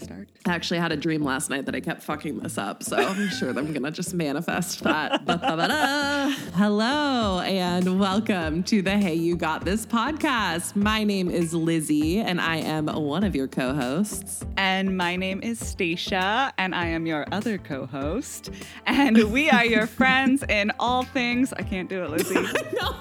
to 0.00 0.04
start? 0.04 0.28
I 0.46 0.54
actually 0.54 0.80
had 0.80 0.92
a 0.92 0.96
dream 0.96 1.22
last 1.22 1.50
night 1.50 1.66
that 1.66 1.74
I 1.74 1.80
kept 1.80 2.02
fucking 2.02 2.40
this 2.40 2.58
up, 2.58 2.82
so 2.82 2.96
I'm 3.08 3.28
sure 3.28 3.52
that 3.52 3.60
I'm 3.60 3.72
gonna 3.72 3.90
just 3.90 4.14
manifest 4.14 4.82
that. 4.82 5.24
Ba-ba-ba-da. 5.24 6.30
Hello 6.54 7.40
and 7.40 8.00
welcome 8.00 8.62
to 8.64 8.82
the 8.82 8.96
Hey 8.96 9.14
You 9.14 9.36
Got 9.36 9.64
This 9.64 9.86
podcast. 9.86 10.74
My 10.74 11.04
name 11.04 11.30
is 11.30 11.54
Lizzie 11.54 12.18
and 12.18 12.40
I 12.40 12.56
am 12.56 12.86
one 12.86 13.24
of 13.24 13.36
your 13.36 13.46
co-hosts. 13.46 14.44
And 14.56 14.96
my 14.96 15.16
name 15.16 15.42
is 15.42 15.64
Stacia, 15.64 16.52
and 16.58 16.74
I 16.74 16.86
am 16.86 17.06
your 17.06 17.26
other 17.32 17.58
co 17.58 17.86
host. 17.86 18.50
And 18.86 19.32
we 19.32 19.50
are 19.50 19.64
your 19.64 19.86
friends 20.00 20.42
in 20.48 20.72
all 20.78 21.04
things. 21.04 21.52
I 21.52 21.62
can't 21.62 21.88
do 21.88 22.04
it, 22.04 22.10
Lizzie. 22.10 22.34
no. 22.80 22.96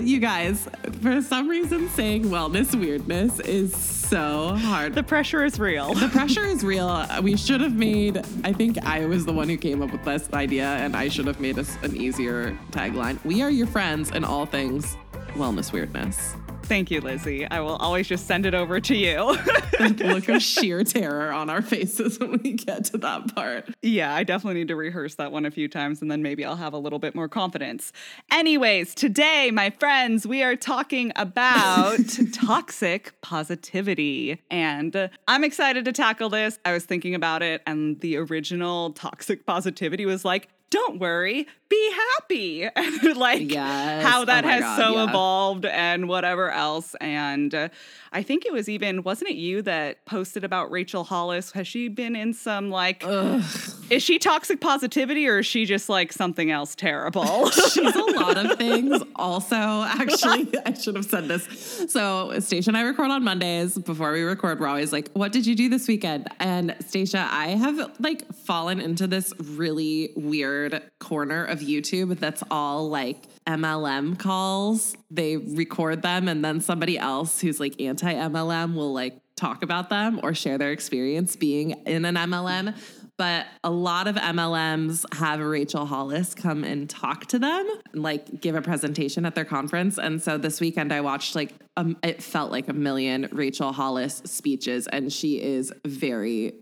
you 0.00 0.20
guys, 0.20 0.68
for 1.00 1.22
some 1.22 1.48
reason, 1.48 1.88
saying 1.90 2.24
wellness 2.24 2.78
weirdness 2.78 3.40
is 3.40 4.01
so 4.12 4.54
hard. 4.56 4.94
The 4.94 5.02
pressure 5.02 5.42
is 5.42 5.58
real. 5.58 5.94
The 5.94 6.08
pressure 6.08 6.44
is 6.44 6.62
real. 6.62 7.06
We 7.22 7.34
should 7.34 7.62
have 7.62 7.74
made, 7.74 8.18
I 8.44 8.52
think 8.52 8.76
I 8.84 9.06
was 9.06 9.24
the 9.24 9.32
one 9.32 9.48
who 9.48 9.56
came 9.56 9.80
up 9.80 9.90
with 9.90 10.04
this 10.04 10.30
idea, 10.34 10.66
and 10.66 10.94
I 10.94 11.08
should 11.08 11.26
have 11.26 11.40
made 11.40 11.58
us 11.58 11.78
an 11.82 11.96
easier 11.96 12.54
tagline. 12.72 13.24
We 13.24 13.40
are 13.40 13.50
your 13.50 13.66
friends 13.66 14.10
in 14.10 14.22
all 14.22 14.44
things 14.44 14.98
wellness 15.34 15.72
weirdness. 15.72 16.34
Thank 16.64 16.90
you, 16.90 17.00
Lizzie. 17.00 17.46
I 17.50 17.60
will 17.60 17.76
always 17.76 18.08
just 18.08 18.26
send 18.26 18.46
it 18.46 18.54
over 18.54 18.80
to 18.80 18.94
you. 18.94 19.36
the 19.78 20.12
look 20.14 20.28
of 20.28 20.42
sheer 20.42 20.84
terror 20.84 21.32
on 21.32 21.50
our 21.50 21.62
faces 21.62 22.18
when 22.18 22.40
we 22.42 22.52
get 22.52 22.84
to 22.86 22.98
that 22.98 23.34
part. 23.34 23.68
Yeah, 23.82 24.14
I 24.14 24.24
definitely 24.24 24.60
need 24.60 24.68
to 24.68 24.76
rehearse 24.76 25.16
that 25.16 25.32
one 25.32 25.44
a 25.44 25.50
few 25.50 25.68
times 25.68 26.02
and 26.02 26.10
then 26.10 26.22
maybe 26.22 26.44
I'll 26.44 26.56
have 26.56 26.72
a 26.72 26.78
little 26.78 26.98
bit 26.98 27.14
more 27.14 27.28
confidence. 27.28 27.92
Anyways, 28.30 28.94
today, 28.94 29.50
my 29.50 29.70
friends, 29.70 30.26
we 30.26 30.42
are 30.42 30.56
talking 30.56 31.12
about 31.16 31.98
toxic 32.32 33.20
positivity. 33.20 34.40
And 34.50 35.10
I'm 35.28 35.44
excited 35.44 35.84
to 35.84 35.92
tackle 35.92 36.30
this. 36.30 36.58
I 36.64 36.72
was 36.72 36.84
thinking 36.84 37.14
about 37.14 37.42
it, 37.42 37.62
and 37.66 38.00
the 38.00 38.16
original 38.16 38.92
toxic 38.92 39.46
positivity 39.46 40.06
was 40.06 40.24
like, 40.24 40.48
don't 40.72 40.98
worry, 40.98 41.46
be 41.68 41.92
happy. 41.92 42.68
like 43.14 43.52
yes. 43.52 44.02
how 44.02 44.24
that 44.24 44.44
oh 44.44 44.48
has 44.48 44.62
God, 44.62 44.76
so 44.78 44.94
yeah. 44.94 45.04
evolved 45.04 45.66
and 45.66 46.08
whatever 46.08 46.50
else. 46.50 46.96
And 47.00 47.54
uh, 47.54 47.68
I 48.12 48.22
think 48.22 48.44
it 48.44 48.52
was 48.52 48.68
even, 48.68 49.02
wasn't 49.02 49.30
it 49.30 49.36
you 49.36 49.62
that 49.62 50.04
posted 50.04 50.44
about 50.44 50.70
Rachel 50.70 51.04
Hollis? 51.04 51.52
Has 51.52 51.66
she 51.66 51.88
been 51.88 52.14
in 52.14 52.34
some 52.34 52.70
like, 52.70 53.02
Ugh. 53.06 53.42
is 53.90 54.02
she 54.02 54.18
toxic 54.18 54.60
positivity 54.60 55.26
or 55.26 55.38
is 55.38 55.46
she 55.46 55.64
just 55.64 55.88
like 55.88 56.12
something 56.12 56.50
else 56.50 56.74
terrible? 56.74 57.48
She's 57.70 57.94
a 57.94 58.00
lot 58.00 58.36
of 58.36 58.58
things. 58.58 59.02
Also, 59.16 59.56
actually, 59.56 60.52
I 60.66 60.74
should 60.74 60.96
have 60.96 61.06
said 61.06 61.28
this. 61.28 61.44
So, 61.90 62.38
Stacia 62.40 62.70
and 62.70 62.76
I 62.76 62.82
record 62.82 63.10
on 63.10 63.24
Mondays. 63.24 63.78
Before 63.78 64.12
we 64.12 64.22
record, 64.22 64.60
we're 64.60 64.68
always 64.68 64.92
like, 64.92 65.10
"What 65.12 65.32
did 65.32 65.46
you 65.46 65.54
do 65.54 65.68
this 65.68 65.88
weekend?" 65.88 66.28
And 66.38 66.76
Stacia, 66.86 67.28
I 67.30 67.48
have 67.48 67.92
like 68.00 68.32
fallen 68.34 68.80
into 68.80 69.06
this 69.06 69.32
really 69.38 70.12
weird 70.16 70.82
corner 70.98 71.44
of 71.44 71.60
YouTube 71.60 72.18
that's 72.18 72.42
all 72.50 72.88
like 72.88 73.16
MLM 73.46 74.18
calls. 74.18 74.96
They 75.10 75.36
record 75.36 76.02
them, 76.02 76.28
and 76.28 76.44
then 76.44 76.60
somebody 76.60 76.98
else 76.98 77.40
who's 77.40 77.60
like 77.60 77.80
anti 77.80 78.12
MLM 78.12 78.74
will 78.74 78.92
like 78.92 79.18
talk 79.36 79.62
about 79.62 79.90
them 79.90 80.20
or 80.22 80.34
share 80.34 80.58
their 80.58 80.72
experience 80.72 81.36
being 81.36 81.70
in 81.86 82.04
an 82.04 82.14
MLM 82.14 82.74
but 83.18 83.46
a 83.62 83.70
lot 83.70 84.08
of 84.08 84.16
MLMs 84.16 85.04
have 85.14 85.38
Rachel 85.38 85.86
Hollis 85.86 86.34
come 86.34 86.64
and 86.64 86.90
talk 86.90 87.26
to 87.26 87.38
them, 87.38 87.68
like 87.94 88.40
give 88.40 88.56
a 88.56 88.62
presentation 88.62 89.24
at 89.24 89.36
their 89.36 89.44
conference. 89.44 89.98
And 89.98 90.20
so 90.20 90.38
this 90.38 90.60
weekend 90.60 90.92
I 90.92 91.02
watched 91.02 91.36
like 91.36 91.52
um, 91.76 91.96
it 92.02 92.22
felt 92.22 92.50
like 92.50 92.68
a 92.68 92.72
million 92.72 93.28
Rachel 93.30 93.72
Hollis 93.72 94.22
speeches, 94.24 94.88
and 94.88 95.12
she 95.12 95.40
is 95.40 95.72
very 95.86 96.54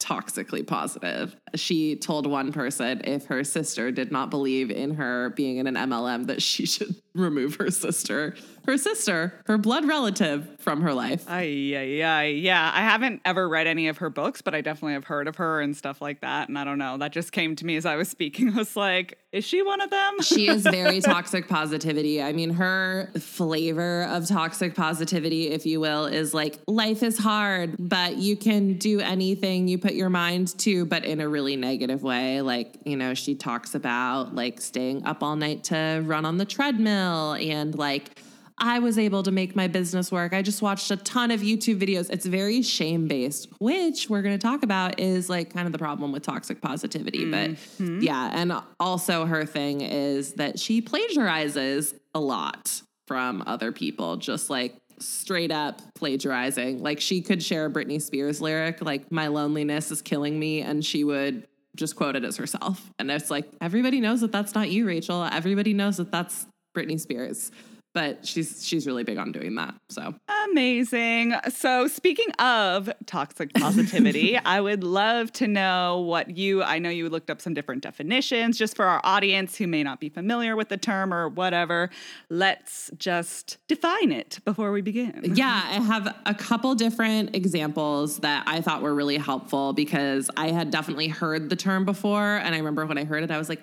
toxically 0.00 0.66
positive. 0.66 1.34
She 1.54 1.96
told 1.96 2.26
one 2.26 2.52
person 2.52 3.02
if 3.04 3.26
her 3.26 3.44
sister 3.44 3.90
did 3.90 4.12
not 4.12 4.30
believe 4.30 4.70
in 4.70 4.94
her 4.94 5.30
being 5.30 5.58
in 5.58 5.66
an 5.66 5.74
MLM 5.74 6.26
that 6.26 6.42
she 6.42 6.66
should 6.72 6.94
remove 7.14 7.56
her 7.56 7.70
sister, 7.70 8.34
her 8.66 8.78
sister, 8.78 9.34
her 9.46 9.58
blood 9.58 9.84
relative 9.84 10.48
from 10.58 10.80
her 10.82 10.94
life. 10.94 11.24
Ay, 11.28 11.74
ay, 11.76 12.02
ay. 12.02 12.26
Yeah, 12.28 12.70
I 12.72 12.80
haven't 12.80 13.20
ever 13.24 13.48
read 13.48 13.66
any 13.66 13.88
of 13.88 13.98
her 13.98 14.08
books, 14.08 14.40
but 14.40 14.54
I 14.54 14.60
definitely 14.60 14.94
have 14.94 15.04
heard 15.04 15.28
of 15.28 15.36
her 15.36 15.60
and 15.60 15.76
stuff 15.76 16.00
like 16.00 16.20
that. 16.20 16.48
And 16.48 16.58
I 16.58 16.64
don't 16.64 16.78
know, 16.78 16.96
that 16.98 17.12
just 17.12 17.32
came 17.32 17.56
to 17.56 17.66
me 17.66 17.76
as 17.76 17.84
I 17.84 17.96
was 17.96 18.08
speaking. 18.08 18.48
I 18.54 18.56
was 18.56 18.76
like, 18.76 19.18
is 19.32 19.44
she 19.44 19.62
one 19.62 19.80
of 19.80 19.90
them? 19.90 20.22
she 20.22 20.48
is 20.48 20.62
very 20.70 21.00
toxic 21.00 21.48
positivity. 21.48 22.22
I 22.22 22.32
mean, 22.32 22.50
her 22.50 23.10
flavor 23.18 24.04
of 24.04 24.28
toxic 24.28 24.74
positivity, 24.74 25.50
if 25.50 25.66
you 25.66 25.80
will, 25.80 26.06
is 26.06 26.32
like 26.32 26.58
life 26.66 27.02
is 27.02 27.18
hard, 27.18 27.76
but 27.78 28.16
you 28.16 28.36
can 28.36 28.78
do 28.78 29.00
anything 29.00 29.68
you 29.68 29.78
put 29.78 29.94
your 29.94 30.10
mind 30.10 30.58
to, 30.60 30.86
but 30.86 31.04
in 31.04 31.20
a 31.20 31.28
really 31.28 31.41
negative 31.56 32.02
way. 32.02 32.40
Like, 32.40 32.78
you 32.84 32.96
know, 32.96 33.14
she 33.14 33.34
talks 33.34 33.74
about 33.74 34.34
like 34.34 34.60
staying 34.60 35.04
up 35.04 35.22
all 35.22 35.36
night 35.36 35.64
to 35.64 36.02
run 36.04 36.24
on 36.24 36.38
the 36.38 36.44
treadmill 36.44 37.34
and 37.34 37.76
like, 37.76 38.18
I 38.58 38.78
was 38.78 38.96
able 38.96 39.24
to 39.24 39.32
make 39.32 39.56
my 39.56 39.66
business 39.66 40.12
work. 40.12 40.32
I 40.32 40.42
just 40.42 40.62
watched 40.62 40.90
a 40.90 40.96
ton 40.96 41.32
of 41.32 41.40
YouTube 41.40 41.80
videos. 41.80 42.10
It's 42.10 42.26
very 42.26 42.62
shame 42.62 43.08
based, 43.08 43.48
which 43.58 44.08
we're 44.08 44.22
going 44.22 44.38
to 44.38 44.46
talk 44.46 44.62
about 44.62 45.00
is 45.00 45.28
like 45.28 45.52
kind 45.52 45.66
of 45.66 45.72
the 45.72 45.78
problem 45.78 46.12
with 46.12 46.22
toxic 46.22 46.60
positivity. 46.60 47.24
Mm-hmm. 47.24 47.98
But 47.98 48.04
yeah, 48.04 48.30
and 48.32 48.52
also 48.78 49.26
her 49.26 49.44
thing 49.46 49.80
is 49.80 50.34
that 50.34 50.60
she 50.60 50.80
plagiarizes 50.80 51.94
a 52.14 52.20
lot 52.20 52.82
from 53.08 53.42
other 53.46 53.72
people, 53.72 54.16
just 54.16 54.48
like 54.48 54.76
straight 55.04 55.50
up 55.50 55.80
plagiarizing. 55.94 56.82
Like 56.82 57.00
she 57.00 57.20
could 57.20 57.42
share 57.42 57.66
a 57.66 57.70
Britney 57.70 58.00
Spears 58.00 58.40
lyric, 58.40 58.82
like, 58.82 59.10
My 59.10 59.28
loneliness 59.28 59.90
is 59.90 60.02
killing 60.02 60.38
me, 60.38 60.62
and 60.62 60.84
she 60.84 61.04
would 61.04 61.46
just 61.76 61.96
quote 61.96 62.16
it 62.16 62.24
as 62.24 62.36
herself. 62.36 62.90
And 62.98 63.10
it's 63.10 63.30
like, 63.30 63.48
everybody 63.60 64.00
knows 64.00 64.20
that 64.20 64.32
that's 64.32 64.54
not 64.54 64.70
you, 64.70 64.86
Rachel. 64.86 65.24
Everybody 65.24 65.72
knows 65.72 65.96
that 65.96 66.10
that's 66.10 66.46
Britney 66.76 67.00
Spears 67.00 67.50
but 67.94 68.26
she's 68.26 68.66
she's 68.66 68.86
really 68.86 69.04
big 69.04 69.18
on 69.18 69.32
doing 69.32 69.54
that. 69.56 69.74
So 69.88 70.14
amazing. 70.50 71.34
So 71.50 71.88
speaking 71.88 72.30
of 72.38 72.90
toxic 73.06 73.52
positivity, 73.54 74.38
I 74.44 74.60
would 74.60 74.82
love 74.82 75.32
to 75.34 75.48
know 75.48 76.00
what 76.00 76.36
you 76.36 76.62
I 76.62 76.78
know 76.78 76.90
you 76.90 77.08
looked 77.08 77.30
up 77.30 77.40
some 77.40 77.54
different 77.54 77.82
definitions 77.82 78.58
just 78.58 78.76
for 78.76 78.86
our 78.86 79.00
audience 79.04 79.56
who 79.56 79.66
may 79.66 79.82
not 79.82 80.00
be 80.00 80.08
familiar 80.08 80.56
with 80.56 80.68
the 80.68 80.76
term 80.76 81.12
or 81.12 81.28
whatever. 81.28 81.90
Let's 82.30 82.90
just 82.96 83.58
define 83.68 84.12
it 84.12 84.38
before 84.44 84.72
we 84.72 84.80
begin. 84.80 85.32
Yeah, 85.34 85.62
I 85.64 85.80
have 85.80 86.14
a 86.26 86.34
couple 86.34 86.74
different 86.74 87.34
examples 87.36 88.18
that 88.18 88.44
I 88.46 88.60
thought 88.60 88.82
were 88.82 88.94
really 88.94 89.18
helpful 89.18 89.72
because 89.72 90.30
I 90.36 90.50
had 90.50 90.70
definitely 90.70 91.08
heard 91.08 91.50
the 91.50 91.56
term 91.56 91.84
before 91.84 92.36
and 92.36 92.54
I 92.54 92.58
remember 92.58 92.86
when 92.86 92.98
I 92.98 93.04
heard 93.04 93.22
it 93.22 93.30
I 93.30 93.38
was 93.38 93.48
like 93.48 93.60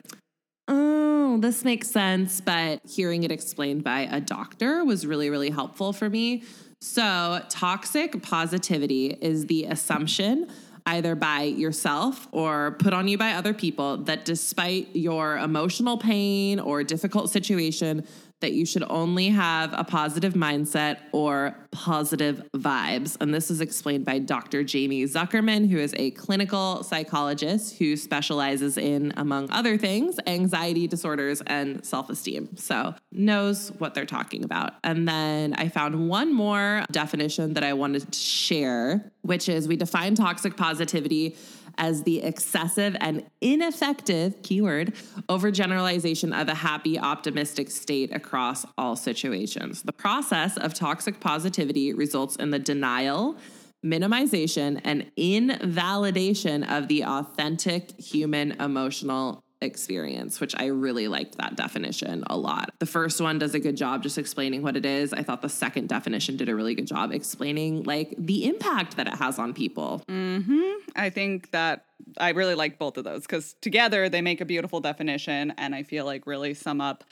oh, 0.70 1.38
this 1.40 1.66
makes 1.66 1.90
sense. 1.90 2.40
But 2.40 2.82
hearing 2.88 3.24
it 3.24 3.32
explained 3.32 3.84
by 3.84 4.02
a 4.02 4.22
doctor 4.22 4.86
was 4.86 5.06
really, 5.06 5.30
really 5.30 5.50
helpful 5.50 5.92
for 5.92 6.10
me. 6.10 6.44
So, 6.80 7.42
toxic 7.50 8.22
positivity 8.22 9.08
is 9.08 9.48
the 9.48 9.66
assumption, 9.66 10.48
either 10.86 11.14
by 11.14 11.42
yourself 11.44 12.28
or 12.32 12.78
put 12.80 12.94
on 12.94 13.10
you 13.10 13.18
by 13.18 13.34
other 13.34 13.54
people, 13.54 13.98
that 14.06 14.24
despite 14.24 14.96
your 14.96 15.38
emotional 15.38 15.98
pain 15.98 16.60
or 16.60 16.84
difficult 16.86 17.30
situation, 17.30 18.08
that 18.42 18.54
you 18.54 18.66
should 18.66 18.84
only 18.90 19.30
have 19.30 19.74
a 19.74 19.84
positive 19.84 20.34
mindset 20.34 21.00
or 21.12 21.56
positive 21.72 22.42
vibes. 22.56 23.18
And 23.20 23.34
this 23.34 23.52
is 23.52 23.62
explained 23.62 24.06
by 24.06 24.20
Dr. 24.20 24.60
Jaime 24.60 25.04
Zuckerman, 25.04 25.70
who 25.70 25.78
is 25.78 25.94
a 25.98 26.12
clinical 26.12 26.84
psychologist 26.84 27.78
who 27.78 27.96
specializes 27.96 28.78
in, 28.78 29.14
among 29.18 29.52
other 29.52 29.78
things, 29.78 30.20
anxiety 30.26 30.88
disorders 30.88 31.42
and 31.48 31.86
self 31.86 32.10
esteem. 32.10 32.56
So 32.56 32.96
knows 33.12 33.70
what 33.78 33.94
they're 33.94 34.06
talking 34.06 34.44
about. 34.44 34.74
And 34.84 35.08
then 35.08 35.54
I 35.56 35.70
found 35.70 36.10
one 36.10 36.34
more 36.34 36.86
definition 36.92 37.54
that 37.54 37.64
I 37.64 37.74
wanted 37.74 38.12
to 38.12 38.20
share, 38.20 39.12
which 39.22 39.50
is 39.50 39.68
we 39.68 39.76
define 39.76 40.16
toxic 40.16 40.56
positivity 40.56 41.36
as 41.78 42.04
the 42.04 42.22
excessive 42.22 42.96
and 43.00 43.26
ineffective 43.42 44.42
keyword 44.44 44.94
overgeneralization 45.28 46.40
of 46.40 46.48
a 46.48 46.56
happy, 46.56 47.00
optimistic 47.00 47.70
state 47.72 48.14
across 48.14 48.66
all 48.78 48.96
situations. 48.96 49.84
The 49.84 49.94
process 49.94 50.58
of 50.58 50.74
toxic 50.74 51.20
positivity 51.20 51.94
results 51.94 52.36
in 52.36 52.52
the 52.52 52.60
denial, 52.60 53.38
minimization, 53.86 54.82
and 54.84 55.12
invalidation 55.16 56.64
of 56.64 56.88
the 56.88 57.04
authentic 57.06 58.00
human 58.00 58.52
emotional 58.54 59.44
experience, 59.62 60.40
which 60.40 60.56
I 60.58 60.68
really 60.68 61.08
liked 61.08 61.38
that 61.38 61.56
definition 61.56 62.24
a 62.28 62.38
lot. 62.38 62.72
The 62.80 62.86
first 62.86 63.20
one 63.20 63.40
does 63.40 63.54
a 63.54 63.60
good 63.60 63.76
job 63.76 64.04
just 64.04 64.18
explaining 64.18 64.62
what 64.62 64.78
it 64.78 64.86
is. 64.86 65.14
I 65.14 65.24
thought 65.24 65.42
the 65.42 65.50
second 65.50 65.90
definition 65.90 66.38
did 66.38 66.50
a 66.50 66.56
really 66.56 66.76
good 66.76 66.88
job 66.88 67.12
explaining 67.12 67.84
like 67.84 68.14
the 68.18 68.48
impact 68.48 68.96
that 68.98 69.08
it 69.08 69.16
has 69.16 69.38
on 69.38 69.54
people. 69.54 70.02
Mm-hmm. 70.08 70.90
I 70.96 71.10
think 71.10 71.52
that 71.52 71.86
I 72.18 72.30
really 72.30 72.56
like 72.56 72.80
both 72.80 72.98
of 72.98 73.04
those 73.04 73.22
because 73.24 73.54
together 73.62 74.08
they 74.08 74.22
make 74.22 74.40
a 74.42 74.46
beautiful 74.46 74.80
definition 74.80 75.54
and 75.58 75.76
I 75.76 75.84
feel 75.84 76.06
like 76.06 76.26
really 76.26 76.54
sum 76.54 76.80
up 76.80 77.04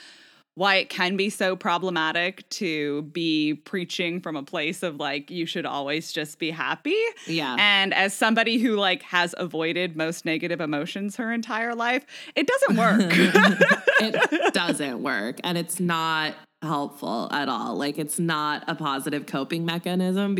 why 0.57 0.77
it 0.77 0.89
can 0.89 1.15
be 1.15 1.29
so 1.29 1.55
problematic 1.55 2.49
to 2.49 3.03
be 3.03 3.53
preaching 3.53 4.19
from 4.19 4.35
a 4.35 4.41
place 4.41 4.81
of 4.81 4.95
like 4.95 5.29
you 5.29 5.45
should 5.45 5.67
always 5.67 6.11
just 6.11 6.39
be 6.39 6.49
happy. 6.49 6.97
Yeah. 7.27 7.55
And 7.59 7.93
as 7.93 8.11
somebody 8.11 8.57
who 8.57 8.75
like 8.75 9.03
has 9.03 9.35
avoided 9.37 9.95
most 9.95 10.25
negative 10.25 10.59
emotions 10.59 11.15
her 11.17 11.31
entire 11.31 11.75
life, 11.75 12.07
it 12.35 12.47
doesn't 12.47 12.75
work. 12.75 12.99
it 13.99 14.53
doesn't 14.55 15.03
work 15.03 15.39
and 15.43 15.59
it's 15.59 15.79
not 15.79 16.33
helpful 16.61 17.27
at 17.31 17.49
all. 17.49 17.75
Like 17.75 17.97
it's 17.97 18.19
not 18.19 18.63
a 18.67 18.75
positive 18.75 19.25
coping 19.25 19.65
mechanism. 19.65 20.37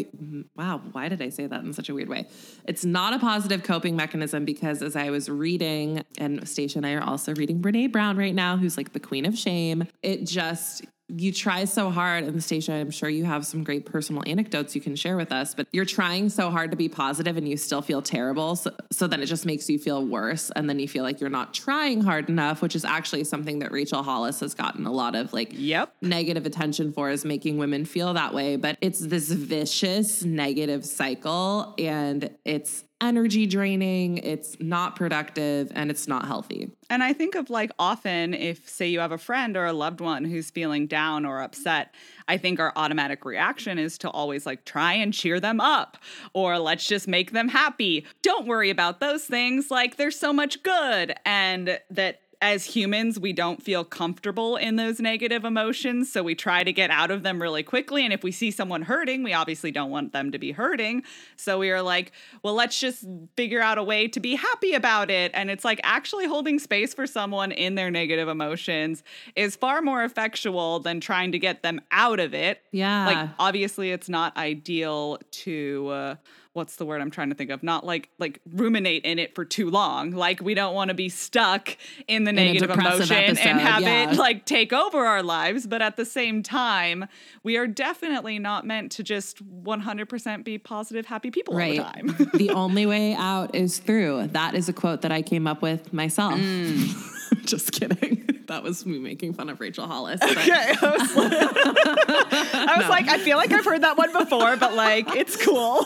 Wow, 0.55 0.81
why 0.91 1.09
did 1.09 1.21
I 1.21 1.29
say 1.29 1.47
that 1.47 1.63
in 1.63 1.73
such 1.73 1.89
a 1.89 1.93
weird 1.93 2.09
way? 2.09 2.27
It's 2.65 2.83
not 2.85 3.13
a 3.13 3.19
positive 3.19 3.63
coping 3.63 3.95
mechanism 3.95 4.45
because 4.45 4.81
as 4.81 4.95
I 4.95 5.09
was 5.09 5.29
reading, 5.29 6.03
and 6.17 6.47
Stacia 6.47 6.79
and 6.79 6.85
I 6.85 6.93
are 6.93 7.03
also 7.03 7.33
reading 7.35 7.61
Brené 7.61 7.91
Brown 7.91 8.17
right 8.17 8.35
now, 8.35 8.57
who's 8.57 8.77
like 8.77 8.93
the 8.93 8.99
queen 8.99 9.25
of 9.25 9.37
shame. 9.37 9.87
It 10.01 10.25
just 10.25 10.85
you 11.09 11.31
try 11.31 11.65
so 11.65 11.89
hard, 11.89 12.25
and 12.25 12.43
Stacia, 12.43 12.73
I'm 12.73 12.91
sure 12.91 13.07
you 13.07 13.23
have 13.25 13.45
some 13.45 13.63
great 13.63 13.85
personal 13.85 14.23
anecdotes 14.25 14.75
you 14.75 14.81
can 14.81 14.95
share 14.95 15.15
with 15.15 15.31
us, 15.31 15.53
but 15.53 15.67
you're 15.71 15.85
trying 15.85 16.29
so 16.29 16.49
hard 16.51 16.71
to 16.71 16.77
be 16.77 16.89
positive 16.89 17.37
and 17.37 17.47
you 17.47 17.55
still 17.55 17.81
feel 17.81 18.01
terrible. 18.01 18.57
So, 18.57 18.71
so 18.91 19.07
then 19.07 19.21
it 19.21 19.27
just 19.27 19.45
makes 19.45 19.69
you 19.69 19.79
feel 19.79 20.05
worse. 20.05 20.51
And 20.55 20.69
then 20.69 20.79
you 20.79 20.87
feel 20.87 21.03
like 21.03 21.21
you're 21.21 21.29
not 21.29 21.53
trying 21.53 22.01
hard 22.01 22.29
enough, 22.29 22.61
which 22.61 22.75
is 22.75 22.83
actually 22.83 23.23
something 23.23 23.59
that 23.59 23.71
Rachel 23.71 24.03
Hollis 24.03 24.41
has 24.41 24.53
gotten 24.53 24.85
a 24.85 24.91
lot 24.91 25.15
of 25.15 25.31
like 25.31 25.49
yep. 25.53 25.93
negative 26.01 26.45
attention 26.45 26.91
for 26.91 27.09
is 27.09 27.23
making 27.23 27.57
women 27.57 27.85
feel 27.85 28.13
that 28.13 28.33
way. 28.33 28.57
But 28.57 28.77
it's 28.81 28.99
this 28.99 29.31
vicious 29.31 30.23
negative 30.23 30.85
cycle 30.85 31.73
and 31.77 32.35
it's 32.43 32.83
energy 33.01 33.45
draining, 33.45 34.17
it's 34.19 34.57
not 34.59 34.95
productive, 34.95 35.71
and 35.75 35.91
it's 35.91 36.07
not 36.07 36.25
healthy. 36.25 36.71
And 36.89 37.03
I 37.03 37.13
think 37.13 37.35
of 37.35 37.49
like 37.49 37.71
often 37.77 38.33
if, 38.33 38.67
say, 38.67 38.87
you 38.87 38.99
have 38.99 39.11
a 39.11 39.17
friend 39.17 39.55
or 39.55 39.65
a 39.65 39.73
loved 39.73 40.01
one 40.01 40.23
who's 40.23 40.49
feeling 40.49 40.87
down 40.87 41.25
or 41.25 41.41
upset, 41.41 41.93
I 42.27 42.37
think 42.37 42.59
our 42.59 42.73
automatic 42.75 43.25
reaction 43.25 43.77
is 43.77 43.97
to 43.99 44.09
always 44.09 44.45
like 44.45 44.65
try 44.65 44.93
and 44.93 45.13
cheer 45.13 45.39
them 45.39 45.59
up 45.59 45.97
or 46.33 46.57
let's 46.59 46.85
just 46.85 47.07
make 47.07 47.31
them 47.31 47.49
happy. 47.49 48.05
Don't 48.21 48.47
worry 48.47 48.69
about 48.69 48.99
those 48.99 49.25
things. 49.25 49.69
Like 49.69 49.97
there's 49.97 50.19
so 50.19 50.33
much 50.33 50.63
good. 50.63 51.15
And 51.25 51.79
that 51.91 52.21
as 52.39 52.65
humans, 52.65 53.19
we 53.19 53.33
don't 53.33 53.63
feel 53.63 53.83
comfortable 53.83 54.57
in 54.57 54.75
those 54.75 54.99
negative 54.99 55.43
emotions. 55.43 56.11
So 56.11 56.21
we 56.21 56.35
try 56.35 56.63
to 56.63 56.71
get 56.71 56.91
out 56.91 57.09
of 57.09 57.23
them 57.23 57.41
really 57.41 57.63
quickly. 57.63 58.03
And 58.03 58.13
if 58.13 58.23
we 58.23 58.31
see 58.31 58.51
someone 58.51 58.83
hurting, 58.83 59.23
we 59.23 59.33
obviously 59.33 59.71
don't 59.71 59.89
want 59.89 60.13
them 60.13 60.31
to 60.31 60.37
be 60.37 60.51
hurting. 60.51 61.03
So 61.35 61.57
we 61.57 61.71
are 61.71 61.81
like, 61.81 62.11
well, 62.43 62.53
let's 62.53 62.79
just 62.79 63.05
figure 63.35 63.61
out 63.61 63.79
a 63.79 63.83
way 63.83 64.07
to 64.09 64.19
be 64.19 64.35
happy 64.35 64.73
about 64.73 65.09
it. 65.09 65.31
And 65.33 65.49
it's 65.49 65.65
like 65.65 65.79
actually 65.83 66.27
holding 66.27 66.59
space 66.59 66.93
for 66.93 67.07
someone 67.07 67.51
in 67.51 67.73
their 67.73 67.89
negative 67.89 68.27
emotions 68.27 69.03
is 69.35 69.55
far 69.55 69.81
more 69.81 70.03
effectual 70.03 70.79
than 70.79 70.99
trying 70.99 71.31
to 71.31 71.39
get 71.39 71.63
them 71.63 71.81
out 71.91 72.19
of 72.19 72.35
it. 72.35 72.61
Yeah. 72.71 73.05
Like, 73.05 73.29
obviously, 73.39 73.91
it's 73.91 74.09
not 74.09 74.37
ideal 74.37 75.17
to. 75.31 75.87
Uh, 75.89 76.15
what's 76.57 76.75
the 76.75 76.85
word 76.85 76.99
I'm 76.99 77.11
trying 77.11 77.29
to 77.29 77.35
think 77.35 77.51
of? 77.51 77.63
Not 77.63 77.85
like 77.85 78.09
like 78.17 78.41
ruminate 78.51 79.05
in 79.05 79.19
it 79.19 79.35
for 79.35 79.45
too 79.45 79.69
long. 79.69 80.11
Like 80.11 80.41
we 80.41 80.55
don't 80.55 80.73
want 80.73 80.89
to 80.89 80.95
be 80.95 81.07
stuck 81.07 81.77
in 82.07 82.25
the 82.25 82.31
in 82.31 82.35
negative 82.35 82.71
emotion 82.71 83.15
episode, 83.15 83.47
and 83.47 83.59
have 83.61 83.83
yeah. 83.83 84.11
it 84.11 84.17
like 84.17 84.45
take 84.45 84.73
over 84.73 85.05
our 85.05 85.23
lives, 85.23 85.67
but 85.67 85.81
at 85.81 85.95
the 85.95 86.03
same 86.03 86.43
time, 86.43 87.07
we 87.43 87.55
are 87.55 87.67
definitely 87.67 88.39
not 88.39 88.65
meant 88.65 88.91
to 88.93 89.03
just 89.03 89.45
100% 89.63 90.43
be 90.43 90.57
positive 90.57 91.05
happy 91.05 91.31
people 91.31 91.55
right. 91.55 91.79
all 91.79 91.85
the 91.85 92.25
time. 92.25 92.29
the 92.33 92.49
only 92.55 92.85
way 92.85 93.13
out 93.13 93.53
is 93.53 93.77
through. 93.77 94.27
That 94.27 94.55
is 94.55 94.67
a 94.67 94.73
quote 94.73 95.03
that 95.03 95.11
I 95.11 95.21
came 95.21 95.45
up 95.45 95.61
with 95.61 95.93
myself. 95.93 96.33
Mm. 96.33 97.13
just 97.45 97.71
kidding. 97.71 98.43
That 98.47 98.63
was 98.63 98.85
me 98.85 98.97
making 98.97 99.33
fun 99.33 99.49
of 99.49 99.59
Rachel 99.59 99.87
Hollis. 99.87 100.19
But. 100.21 100.31
Okay. 100.37 100.51
I 100.51 100.97
was, 100.97 101.15
like, 101.15 101.33
I, 102.53 102.73
was 102.77 102.85
no. 102.85 102.89
like, 102.89 103.07
I 103.09 103.17
feel 103.19 103.37
like 103.37 103.51
I've 103.51 103.65
heard 103.65 103.83
that 103.83 103.97
one 103.97 104.13
before, 104.13 104.55
but 104.55 104.73
like, 104.73 105.15
it's 105.15 105.35
cool. 105.43 105.85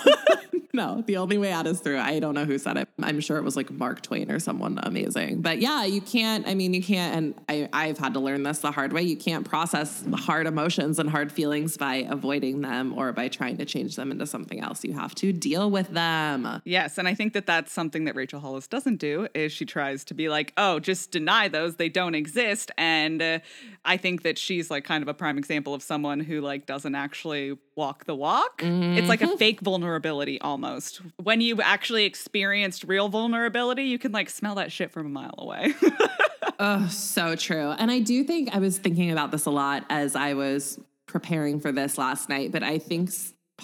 no, 0.73 1.03
the 1.07 1.17
only 1.17 1.37
way 1.39 1.51
out 1.51 1.65
is 1.65 1.79
through. 1.79 1.99
I 1.99 2.19
don't 2.19 2.35
know 2.35 2.45
who 2.45 2.57
said 2.59 2.77
it. 2.77 2.87
I'm 3.01 3.19
sure 3.19 3.37
it 3.37 3.43
was 3.43 3.55
like 3.55 3.71
Mark 3.71 4.01
Twain 4.01 4.31
or 4.31 4.39
someone 4.39 4.79
amazing. 4.83 5.41
But 5.41 5.59
yeah, 5.59 5.85
you 5.85 6.01
can't, 6.01 6.47
I 6.47 6.53
mean, 6.53 6.73
you 6.73 6.83
can't, 6.83 7.15
and 7.15 7.35
I, 7.49 7.69
I've 7.73 7.97
had 7.97 8.13
to 8.13 8.19
learn 8.19 8.43
this 8.43 8.59
the 8.59 8.71
hard 8.71 8.93
way. 8.93 9.01
You 9.01 9.17
can't 9.17 9.47
process 9.47 10.03
hard 10.13 10.45
emotions 10.45 10.99
and 10.99 11.09
hard 11.09 11.31
feelings 11.31 11.77
by 11.77 12.07
avoiding 12.09 12.61
them 12.61 12.93
or 12.97 13.11
by 13.11 13.27
trying 13.27 13.57
to 13.57 13.65
change 13.65 13.95
them 13.95 14.11
into 14.11 14.27
something 14.27 14.59
else. 14.59 14.83
You 14.83 14.93
have 14.93 15.15
to 15.15 15.33
deal 15.33 15.71
with 15.71 15.89
them. 15.89 16.61
Yes. 16.63 16.99
And 16.99 17.07
I 17.07 17.15
think 17.15 17.33
that 17.33 17.47
that's 17.47 17.71
something 17.73 18.05
that 18.05 18.15
Rachel 18.15 18.39
Hollis 18.39 18.67
doesn't 18.67 18.97
do 18.97 19.27
is 19.33 19.51
she 19.51 19.65
tries 19.65 20.03
to 20.05 20.13
be 20.13 20.29
like, 20.29 20.53
oh, 20.57 20.79
just 20.79 21.11
deny 21.11 21.30
those. 21.47 21.75
They 21.75 21.89
don't 21.89 22.15
exist. 22.15 22.71
And 22.77 23.21
uh, 23.21 23.39
I 23.85 23.97
think 23.97 24.23
that 24.23 24.37
she's 24.37 24.69
like 24.69 24.83
kind 24.83 25.01
of 25.01 25.07
a 25.07 25.13
prime 25.13 25.37
example 25.37 25.73
of 25.73 25.81
someone 25.81 26.19
who 26.19 26.41
like 26.41 26.65
doesn't 26.65 26.95
actually 26.95 27.57
walk 27.75 28.05
the 28.05 28.15
walk. 28.15 28.61
Mm-hmm. 28.61 28.97
It's 28.97 29.09
like 29.09 29.21
a 29.21 29.25
mm-hmm. 29.25 29.37
fake 29.37 29.61
vulnerability 29.61 30.39
almost. 30.41 31.01
When 31.17 31.41
you 31.41 31.61
actually 31.61 32.05
experienced 32.05 32.83
real 32.83 33.09
vulnerability, 33.09 33.83
you 33.83 33.99
can 33.99 34.11
like 34.11 34.29
smell 34.29 34.55
that 34.55 34.71
shit 34.71 34.91
from 34.91 35.05
a 35.05 35.09
mile 35.09 35.35
away. 35.37 35.73
oh, 36.59 36.87
so 36.87 37.35
true. 37.35 37.71
And 37.71 37.91
I 37.91 37.99
do 37.99 38.23
think 38.23 38.53
I 38.53 38.59
was 38.59 38.77
thinking 38.77 39.11
about 39.11 39.31
this 39.31 39.45
a 39.45 39.51
lot 39.51 39.85
as 39.89 40.15
I 40.15 40.33
was 40.33 40.79
preparing 41.05 41.59
for 41.59 41.71
this 41.71 41.97
last 41.97 42.29
night, 42.29 42.51
but 42.51 42.63
I 42.63 42.77
think 42.77 43.09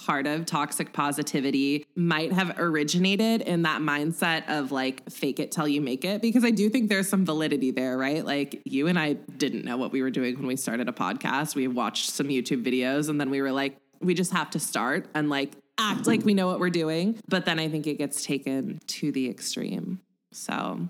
part 0.05 0.27
of 0.27 0.45
toxic 0.45 0.93
positivity 0.93 1.85
might 1.95 2.31
have 2.31 2.57
originated 2.59 3.41
in 3.41 3.63
that 3.63 3.81
mindset 3.81 4.47
of 4.47 4.71
like 4.71 5.09
fake 5.09 5.39
it 5.39 5.51
till 5.51 5.67
you 5.67 5.81
make 5.81 6.05
it 6.05 6.21
because 6.21 6.45
I 6.45 6.51
do 6.51 6.69
think 6.69 6.89
there's 6.89 7.09
some 7.09 7.25
validity 7.25 7.71
there, 7.71 7.97
right? 7.97 8.23
Like 8.23 8.61
you 8.65 8.87
and 8.87 8.97
I 8.97 9.13
didn't 9.13 9.65
know 9.65 9.77
what 9.77 9.91
we 9.91 10.01
were 10.01 10.11
doing 10.11 10.37
when 10.37 10.47
we 10.47 10.55
started 10.55 10.87
a 10.87 10.91
podcast. 10.91 11.55
We 11.55 11.67
watched 11.67 12.11
some 12.11 12.27
YouTube 12.27 12.63
videos 12.63 13.09
and 13.09 13.19
then 13.19 13.29
we 13.29 13.41
were 13.41 13.51
like 13.51 13.77
we 13.99 14.13
just 14.13 14.31
have 14.31 14.51
to 14.51 14.59
start 14.59 15.07
and 15.15 15.29
like 15.29 15.53
act 15.79 16.07
like 16.07 16.23
we 16.23 16.33
know 16.33 16.47
what 16.47 16.59
we're 16.59 16.69
doing, 16.69 17.19
but 17.27 17.45
then 17.45 17.59
I 17.59 17.67
think 17.67 17.87
it 17.87 17.97
gets 17.97 18.23
taken 18.23 18.79
to 18.87 19.11
the 19.11 19.29
extreme. 19.29 20.01
So, 20.31 20.87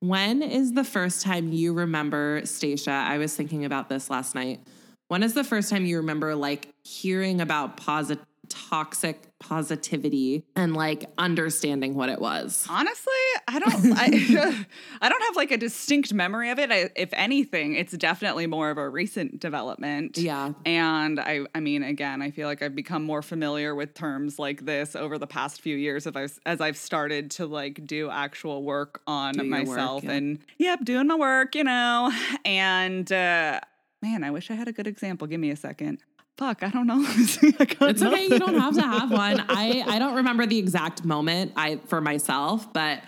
when 0.00 0.42
is 0.42 0.72
the 0.72 0.84
first 0.84 1.22
time 1.22 1.52
you 1.52 1.72
remember 1.72 2.42
Stacia? 2.44 2.90
I 2.90 3.18
was 3.18 3.34
thinking 3.34 3.64
about 3.64 3.88
this 3.88 4.10
last 4.10 4.34
night. 4.34 4.60
When 5.08 5.22
is 5.22 5.34
the 5.34 5.44
first 5.44 5.70
time 5.70 5.84
you 5.84 5.98
remember 5.98 6.34
like 6.34 6.68
hearing 6.84 7.40
about 7.40 7.76
positive 7.76 8.24
toxic 8.54 9.30
positivity 9.38 10.44
and 10.56 10.74
like 10.74 11.04
understanding 11.18 11.94
what 11.94 12.08
it 12.08 12.20
was? 12.20 12.66
Honestly, 12.70 13.12
I 13.48 13.58
don't 13.58 13.92
I, 13.96 14.66
I 15.02 15.08
don't 15.08 15.22
have 15.22 15.36
like 15.36 15.50
a 15.50 15.56
distinct 15.56 16.12
memory 16.14 16.50
of 16.50 16.58
it. 16.58 16.70
I, 16.70 16.90
if 16.96 17.10
anything, 17.12 17.74
it's 17.74 17.92
definitely 17.92 18.46
more 18.46 18.70
of 18.70 18.78
a 18.78 18.88
recent 18.88 19.40
development. 19.40 20.18
Yeah. 20.18 20.52
And 20.64 21.20
I 21.20 21.40
I 21.54 21.60
mean 21.60 21.82
again, 21.82 22.22
I 22.22 22.30
feel 22.30 22.48
like 22.48 22.62
I've 22.62 22.74
become 22.74 23.04
more 23.04 23.22
familiar 23.22 23.74
with 23.74 23.94
terms 23.94 24.38
like 24.38 24.64
this 24.64 24.94
over 24.94 25.18
the 25.18 25.26
past 25.26 25.60
few 25.60 25.76
years 25.76 26.06
as 26.06 26.16
I've, 26.16 26.38
as 26.46 26.60
I've 26.60 26.76
started 26.76 27.30
to 27.32 27.46
like 27.46 27.86
do 27.86 28.10
actual 28.10 28.62
work 28.62 29.00
on 29.06 29.34
do 29.34 29.44
myself 29.44 30.02
work, 30.02 30.04
yeah. 30.04 30.16
and 30.16 30.38
yep, 30.58 30.84
doing 30.84 31.06
my 31.06 31.16
work, 31.16 31.54
you 31.54 31.64
know. 31.64 32.12
And 32.44 33.10
uh 33.10 33.60
man, 34.02 34.22
I 34.22 34.30
wish 34.30 34.50
I 34.50 34.54
had 34.54 34.68
a 34.68 34.72
good 34.72 34.86
example. 34.86 35.26
Give 35.26 35.40
me 35.40 35.50
a 35.50 35.56
second. 35.56 35.98
Fuck, 36.36 36.62
I 36.62 36.70
don't 36.70 36.86
know. 36.86 37.04
it's 37.06 38.02
okay. 38.02 38.24
You 38.24 38.38
don't 38.38 38.58
have 38.58 38.74
to 38.74 38.82
have 38.82 39.10
one. 39.12 39.44
I, 39.48 39.84
I 39.86 39.98
don't 39.98 40.16
remember 40.16 40.46
the 40.46 40.58
exact 40.58 41.04
moment 41.04 41.52
I 41.56 41.76
for 41.86 42.00
myself, 42.00 42.72
but 42.72 43.02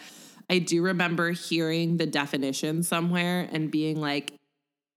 I 0.49 0.61
do 0.61 0.83
remember 0.83 1.33
hearing 1.33 1.97
the 1.97 2.07
definition 2.07 2.83
somewhere 2.85 3.49
and 3.51 3.71
being 3.71 4.01
like, 4.01 4.33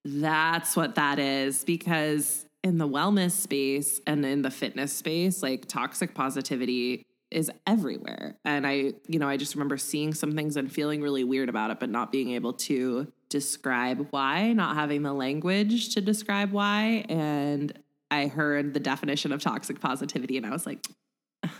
that's 0.04 0.76
what 0.76 0.94
that 0.94 1.18
is. 1.18 1.64
Because 1.64 2.46
in 2.62 2.78
the 2.78 2.86
wellness 2.86 3.32
space 3.32 4.00
and 4.06 4.24
in 4.24 4.42
the 4.42 4.50
fitness 4.50 4.92
space, 4.92 5.42
like 5.42 5.66
toxic 5.66 6.14
positivity 6.14 7.04
is 7.30 7.50
everywhere. 7.66 8.36
And 8.44 8.66
I, 8.66 8.92
you 9.06 9.18
know, 9.18 9.28
I 9.28 9.36
just 9.36 9.54
remember 9.54 9.76
seeing 9.76 10.14
some 10.14 10.32
things 10.32 10.56
and 10.56 10.70
feeling 10.70 11.00
really 11.00 11.24
weird 11.24 11.48
about 11.48 11.70
it, 11.70 11.80
but 11.80 11.88
not 11.88 12.12
being 12.12 12.32
able 12.32 12.52
to 12.54 13.10
describe 13.28 14.08
why, 14.10 14.52
not 14.52 14.76
having 14.76 15.02
the 15.02 15.12
language 15.12 15.94
to 15.94 16.00
describe 16.00 16.50
why. 16.52 17.04
And 17.08 17.72
I 18.10 18.26
heard 18.26 18.74
the 18.74 18.80
definition 18.80 19.32
of 19.32 19.40
toxic 19.40 19.80
positivity 19.80 20.36
and 20.36 20.46
I 20.46 20.50
was 20.50 20.66
like, 20.66 20.86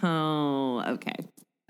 oh, 0.03 0.83
okay. 0.87 1.15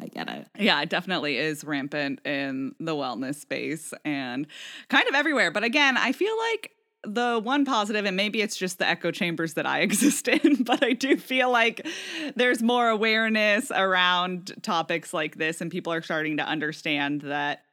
I 0.01 0.07
get 0.07 0.31
it. 0.31 0.47
Yeah, 0.59 0.81
it 0.81 0.89
definitely 0.89 1.37
is 1.37 1.63
rampant 1.63 2.27
in 2.27 2.75
the 2.81 2.93
wellness 2.93 3.35
space 3.37 3.93
and 4.05 4.47
kind 4.89 5.07
of 5.09 5.15
everywhere. 5.15 5.51
But 5.51 5.63
again, 5.63 5.99
I 5.99 6.13
feel 6.13 6.37
like 6.39 6.73
the 7.05 7.41
one 7.43 7.65
positive, 7.65 8.05
and 8.05 8.17
maybe 8.17 8.41
it's 8.43 8.57
just 8.57 8.79
the 8.79 8.87
echo 8.87 9.11
chambers 9.11 9.55
that 9.55 9.67
I 9.67 9.81
exist 9.81 10.29
in, 10.29 10.63
but 10.65 10.83
I 10.83 10.93
do 10.93 11.17
feel 11.17 11.51
like 11.51 11.87
there's 12.35 12.63
more 12.63 12.89
awareness 12.89 13.71
around 13.71 14.53
topics 14.63 15.13
like 15.13 15.37
this, 15.37 15.61
and 15.61 15.71
people 15.71 15.93
are 15.93 16.03
starting 16.03 16.39
to 16.39 16.45
understand 16.45 17.23
that 17.23 17.65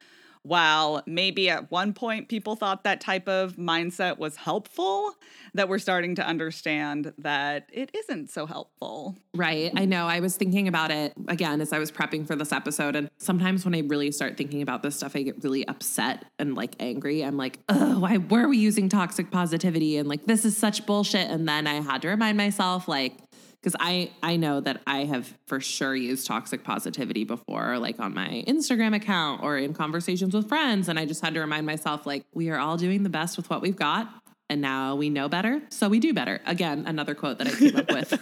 while 0.48 1.04
maybe 1.06 1.50
at 1.50 1.70
one 1.70 1.94
point 1.94 2.30
people 2.30 2.56
thought 2.56 2.84
that 2.84 3.01
type 3.01 3.27
of 3.27 3.58
mindset 3.58 4.18
was 4.18 4.38
helpful, 4.38 5.13
that 5.54 5.68
we're 5.68 5.80
starting 5.80 6.16
to 6.16 6.25
understand 6.25 7.13
that 7.18 7.68
it 7.74 7.92
isn't 7.94 8.30
so 8.30 8.46
helpful. 8.46 9.16
Right. 9.36 9.72
I 9.75 9.86
know. 9.86 10.08
I 10.08 10.22
was 10.22 10.38
thinking 10.38 10.68
about 10.68 10.92
it 10.92 11.13
again 11.27 11.60
as 11.62 11.74
I 11.74 11.80
was 11.80 11.92
prepping 11.92 12.25
for 12.25 12.36
this 12.36 12.51
episode. 12.51 12.96
And 12.96 13.10
sometimes 13.18 13.66
when 13.66 13.75
I 13.75 13.80
really 13.80 14.12
start 14.12 14.38
thinking 14.38 14.62
about 14.62 14.84
this 14.84 14.96
stuff, 14.96 15.16
I 15.16 15.24
get 15.24 15.44
really 15.44 15.68
upset 15.68 16.25
and 16.39 16.56
like 16.56 16.75
angry. 16.80 17.24
I'm 17.24 17.38
like, 17.38 17.60
oh, 17.70 18.00
why 18.00 18.18
were 18.18 18.48
we 18.48 18.58
using 18.58 18.88
toxic 18.88 19.32
positivity? 19.32 19.98
And 19.98 20.08
like, 20.08 20.25
this 20.25 20.46
is 20.46 20.56
such 20.56 20.86
bullshit. 20.86 21.30
And 21.30 21.48
then 21.48 21.68
I 21.68 21.82
had 21.82 22.01
to 22.04 22.08
remind 22.08 22.38
myself, 22.38 22.88
like, 22.88 23.18
because 23.62 23.76
I 23.80 24.12
I 24.24 24.36
know 24.38 24.60
that 24.62 24.82
I 24.88 25.06
have 25.06 25.34
for 25.48 25.60
sure 25.60 25.96
used 25.96 26.28
toxic 26.28 26.64
positivity 26.64 27.24
before, 27.24 27.78
like 27.80 28.00
on 28.00 28.14
my 28.14 28.44
Instagram 28.48 28.96
account 28.96 29.44
or 29.44 29.58
in 29.58 29.74
conversations 29.74 30.34
with 30.34 30.48
friends, 30.48 30.90
and 30.90 31.00
I 31.00 31.06
just 31.06 31.24
had 31.24 31.34
to 31.34 31.40
remind 31.40 31.66
myself, 31.66 32.06
like, 32.06 32.24
we 32.34 32.50
are 32.50 32.60
all 32.60 32.78
doing 32.78 33.04
the 33.04 33.10
best 33.10 33.38
with 33.38 33.50
what 33.50 33.62
we've 33.62 33.76
got, 33.76 34.10
and 34.50 34.62
now 34.62 34.96
we 34.96 35.10
know 35.10 35.28
better, 35.28 35.62
so 35.70 35.90
we 35.90 36.00
do 36.00 36.14
better. 36.14 36.40
Again, 36.46 36.86
another 36.88 37.16
quote 37.16 37.40
that 37.40 37.48
I 37.48 37.52
came 37.52 37.76
up 37.76 37.92
with. 37.92 38.14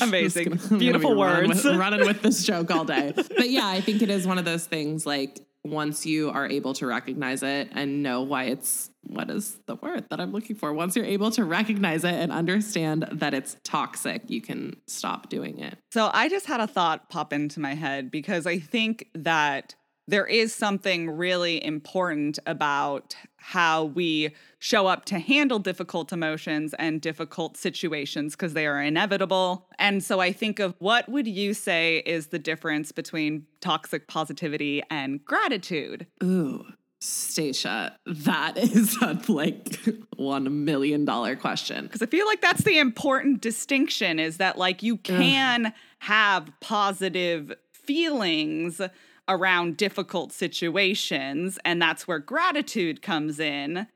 Amazing, 0.02 0.48
gonna, 0.48 0.78
beautiful 0.78 1.16
words. 1.16 1.48
Running 1.48 1.48
with, 1.48 1.64
running 1.64 2.06
with 2.06 2.22
this 2.22 2.44
joke 2.44 2.70
all 2.70 2.84
day, 2.84 3.12
but 3.14 3.48
yeah, 3.50 3.66
I 3.66 3.80
think 3.80 4.02
it 4.02 4.10
is 4.10 4.26
one 4.26 4.38
of 4.38 4.44
those 4.44 4.66
things 4.66 5.06
like 5.06 5.40
once 5.64 6.06
you 6.06 6.30
are 6.30 6.46
able 6.46 6.72
to 6.74 6.86
recognize 6.86 7.42
it 7.42 7.68
and 7.72 8.02
know 8.02 8.22
why 8.22 8.44
it's 8.44 8.90
what 9.02 9.30
is 9.30 9.58
the 9.66 9.76
word 9.76 10.06
that 10.10 10.20
I'm 10.20 10.32
looking 10.32 10.56
for? 10.56 10.72
Once 10.72 10.94
you're 10.94 11.04
able 11.04 11.30
to 11.32 11.44
recognize 11.44 12.04
it 12.04 12.14
and 12.14 12.30
understand 12.30 13.08
that 13.12 13.34
it's 13.34 13.56
toxic, 13.64 14.22
you 14.28 14.40
can 14.40 14.76
stop 14.86 15.28
doing 15.28 15.58
it. 15.58 15.78
So 15.92 16.10
I 16.12 16.28
just 16.28 16.46
had 16.46 16.60
a 16.60 16.66
thought 16.66 17.08
pop 17.08 17.32
into 17.32 17.60
my 17.60 17.74
head 17.74 18.10
because 18.10 18.46
I 18.46 18.58
think 18.58 19.08
that 19.14 19.74
there 20.10 20.26
is 20.26 20.52
something 20.52 21.08
really 21.10 21.64
important 21.64 22.38
about 22.44 23.14
how 23.36 23.84
we 23.84 24.34
show 24.58 24.86
up 24.86 25.04
to 25.06 25.18
handle 25.18 25.58
difficult 25.58 26.12
emotions 26.12 26.74
and 26.78 27.00
difficult 27.00 27.56
situations 27.56 28.34
because 28.34 28.52
they 28.52 28.66
are 28.66 28.80
inevitable. 28.82 29.66
And 29.78 30.02
so 30.02 30.20
I 30.20 30.32
think 30.32 30.58
of 30.58 30.74
what 30.78 31.08
would 31.08 31.26
you 31.26 31.54
say 31.54 31.98
is 32.04 32.26
the 32.28 32.38
difference 32.38 32.92
between 32.92 33.46
toxic 33.60 34.08
positivity 34.08 34.82
and 34.90 35.24
gratitude? 35.24 36.06
Ooh. 36.22 36.66
Stacia, 37.02 37.96
that 38.04 38.58
is 38.58 39.00
a 39.00 39.18
like 39.28 39.78
one 40.16 40.64
million 40.66 41.06
dollar 41.06 41.34
question. 41.34 41.84
Because 41.84 42.02
I 42.02 42.06
feel 42.06 42.26
like 42.26 42.42
that's 42.42 42.64
the 42.64 42.78
important 42.78 43.40
distinction 43.40 44.18
is 44.18 44.36
that 44.36 44.58
like 44.58 44.82
you 44.82 44.98
can 44.98 45.66
Ugh. 45.66 45.72
have 46.00 46.52
positive 46.60 47.54
feelings 47.72 48.82
around 49.28 49.76
difficult 49.76 50.32
situations 50.32 51.58
and 51.64 51.80
that's 51.80 52.08
where 52.08 52.18
gratitude 52.18 53.02
comes 53.02 53.38
in. 53.38 53.86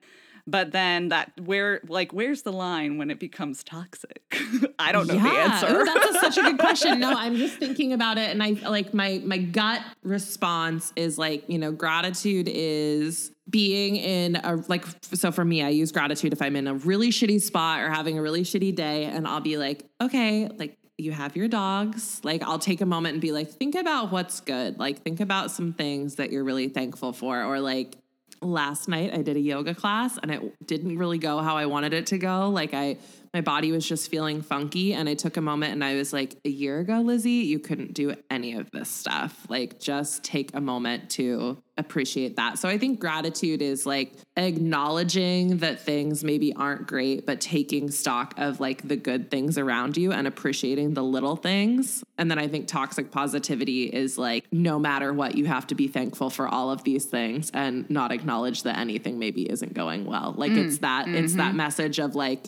But 0.47 0.73
then 0.73 1.09
that 1.09 1.33
where 1.41 1.81
like 1.89 2.13
where's 2.13 2.43
the 2.43 2.53
line 2.53 2.99
when 2.99 3.11
it 3.11 3.19
becomes 3.19 3.65
toxic? 3.65 4.23
I 4.79 4.93
don't 4.93 5.07
know 5.07 5.15
yeah. 5.15 5.23
the 5.23 5.31
answer. 5.31 5.81
Ooh, 5.81 5.85
that's 5.87 6.17
a, 6.17 6.21
such 6.21 6.37
a 6.37 6.43
good 6.43 6.59
question. 6.59 7.01
No 7.01 7.15
i'm 7.17 7.37
just 7.37 7.57
thinking 7.57 7.93
about 7.93 8.19
it 8.19 8.31
and 8.31 8.43
i 8.43 8.51
like 8.69 8.93
my 8.93 9.21
my 9.25 9.39
gut 9.39 9.81
response 10.03 10.93
is 10.97 11.17
like 11.17 11.49
you 11.49 11.59
know 11.59 11.73
gratitude 11.73 12.49
is 12.49 13.33
being 13.49 13.97
in 13.97 14.37
a 14.37 14.57
like 14.69 14.85
so 15.01 15.31
for 15.31 15.45
me 15.45 15.63
i 15.63 15.69
use 15.69 15.93
gratitude 15.93 16.33
if 16.33 16.43
i'm 16.43 16.57
in 16.57 16.67
a 16.67 16.75
really 16.75 17.09
shitty 17.09 17.41
spot 17.41 17.81
or 17.81 17.91
having 17.91 18.19
a 18.19 18.23
really 18.23 18.43
shitty 18.43 18.75
day 18.75 19.05
and 19.05 19.27
i'll 19.27 19.41
be 19.41 19.57
like 19.57 19.85
okay 20.01 20.49
like 20.57 20.77
you 20.97 21.13
have 21.13 21.37
your 21.37 21.49
dogs. 21.49 22.21
Like, 22.23 22.43
I'll 22.43 22.59
take 22.59 22.81
a 22.81 22.87
moment 22.87 23.15
and 23.15 23.23
be 23.23 23.33
like, 23.33 23.51
think 23.51 23.75
about 23.75 24.13
what's 24.13 24.41
good. 24.41 24.79
Like, 24.79 25.03
think 25.03 25.21
about 25.21 25.51
some 25.51 25.73
things 25.73 26.17
that 26.17 26.31
you're 26.31 26.45
really 26.45 26.69
thankful 26.69 27.13
for. 27.13 27.43
Or, 27.43 27.61
like, 27.61 27.97
last 28.41 28.89
night 28.89 29.13
I 29.13 29.23
did 29.23 29.37
a 29.37 29.41
yoga 29.41 29.75
class 29.75 30.19
and 30.23 30.31
it 30.31 30.67
didn't 30.67 30.99
really 30.99 31.19
go 31.19 31.39
how 31.39 31.57
I 31.57 31.67
wanted 31.67 31.93
it 31.95 32.07
to 32.09 32.19
go. 32.19 32.49
Like, 32.49 32.75
I, 32.75 32.99
my 33.35 33.41
body 33.41 33.73
was 33.73 33.87
just 33.87 34.09
feeling 34.11 34.41
funky. 34.41 34.95
And 34.95 35.09
I 35.09 35.15
took 35.15 35.37
a 35.37 35.41
moment 35.41 35.73
and 35.73 35.83
I 35.83 35.97
was 35.97 36.13
like, 36.13 36.37
a 36.45 36.49
year 36.49 36.79
ago, 36.79 37.01
Lizzie, 37.01 37.31
you 37.31 37.59
couldn't 37.59 37.93
do 37.93 38.15
any 38.31 38.55
of 38.55 38.71
this 38.71 38.89
stuff. 38.89 39.45
Like, 39.49 39.81
just 39.81 40.23
take 40.23 40.55
a 40.55 40.61
moment 40.61 41.11
to 41.11 41.61
appreciate 41.77 42.37
that. 42.37 42.59
So 42.59 42.69
I 42.69 42.79
think 42.79 43.01
gratitude 43.01 43.61
is 43.61 43.85
like 43.85 44.13
acknowledging 44.37 45.59
that 45.59 45.81
things 45.81 46.23
maybe 46.23 46.55
aren't 46.55 46.87
great, 46.87 47.27
but 47.27 47.41
taking 47.41 47.91
stock 47.91 48.35
of 48.37 48.61
like 48.61 48.87
the 48.87 48.95
good 48.97 49.31
things 49.31 49.59
around 49.59 49.97
you 49.97 50.13
and 50.13 50.27
appreciating 50.27 50.95
the 50.95 51.03
little 51.03 51.35
things. 51.35 52.05
And 52.17 52.31
then 52.31 52.39
I 52.39 52.47
think 52.47 52.69
toxic 52.69 53.11
positivity 53.11 53.85
is 53.85 54.17
like 54.17 54.45
no 54.53 54.79
matter 54.79 55.13
what, 55.13 55.35
you 55.35 55.47
have 55.47 55.67
to 55.69 55.75
be 55.75 55.89
thankful 55.89 56.31
for 56.31 56.47
all 56.47 56.71
of 56.71 56.85
these 56.85 57.07
things 57.07 57.51
and 57.53 57.91
not 57.91 58.13
acknowledge 58.13 58.63
that 58.63 58.79
anything 58.79 59.19
maybe 59.19 59.51
isn't 59.51 59.75
going 59.75 60.05
well. 60.05 60.35
Like 60.37 60.53
mm, 60.53 60.65
it's 60.65 60.79
that 60.79 61.07
mm-hmm. 61.07 61.17
it's 61.17 61.35
that 61.35 61.57
message 61.57 61.99
of 61.99 62.15
like 62.15 62.45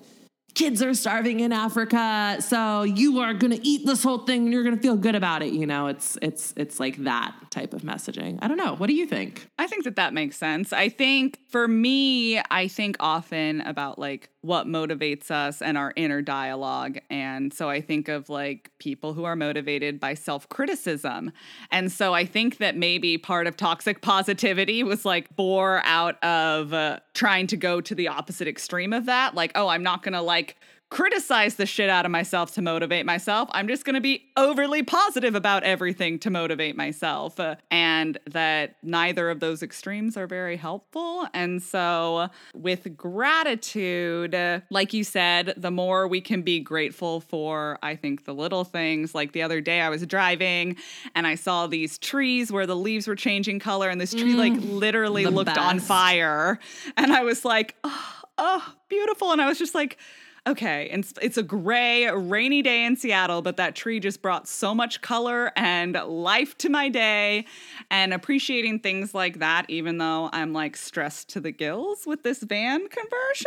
kids 0.56 0.82
are 0.82 0.94
starving 0.94 1.40
in 1.40 1.52
Africa, 1.52 2.38
so 2.40 2.82
you 2.82 3.20
are 3.20 3.34
going 3.34 3.52
to 3.52 3.64
eat 3.64 3.86
this 3.86 4.02
whole 4.02 4.20
thing 4.20 4.44
and 4.44 4.52
you're 4.52 4.64
going 4.64 4.74
to 4.74 4.80
feel 4.80 4.96
good 4.96 5.14
about 5.14 5.42
it. 5.42 5.52
You 5.52 5.66
know, 5.66 5.86
it's 5.86 6.18
it's 6.22 6.52
it's 6.56 6.80
like 6.80 6.96
that 7.04 7.34
type 7.50 7.74
of 7.74 7.82
messaging. 7.82 8.38
I 8.42 8.48
don't 8.48 8.56
know. 8.56 8.74
What 8.74 8.88
do 8.88 8.94
you 8.94 9.06
think? 9.06 9.48
I 9.58 9.66
think 9.66 9.84
that 9.84 9.96
that 9.96 10.14
makes 10.14 10.36
sense. 10.36 10.72
I 10.72 10.88
think 10.88 11.38
for 11.48 11.68
me, 11.68 12.40
I 12.50 12.68
think 12.68 12.96
often 12.98 13.60
about 13.60 13.98
like 13.98 14.30
what 14.46 14.66
motivates 14.66 15.30
us 15.30 15.60
and 15.60 15.76
our 15.76 15.92
inner 15.96 16.22
dialogue. 16.22 16.98
And 17.10 17.52
so 17.52 17.68
I 17.68 17.80
think 17.80 18.08
of 18.08 18.28
like 18.28 18.70
people 18.78 19.12
who 19.12 19.24
are 19.24 19.34
motivated 19.34 19.98
by 19.98 20.14
self 20.14 20.48
criticism. 20.48 21.32
And 21.70 21.90
so 21.90 22.14
I 22.14 22.24
think 22.24 22.58
that 22.58 22.76
maybe 22.76 23.18
part 23.18 23.46
of 23.46 23.56
toxic 23.56 24.02
positivity 24.02 24.84
was 24.84 25.04
like 25.04 25.34
bore 25.34 25.82
out 25.84 26.22
of 26.22 26.72
uh, 26.72 27.00
trying 27.14 27.48
to 27.48 27.56
go 27.56 27.80
to 27.80 27.94
the 27.94 28.08
opposite 28.08 28.46
extreme 28.46 28.92
of 28.92 29.06
that. 29.06 29.34
Like, 29.34 29.50
oh, 29.56 29.68
I'm 29.68 29.82
not 29.82 30.02
going 30.02 30.14
to 30.14 30.22
like 30.22 30.56
criticize 30.88 31.56
the 31.56 31.66
shit 31.66 31.90
out 31.90 32.04
of 32.04 32.12
myself 32.12 32.54
to 32.54 32.62
motivate 32.62 33.04
myself. 33.04 33.48
I'm 33.52 33.66
just 33.66 33.84
going 33.84 33.94
to 33.94 34.00
be 34.00 34.26
overly 34.36 34.84
positive 34.84 35.34
about 35.34 35.64
everything 35.64 36.18
to 36.20 36.30
motivate 36.30 36.76
myself. 36.76 37.40
Uh, 37.40 37.56
and 37.72 38.18
that 38.30 38.76
neither 38.82 39.28
of 39.28 39.40
those 39.40 39.62
extremes 39.62 40.16
are 40.16 40.28
very 40.28 40.56
helpful. 40.56 41.26
And 41.34 41.60
so, 41.60 42.28
with 42.54 42.96
gratitude, 42.96 44.34
uh, 44.34 44.60
like 44.70 44.92
you 44.92 45.02
said, 45.02 45.54
the 45.56 45.72
more 45.72 46.06
we 46.06 46.20
can 46.20 46.42
be 46.42 46.60
grateful 46.60 47.20
for, 47.20 47.78
I 47.82 47.96
think, 47.96 48.24
the 48.24 48.34
little 48.34 48.62
things. 48.64 49.14
Like 49.14 49.32
the 49.32 49.42
other 49.42 49.60
day, 49.60 49.80
I 49.80 49.88
was 49.88 50.06
driving 50.06 50.76
and 51.16 51.26
I 51.26 51.34
saw 51.34 51.66
these 51.66 51.98
trees 51.98 52.52
where 52.52 52.66
the 52.66 52.76
leaves 52.76 53.08
were 53.08 53.16
changing 53.16 53.58
color, 53.58 53.88
and 53.88 54.00
this 54.00 54.12
tree, 54.12 54.34
mm, 54.34 54.36
like, 54.36 54.52
literally 54.62 55.26
looked 55.26 55.46
best. 55.46 55.58
on 55.58 55.80
fire. 55.80 56.60
And 56.96 57.12
I 57.12 57.24
was 57.24 57.44
like, 57.44 57.74
oh, 57.82 58.14
oh, 58.38 58.74
beautiful. 58.88 59.32
And 59.32 59.42
I 59.42 59.48
was 59.48 59.58
just 59.58 59.74
like, 59.74 59.98
okay, 60.46 60.88
and 60.90 61.06
it's 61.20 61.36
a 61.36 61.42
gray, 61.42 62.08
rainy 62.10 62.62
day 62.62 62.84
in 62.84 62.96
Seattle, 62.96 63.42
but 63.42 63.56
that 63.56 63.74
tree 63.74 63.98
just 63.98 64.22
brought 64.22 64.46
so 64.46 64.74
much 64.74 65.00
color 65.00 65.52
and 65.56 65.94
life 65.94 66.56
to 66.58 66.68
my 66.68 66.88
day. 66.88 67.44
And 67.90 68.14
appreciating 68.14 68.80
things 68.80 69.14
like 69.14 69.40
that, 69.40 69.66
even 69.68 69.98
though 69.98 70.30
I'm 70.32 70.52
like 70.52 70.76
stressed 70.76 71.28
to 71.30 71.40
the 71.40 71.50
gills 71.50 72.06
with 72.06 72.22
this 72.22 72.42
van 72.42 72.88
conversion. 72.88 73.46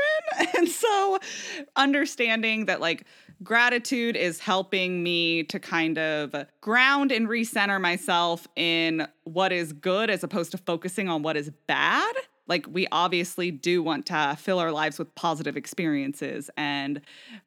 And 0.58 0.68
so 0.68 1.20
understanding 1.76 2.66
that 2.66 2.82
like 2.82 3.06
gratitude 3.44 4.16
is 4.16 4.40
helping 4.40 5.04
me 5.04 5.44
to 5.44 5.60
kind 5.60 5.98
of 5.98 6.36
ground 6.60 7.12
and 7.12 7.28
recenter 7.28 7.80
myself 7.80 8.48
in 8.56 9.08
what 9.24 9.52
is 9.52 9.72
good 9.74 10.10
as 10.10 10.24
opposed 10.24 10.52
to 10.52 10.58
focusing 10.58 11.08
on 11.08 11.22
what 11.22 11.38
is 11.38 11.52
bad 11.68 12.14
like 12.50 12.66
we 12.70 12.88
obviously 12.92 13.52
do 13.52 13.82
want 13.82 14.08
to 14.08 14.36
fill 14.38 14.60
our 14.60 14.72
lives 14.72 15.00
with 15.00 15.14
positive 15.16 15.56
experiences 15.56 16.50
and 16.58 17.00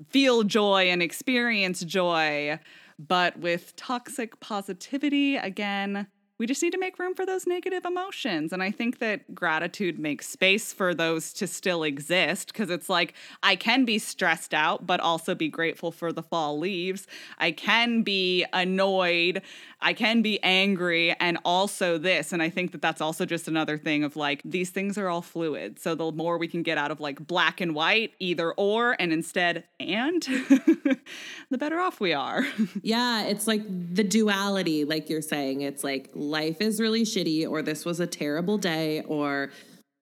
feel 0.08 0.44
joy 0.44 0.84
and 0.84 1.02
experience 1.02 1.80
joy. 1.80 2.58
But 2.98 3.38
with 3.38 3.74
toxic 3.76 4.38
positivity 4.40 5.36
again 5.36 6.06
we 6.42 6.46
just 6.46 6.60
need 6.60 6.72
to 6.72 6.78
make 6.78 6.98
room 6.98 7.14
for 7.14 7.24
those 7.24 7.46
negative 7.46 7.84
emotions. 7.84 8.52
And 8.52 8.64
I 8.64 8.72
think 8.72 8.98
that 8.98 9.32
gratitude 9.32 10.00
makes 10.00 10.28
space 10.28 10.72
for 10.72 10.92
those 10.92 11.32
to 11.34 11.46
still 11.46 11.84
exist 11.84 12.48
because 12.48 12.68
it's 12.68 12.88
like 12.88 13.14
I 13.44 13.54
can 13.54 13.84
be 13.84 14.00
stressed 14.00 14.52
out, 14.52 14.84
but 14.84 14.98
also 14.98 15.36
be 15.36 15.48
grateful 15.48 15.92
for 15.92 16.12
the 16.12 16.20
fall 16.20 16.58
leaves. 16.58 17.06
I 17.38 17.52
can 17.52 18.02
be 18.02 18.44
annoyed. 18.52 19.42
I 19.80 19.92
can 19.92 20.22
be 20.22 20.42
angry 20.42 21.14
and 21.20 21.38
also 21.44 21.96
this. 21.96 22.32
And 22.32 22.42
I 22.42 22.50
think 22.50 22.72
that 22.72 22.82
that's 22.82 23.00
also 23.00 23.24
just 23.24 23.46
another 23.46 23.78
thing 23.78 24.02
of 24.02 24.16
like 24.16 24.40
these 24.44 24.70
things 24.70 24.98
are 24.98 25.08
all 25.08 25.22
fluid. 25.22 25.78
So 25.78 25.94
the 25.94 26.10
more 26.10 26.38
we 26.38 26.48
can 26.48 26.64
get 26.64 26.76
out 26.76 26.90
of 26.90 26.98
like 26.98 27.24
black 27.24 27.60
and 27.60 27.72
white, 27.72 28.14
either 28.18 28.52
or, 28.52 28.96
and 28.98 29.12
instead 29.12 29.62
and, 29.78 30.22
the 31.50 31.58
better 31.58 31.78
off 31.78 32.00
we 32.00 32.12
are. 32.12 32.44
yeah. 32.82 33.24
It's 33.24 33.46
like 33.46 33.62
the 33.94 34.04
duality, 34.04 34.84
like 34.84 35.08
you're 35.08 35.22
saying. 35.22 35.60
It's 35.60 35.84
like, 35.84 36.10
life 36.32 36.60
is 36.60 36.80
really 36.80 37.02
shitty, 37.02 37.48
or 37.48 37.62
this 37.62 37.84
was 37.84 38.00
a 38.00 38.06
terrible 38.06 38.58
day, 38.58 39.02
or 39.02 39.50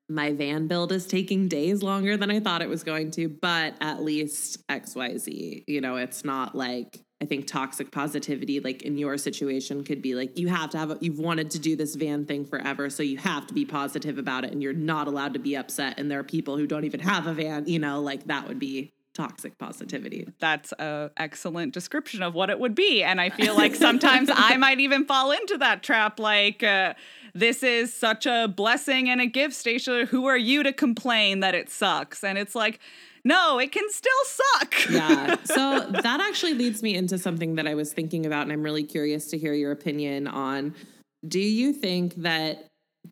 my 0.09 0.33
van 0.33 0.67
build 0.67 0.91
is 0.93 1.07
taking 1.07 1.47
days 1.47 1.83
longer 1.83 2.17
than 2.17 2.31
I 2.31 2.41
thought 2.41 2.63
it 2.63 2.69
was 2.69 2.83
going 2.83 3.11
to, 3.13 3.29
but 3.29 3.75
at 3.81 4.03
least 4.03 4.67
XYZ. 4.69 5.65
You 5.69 5.81
know, 5.81 5.97
it's 5.97 6.25
not 6.25 6.55
like 6.55 7.01
I 7.23 7.27
think 7.27 7.47
toxic 7.47 7.93
positivity, 7.93 8.61
like 8.61 8.83
in 8.83 8.97
your 8.97 9.19
situation, 9.19 9.85
could 9.85 10.01
be 10.01 10.15
like 10.15 10.39
you 10.39 10.49
have 10.49 10.71
to 10.71 10.79
have, 10.79 10.91
a, 10.91 10.99
you've 11.01 11.19
wanted 11.19 11.51
to 11.51 11.59
do 11.59 11.77
this 11.77 11.95
van 11.95 12.25
thing 12.25 12.47
forever. 12.47 12.89
So 12.89 13.03
you 13.03 13.19
have 13.19 13.47
to 13.49 13.55
be 13.55 13.67
positive 13.67 14.17
about 14.17 14.45
it 14.45 14.53
and 14.53 14.63
you're 14.63 14.73
not 14.73 15.07
allowed 15.07 15.35
to 15.35 15.39
be 15.39 15.55
upset. 15.55 15.99
And 15.99 16.11
there 16.11 16.19
are 16.19 16.25
people 16.25 16.57
who 16.57 16.67
don't 16.67 16.85
even 16.85 17.01
have 17.01 17.27
a 17.27 17.35
van, 17.35 17.67
you 17.67 17.79
know, 17.79 18.01
like 18.01 18.25
that 18.25 18.49
would 18.49 18.59
be 18.59 18.91
toxic 19.21 19.59
positivity. 19.59 20.27
That's 20.39 20.73
a 20.73 21.11
excellent 21.17 21.75
description 21.75 22.23
of 22.23 22.35
what 22.35 22.49
it 22.49 22.59
would 22.59 22.75
be. 22.75 23.03
And 23.03 23.21
I 23.21 23.29
feel 23.31 23.55
like 23.55 23.75
sometimes 23.75 24.31
I 24.33 24.57
might 24.59 24.81
even 24.81 25.05
fall 25.05 25.31
into 25.31 25.59
that 25.59 25.83
trap. 25.83 26.19
Like, 26.19 26.63
uh, 26.63 26.95
this 27.35 27.63
is 27.63 27.93
such 27.93 28.25
a 28.27 28.49
blessing 28.49 29.11
and 29.11 29.21
a 29.21 29.27
gift, 29.27 29.55
Stacia. 29.55 30.07
Who 30.07 30.27
are 30.27 30.39
you 30.39 30.63
to 30.63 30.73
complain 30.73 31.41
that 31.41 31.55
it 31.55 31.69
sucks? 31.69 32.25
And 32.25 32.39
it's 32.39 32.55
like, 32.55 32.81
no, 33.23 33.59
it 33.59 33.73
can 33.73 33.85
still 33.91 34.13
suck. 34.25 34.91
yeah. 34.91 35.37
So 35.45 35.81
that 35.91 36.21
actually 36.21 36.55
leads 36.55 36.83
me 36.83 36.95
into 36.95 37.19
something 37.19 37.57
that 37.57 37.67
I 37.67 37.75
was 37.75 37.93
thinking 37.93 38.25
about, 38.25 38.43
and 38.45 38.53
I'm 38.53 38.63
really 38.63 38.85
curious 38.85 39.27
to 39.29 39.39
hear 39.39 39.53
your 39.53 39.73
opinion 39.73 40.27
on. 40.27 40.75
Do 41.29 41.41
you 41.41 41.75
think 41.75 42.15
that 42.17 42.67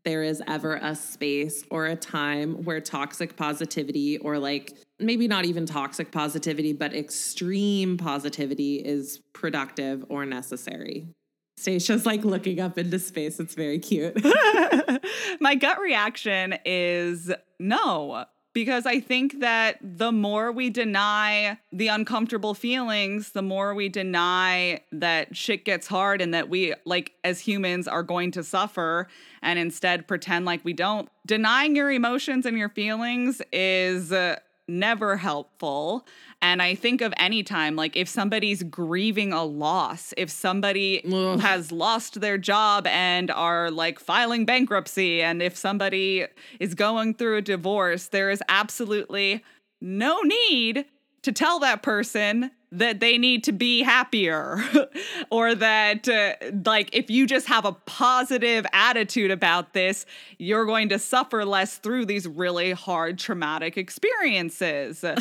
there 0.05 0.23
is 0.23 0.43
ever 0.47 0.77
a 0.77 0.95
space 0.95 1.65
or 1.71 1.87
a 1.87 1.97
time 1.97 2.65
where 2.65 2.81
toxic 2.81 3.37
positivity, 3.37 4.17
or 4.19 4.39
like 4.39 4.73
maybe 4.99 5.29
not 5.29 5.45
even 5.45 5.67
toxic 5.67 6.11
positivity, 6.11 6.73
but 6.73 6.95
extreme 6.95 7.97
positivity 7.97 8.77
is 8.77 9.21
productive 9.33 10.05
or 10.09 10.25
necessary? 10.25 11.09
Stacia's 11.57 12.07
like 12.07 12.25
looking 12.25 12.61
up 12.61 12.79
into 12.79 12.99
space. 12.99 13.41
It's 13.41 13.55
very 13.55 13.79
cute. 13.79 14.17
My 15.41 15.57
gut 15.57 15.81
reaction 15.81 16.55
is 16.65 17.33
no 17.59 18.27
because 18.53 18.87
I 18.87 19.01
think 19.01 19.41
that 19.41 19.79
the 19.81 20.11
more 20.11 20.51
we 20.51 20.71
deny 20.71 21.59
the 21.73 21.89
uncomfortable 21.89 22.55
feelings, 22.55 23.33
the 23.33 23.43
more 23.43 23.75
we 23.75 23.89
deny 23.89 24.81
that 24.93 25.37
shit 25.37 25.65
gets 25.65 25.87
hard 25.87 26.21
and 26.21 26.35
that 26.35 26.49
we, 26.49 26.75
like, 26.85 27.13
as 27.23 27.41
humans, 27.41 27.87
are 27.87 28.03
going 28.03 28.33
to 28.33 28.43
suffer 28.43 29.07
and 29.43 29.59
instead 29.59 30.09
pretend 30.09 30.45
like 30.45 30.65
we 30.65 30.73
don't. 30.73 31.09
Denying 31.27 31.77
your 31.77 31.91
emotions 31.91 32.47
and 32.47 32.59
your 32.59 32.69
feelings 32.69 33.43
is. 33.53 34.13
Uh, 34.13 34.37
never 34.69 35.17
helpful. 35.17 36.07
And 36.41 36.63
I 36.63 36.75
think 36.75 37.01
of 37.01 37.13
any 37.17 37.43
time, 37.43 37.75
like 37.75 37.97
if 37.97 38.09
somebody's 38.09 38.63
grieving 38.63 39.33
a 39.33 39.45
loss, 39.45 40.15
if 40.17 40.31
somebody 40.31 41.03
Ugh. 41.05 41.41
has 41.41 41.73
lost 41.73 42.21
their 42.21 42.39
job 42.39 42.87
and 42.87 43.31
are 43.31 43.71
like 43.71 43.99
filing 43.99 44.45
bankruptcy, 44.45 45.23
and 45.23 45.43
if 45.43 45.57
somebody 45.57 46.27
is 46.61 46.75
going 46.75 47.15
through 47.15 47.39
a 47.39 47.43
divorce, 47.43 48.09
there 48.09 48.31
is 48.31 48.43
absolutely 48.49 49.43
no 49.81 50.21
need 50.23 50.85
to 51.23 51.33
tell 51.33 51.59
that 51.61 51.83
person 51.83 52.51
that 52.71 53.01
they 53.01 53.19
need 53.19 53.45
to 53.45 53.53
be 53.53 53.83
happier. 53.83 54.59
Or 55.31 55.55
that 55.55 56.09
uh, 56.09 56.35
like 56.65 56.91
if 56.93 57.11
you 57.11 57.27
just 57.27 57.47
have 57.49 57.65
a 57.65 57.73
positive 57.73 58.67
attitude 58.73 59.31
about 59.31 59.73
this 59.75 60.07
you're 60.39 60.65
going 60.65 60.89
to 60.91 60.99
suffer 60.99 61.45
less 61.45 61.79
through 61.79 62.07
these 62.07 62.27
really 62.27 62.73
hard 62.73 63.19
traumatic 63.19 63.77
experiences. 63.77 65.05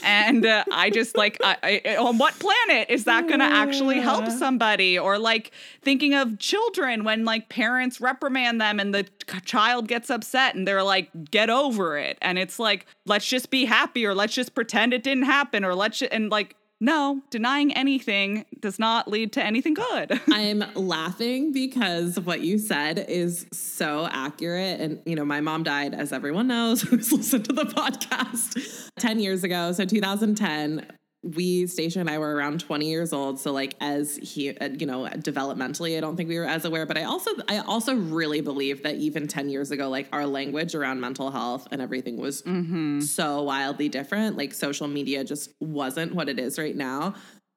And 0.00 0.46
uh, 0.46 0.64
i 0.70 0.90
just 0.90 1.16
like 1.16 1.38
I, 1.42 1.82
I, 1.84 1.96
on 1.96 2.18
what 2.18 2.38
planet 2.38 2.88
is 2.88 3.04
that 3.04 3.26
going 3.26 3.40
to 3.40 3.46
actually 3.46 4.00
help 4.00 4.28
somebody? 4.30 4.98
Or 4.98 5.18
like 5.18 5.50
thinking 5.82 6.14
of 6.14 6.38
children 6.38 7.04
when 7.04 7.24
like 7.24 7.48
parents 7.48 8.00
reprimand 8.00 8.60
them 8.60 8.78
and 8.78 8.94
the 8.94 9.06
child 9.44 9.88
gets 9.88 10.08
upset 10.08 10.54
and 10.54 10.66
they're 10.66 10.84
like 10.84 11.10
get 11.30 11.50
over 11.50 11.98
it. 11.98 12.16
And 12.22 12.38
it's 12.38 12.58
like 12.60 12.86
let's 13.06 13.26
just 13.26 13.50
be 13.50 13.64
happy 13.64 14.06
or 14.06 14.14
let's 14.14 14.34
just 14.34 14.54
pretend 14.54 14.94
it 14.94 15.02
didn't 15.02 15.24
happen. 15.24 15.64
Or 15.64 15.74
let's 15.74 16.00
and 16.00 16.30
like 16.30 16.54
no, 16.80 17.22
denying 17.30 17.72
anything 17.72 18.44
does 18.60 18.78
not 18.78 19.08
lead 19.08 19.32
to 19.32 19.44
anything 19.44 19.74
good. 19.74 20.20
I'm 20.32 20.62
laughing 20.74 21.52
because 21.52 22.20
what 22.20 22.40
you 22.40 22.58
said 22.58 23.04
is 23.08 23.46
so 23.52 24.08
accurate. 24.10 24.80
And, 24.80 25.00
you 25.04 25.16
know, 25.16 25.24
my 25.24 25.40
mom 25.40 25.64
died, 25.64 25.94
as 25.94 26.12
everyone 26.12 26.46
knows 26.46 26.82
who's 26.82 27.12
listened 27.12 27.46
to 27.46 27.52
the 27.52 27.62
podcast 27.64 28.90
10 28.98 29.18
years 29.18 29.42
ago. 29.42 29.72
So, 29.72 29.84
2010, 29.84 30.86
we 31.34 31.66
Stacia 31.66 32.00
and 32.00 32.08
I 32.08 32.18
were 32.18 32.34
around 32.34 32.60
20 32.60 32.88
years 32.88 33.12
old 33.12 33.38
so 33.38 33.52
like 33.52 33.74
as 33.80 34.16
he 34.16 34.56
uh, 34.56 34.68
you 34.68 34.86
know 34.86 35.08
developmentally 35.16 35.96
I 35.96 36.00
don't 36.00 36.16
think 36.16 36.28
we 36.28 36.38
were 36.38 36.44
as 36.44 36.64
aware 36.64 36.86
but 36.86 36.98
I 36.98 37.04
also 37.04 37.30
I 37.48 37.58
also 37.58 37.94
really 37.94 38.40
believe 38.40 38.82
that 38.82 38.96
even 38.96 39.28
10 39.28 39.48
years 39.48 39.70
ago 39.70 39.88
like 39.88 40.08
our 40.12 40.26
language 40.26 40.74
around 40.74 41.00
mental 41.00 41.30
health 41.30 41.68
and 41.70 41.82
everything 41.82 42.16
was 42.16 42.42
mm-hmm. 42.42 43.00
so 43.00 43.42
wildly 43.42 43.88
different 43.88 44.36
like 44.36 44.54
social 44.54 44.88
media 44.88 45.24
just 45.24 45.50
wasn't 45.60 46.14
what 46.14 46.28
it 46.28 46.38
is 46.38 46.58
right 46.58 46.76
now 46.76 47.14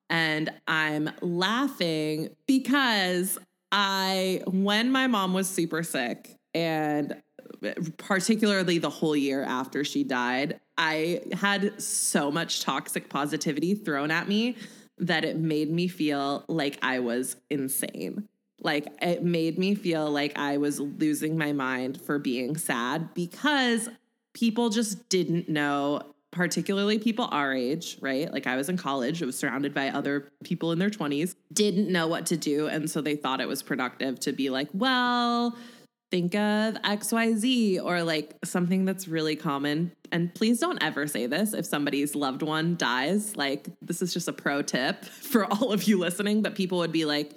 and 0.10 0.50
I'm 0.68 1.10
laughing 1.22 2.30
because 2.48 3.38
I 3.72 4.42
when 4.48 4.92
my 4.92 5.08
mom 5.08 5.34
was 5.34 5.50
super 5.50 5.84
sick 5.84 6.38
and 6.54 7.22
particularly 7.98 8.78
the 8.78 8.90
whole 8.90 9.16
year 9.16 9.44
after 9.44 9.84
she 9.84 10.04
died, 10.04 10.60
I 10.82 11.22
had 11.32 11.80
so 11.80 12.32
much 12.32 12.62
toxic 12.62 13.08
positivity 13.08 13.76
thrown 13.76 14.10
at 14.10 14.28
me 14.28 14.58
that 14.98 15.24
it 15.24 15.38
made 15.38 15.70
me 15.70 15.88
feel 15.88 16.44
like 16.48 16.80
I 16.82 17.00
was 17.00 17.36
insane. 17.52 18.28
Like 18.60 18.88
it 19.00 19.24
made 19.24 19.60
me 19.60 19.76
feel 19.76 20.10
like 20.10 20.38
I 20.40 20.58
was 20.58 20.80
losing 20.80 21.38
my 21.38 21.54
mind 21.54 22.02
for 22.02 22.18
being 22.18 22.58
sad 22.58 23.14
because 23.14 23.90
people 24.34 24.70
just 24.70 25.08
didn't 25.08 25.48
know 25.48 26.02
particularly 26.32 26.98
people 26.98 27.28
our 27.32 27.54
age, 27.54 28.00
right? 28.02 28.32
Like 28.34 28.48
I 28.48 28.56
was 28.56 28.68
in 28.68 28.78
college, 28.78 29.22
I 29.22 29.28
was 29.28 29.38
surrounded 29.38 29.76
by 29.76 29.90
other 29.90 30.32
people 30.44 30.72
in 30.72 30.80
their 30.80 30.90
20s, 30.90 31.36
didn't 31.54 31.92
know 31.92 32.08
what 32.08 32.26
to 32.28 32.38
do. 32.38 32.68
And 32.68 32.90
so 32.90 33.02
they 33.02 33.16
thought 33.16 33.40
it 33.40 33.48
was 33.48 33.62
productive 33.62 34.20
to 34.22 34.32
be 34.32 34.50
like, 34.50 34.70
well, 34.74 35.56
think 36.12 36.36
of 36.36 36.76
XYZ 36.76 37.84
or 37.84 38.04
like 38.04 38.36
something 38.44 38.86
that's 38.86 39.08
really 39.08 39.36
common. 39.36 39.94
And 40.12 40.34
please 40.36 40.60
don't 40.60 40.84
ever 40.84 41.08
say 41.08 41.26
this 41.26 41.54
if 41.54 41.66
somebody's 41.66 42.16
loved 42.16 42.44
one 42.44 42.76
dies. 42.76 43.38
Like, 43.38 43.70
this 43.82 44.02
is 44.02 44.14
just 44.14 44.28
a 44.28 44.34
pro 44.34 44.62
tip 44.62 45.06
for 45.06 45.46
all 45.46 45.72
of 45.72 45.84
you 45.84 45.98
listening, 45.98 46.42
but 46.42 46.54
people 46.54 46.80
would 46.80 46.92
be 46.92 47.06
like, 47.06 47.32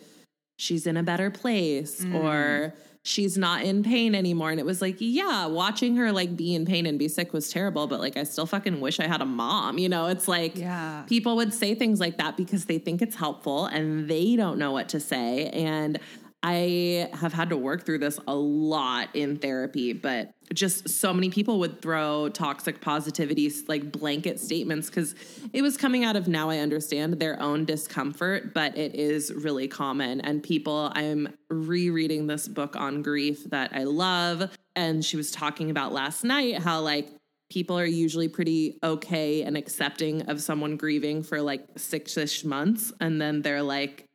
she's 0.58 0.86
in 0.86 0.96
a 0.96 1.02
better 1.02 1.30
place 1.30 2.04
mm. 2.04 2.14
or 2.14 2.74
she's 3.04 3.36
not 3.36 3.62
in 3.62 3.82
pain 3.82 4.14
anymore. 4.14 4.50
And 4.50 4.58
it 4.58 4.66
was 4.66 4.80
like, 4.80 4.96
yeah, 4.98 5.46
watching 5.46 5.96
her 5.96 6.10
like 6.10 6.36
be 6.36 6.54
in 6.54 6.64
pain 6.64 6.86
and 6.86 6.98
be 6.98 7.06
sick 7.06 7.32
was 7.32 7.50
terrible, 7.50 7.86
but 7.86 8.00
like 8.00 8.16
I 8.16 8.24
still 8.24 8.46
fucking 8.46 8.80
wish 8.80 8.98
I 8.98 9.06
had 9.06 9.20
a 9.20 9.26
mom. 9.26 9.78
You 9.78 9.88
know, 9.88 10.06
it's 10.06 10.26
like 10.26 10.56
yeah. 10.56 11.04
people 11.06 11.36
would 11.36 11.52
say 11.52 11.74
things 11.74 12.00
like 12.00 12.18
that 12.18 12.36
because 12.36 12.64
they 12.64 12.78
think 12.78 13.02
it's 13.02 13.14
helpful 13.14 13.66
and 13.66 14.08
they 14.08 14.36
don't 14.36 14.58
know 14.58 14.72
what 14.72 14.88
to 14.90 15.00
say. 15.00 15.48
And 15.50 16.00
I 16.46 17.08
have 17.14 17.32
had 17.32 17.48
to 17.48 17.56
work 17.56 17.86
through 17.86 18.00
this 18.00 18.20
a 18.28 18.34
lot 18.34 19.08
in 19.16 19.38
therapy, 19.38 19.94
but 19.94 20.34
just 20.52 20.90
so 20.90 21.14
many 21.14 21.30
people 21.30 21.58
would 21.60 21.80
throw 21.80 22.28
toxic 22.28 22.82
positivity 22.82 23.50
like 23.66 23.90
blanket 23.90 24.38
statements 24.38 24.90
because 24.90 25.14
it 25.54 25.62
was 25.62 25.78
coming 25.78 26.04
out 26.04 26.16
of 26.16 26.28
now 26.28 26.50
I 26.50 26.58
understand 26.58 27.18
their 27.18 27.40
own 27.40 27.64
discomfort, 27.64 28.52
but 28.52 28.76
it 28.76 28.94
is 28.94 29.32
really 29.32 29.68
common. 29.68 30.20
And 30.20 30.42
people, 30.42 30.92
I'm 30.94 31.34
rereading 31.48 32.26
this 32.26 32.46
book 32.46 32.76
on 32.76 33.00
grief 33.00 33.44
that 33.44 33.70
I 33.72 33.84
love. 33.84 34.54
And 34.76 35.02
she 35.02 35.16
was 35.16 35.30
talking 35.30 35.70
about 35.70 35.94
last 35.94 36.24
night 36.24 36.58
how, 36.58 36.82
like, 36.82 37.08
people 37.50 37.78
are 37.78 37.86
usually 37.86 38.28
pretty 38.28 38.78
okay 38.82 39.44
and 39.44 39.56
accepting 39.56 40.22
of 40.22 40.42
someone 40.42 40.76
grieving 40.76 41.22
for 41.22 41.40
like 41.40 41.66
six 41.76 42.18
ish 42.18 42.44
months. 42.44 42.92
And 43.00 43.18
then 43.18 43.40
they're 43.40 43.62
like, 43.62 44.08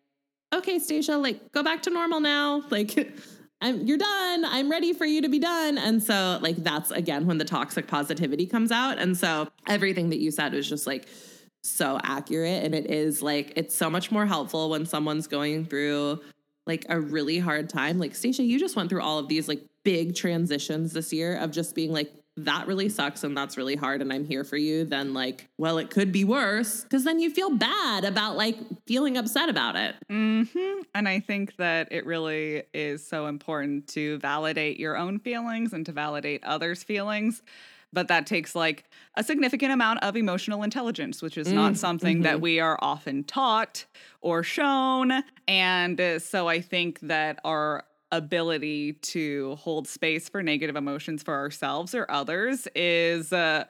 okay, 0.54 0.80
Stacia, 0.80 1.18
like 1.18 1.52
go 1.52 1.64
back 1.64 1.84
to 1.84 1.90
normal 1.90 2.20
now. 2.20 2.64
Like 2.72 3.14
I'm 3.62 3.86
you're 3.86 3.98
done. 3.98 4.46
I'm 4.46 4.72
ready 4.72 4.94
for 4.94 5.06
you 5.06 5.22
to 5.22 5.30
be 5.30 5.40
done. 5.40 5.78
And 5.78 6.02
so 6.02 6.40
like 6.42 6.56
that's 6.58 6.92
again 6.92 7.28
when 7.28 7.40
the 7.40 7.46
toxic 7.46 7.88
positivity 7.88 8.46
comes 8.46 8.72
out. 8.72 9.00
And 9.00 9.18
so 9.18 9.50
everything 9.68 10.12
that 10.12 10.20
you 10.20 10.32
said 10.32 10.54
was 10.54 10.70
just 10.70 10.88
like 10.88 11.08
so 11.62 12.00
accurate 12.04 12.64
and 12.64 12.74
it 12.74 12.90
is 12.90 13.22
like 13.22 13.52
it's 13.58 13.76
so 13.76 13.90
much 13.90 14.12
more 14.12 14.26
helpful 14.26 14.70
when 14.70 14.86
someone's 14.86 15.28
going 15.28 15.66
through 15.66 16.22
like 16.66 16.86
a 16.88 17.02
really 17.02 17.40
hard 17.40 17.68
time. 17.68 18.00
Like 18.00 18.16
Stacia, 18.16 18.44
you 18.44 18.60
just 18.60 18.78
went 18.78 18.90
through 18.90 19.02
all 19.02 19.20
of 19.20 19.28
these 19.28 19.50
like 19.50 19.66
big 19.84 20.16
transitions 20.16 20.94
this 20.94 21.12
year 21.12 21.36
of 21.38 21.52
just 21.52 21.76
being 21.76 21.92
like 21.92 22.14
that 22.46 22.68
really 22.68 22.90
sucks 22.90 23.24
and 23.24 23.36
that's 23.36 23.58
really 23.58 23.76
hard 23.76 24.02
and 24.02 24.12
I'm 24.12 24.26
here 24.26 24.44
for 24.44 24.58
you, 24.58 24.86
then 24.86 25.14
like, 25.14 25.50
well, 25.58 25.78
it 25.78 25.90
could 25.90 26.12
be 26.12 26.24
worse 26.24 26.84
because 26.84 27.04
then 27.04 27.20
you 27.20 27.30
feel 27.30 27.52
bad 27.52 28.06
about 28.06 28.38
like 28.38 28.58
feeling 28.86 29.18
upset 29.18 29.50
about 29.50 29.76
it. 29.76 29.96
Mm-hmm. 30.10 30.82
And 30.94 31.08
I 31.08 31.20
think 31.20 31.56
that 31.58 31.90
it 31.92 32.06
really 32.06 32.64
is 32.74 33.06
so 33.06 33.28
important 33.28 33.88
to 33.90 34.18
validate 34.20 34.80
your 34.80 34.98
own 34.98 35.20
feelings 35.20 35.74
and 35.74 35.86
to 35.86 35.92
validate 35.92 36.44
others' 36.44 36.84
feelings. 36.84 37.42
But 37.92 38.08
that 38.10 38.28
takes 38.28 38.56
like 38.56 38.86
a 39.16 39.24
significant 39.24 39.72
amount 39.72 40.04
of 40.04 40.16
emotional 40.16 40.62
intelligence, 40.62 41.24
which 41.24 41.38
is 41.38 41.48
mm, 41.48 41.54
not 41.54 41.76
something 41.76 42.18
mm-hmm. 42.18 42.24
that 42.24 42.40
we 42.40 42.60
are 42.60 42.78
often 42.82 43.24
taught 43.24 43.86
or 44.22 44.44
shown. 44.44 45.24
And 45.48 46.00
uh, 46.00 46.20
so 46.20 46.48
I 46.48 46.62
think 46.62 47.00
that 47.02 47.40
our 47.44 47.84
ability 48.12 48.94
to 48.94 49.56
hold 49.56 49.88
space 49.88 50.30
for 50.30 50.42
negative 50.42 50.76
emotions 50.76 51.22
for 51.24 51.36
ourselves 51.36 51.94
or 51.94 52.10
others 52.10 52.68
is 52.76 53.32
uh, 53.32 53.66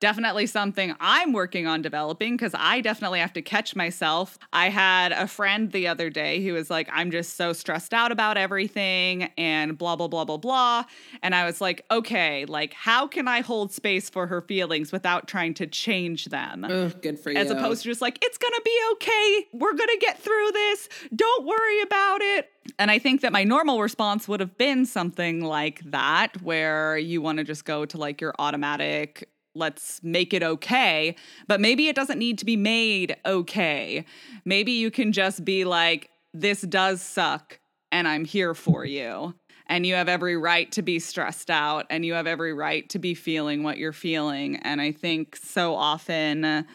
definitely 0.00 0.46
something 0.46 0.94
I'm 1.00 1.32
working 1.32 1.66
on 1.66 1.82
developing 1.82 2.36
because 2.36 2.52
I 2.54 2.80
definitely 2.80 3.20
have 3.20 3.32
to 3.34 3.42
catch 3.42 3.74
myself. 3.74 4.38
I 4.52 4.68
had 4.68 5.12
a 5.12 5.26
friend 5.26 5.72
the 5.72 5.88
other 5.88 6.10
day 6.10 6.44
who 6.44 6.52
was 6.52 6.70
like, 6.70 6.88
I'm 6.92 7.10
just 7.10 7.36
so 7.36 7.52
stressed 7.52 7.94
out 7.94 8.12
about 8.12 8.36
everything 8.36 9.30
and 9.38 9.78
blah, 9.78 9.96
blah, 9.96 10.08
blah, 10.08 10.24
blah, 10.24 10.36
blah. 10.36 10.84
And 11.22 11.34
I 11.34 11.44
was 11.44 11.60
like, 11.60 11.84
okay, 11.90 12.44
like, 12.44 12.74
how 12.74 13.06
can 13.06 13.28
I 13.28 13.40
hold 13.40 13.72
space 13.72 14.10
for 14.10 14.26
her 14.26 14.40
feelings 14.40 14.92
without 14.92 15.26
trying 15.26 15.54
to 15.54 15.66
change 15.66 16.26
them? 16.26 16.64
Ugh, 16.64 16.94
good 17.00 17.18
for 17.18 17.30
you. 17.30 17.38
As 17.38 17.50
opposed 17.50 17.82
to 17.82 17.88
just 17.88 18.02
like, 18.02 18.18
it's 18.22 18.38
gonna 18.38 18.60
be 18.64 18.78
okay. 18.92 19.46
We're 19.52 19.74
gonna 19.74 19.98
get 20.00 20.18
through 20.18 20.50
this. 20.52 20.88
Don't 21.14 21.46
worry 21.46 21.80
about 21.82 22.20
it. 22.20 22.50
And 22.78 22.90
I 22.90 22.98
think 22.98 23.20
that 23.20 23.32
my 23.32 23.44
normal 23.44 23.80
response 23.80 24.26
would 24.26 24.40
have 24.40 24.56
been 24.56 24.86
something 24.86 25.42
like 25.42 25.80
that, 25.90 26.40
where 26.42 26.96
you 26.96 27.20
want 27.20 27.38
to 27.38 27.44
just 27.44 27.64
go 27.64 27.84
to 27.84 27.98
like 27.98 28.20
your 28.20 28.34
automatic 28.38 29.28
let's 29.54 30.02
make 30.02 30.34
it 30.34 30.42
okay. 30.42 31.16
But 31.46 31.60
maybe 31.60 31.88
it 31.88 31.96
doesn't 31.96 32.18
need 32.18 32.38
to 32.38 32.44
be 32.44 32.56
made 32.56 33.16
okay. 33.24 34.04
Maybe 34.44 34.72
you 34.72 34.90
can 34.90 35.12
just 35.12 35.44
be 35.44 35.64
like, 35.64 36.10
this 36.32 36.62
does 36.62 37.00
suck 37.00 37.60
and 37.92 38.08
I'm 38.08 38.24
here 38.24 38.54
for 38.54 38.84
you. 38.84 39.34
And 39.66 39.86
you 39.86 39.94
have 39.94 40.08
every 40.08 40.36
right 40.36 40.70
to 40.72 40.82
be 40.82 40.98
stressed 40.98 41.50
out 41.50 41.86
and 41.88 42.04
you 42.04 42.14
have 42.14 42.26
every 42.26 42.52
right 42.52 42.88
to 42.90 42.98
be 42.98 43.14
feeling 43.14 43.62
what 43.62 43.78
you're 43.78 43.92
feeling. 43.92 44.56
And 44.56 44.80
I 44.80 44.92
think 44.92 45.36
so 45.36 45.74
often 45.74 46.66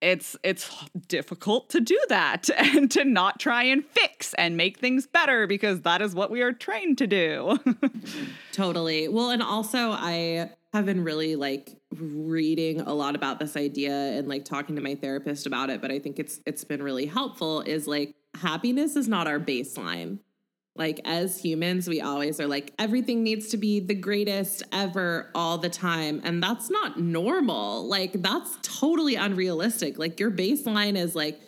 it's 0.00 0.36
it's 0.42 0.70
difficult 1.08 1.70
to 1.70 1.80
do 1.80 1.98
that 2.08 2.50
and 2.56 2.90
to 2.90 3.04
not 3.04 3.40
try 3.40 3.64
and 3.64 3.84
fix 3.84 4.34
and 4.34 4.56
make 4.56 4.78
things 4.78 5.06
better 5.06 5.46
because 5.46 5.82
that 5.82 6.02
is 6.02 6.14
what 6.14 6.30
we 6.30 6.42
are 6.42 6.52
trained 6.52 6.98
to 6.98 7.06
do. 7.06 7.58
totally. 8.52 9.08
Well, 9.08 9.30
and 9.30 9.42
also 9.42 9.90
I 9.92 10.50
have 10.76 10.86
been 10.86 11.04
really 11.04 11.36
like 11.36 11.76
reading 11.98 12.80
a 12.80 12.92
lot 12.92 13.14
about 13.14 13.38
this 13.38 13.56
idea 13.56 13.92
and 13.92 14.28
like 14.28 14.44
talking 14.44 14.76
to 14.76 14.82
my 14.82 14.94
therapist 14.94 15.46
about 15.46 15.70
it, 15.70 15.80
but 15.80 15.90
I 15.90 15.98
think 15.98 16.18
it's 16.18 16.40
it's 16.46 16.64
been 16.64 16.82
really 16.82 17.06
helpful 17.06 17.62
is 17.62 17.86
like 17.86 18.14
happiness 18.34 18.96
is 18.96 19.08
not 19.08 19.26
our 19.26 19.40
baseline. 19.40 20.18
Like 20.74 21.00
as 21.04 21.40
humans, 21.40 21.88
we 21.88 22.02
always 22.02 22.38
are 22.38 22.46
like 22.46 22.74
everything 22.78 23.22
needs 23.22 23.48
to 23.48 23.56
be 23.56 23.80
the 23.80 23.94
greatest 23.94 24.62
ever 24.72 25.30
all 25.34 25.58
the 25.58 25.70
time 25.70 26.20
and 26.22 26.42
that's 26.42 26.70
not 26.70 27.00
normal. 27.00 27.88
Like 27.88 28.12
that's 28.22 28.58
totally 28.62 29.16
unrealistic. 29.16 29.98
Like 29.98 30.20
your 30.20 30.30
baseline 30.30 30.96
is 30.96 31.14
like 31.14 31.40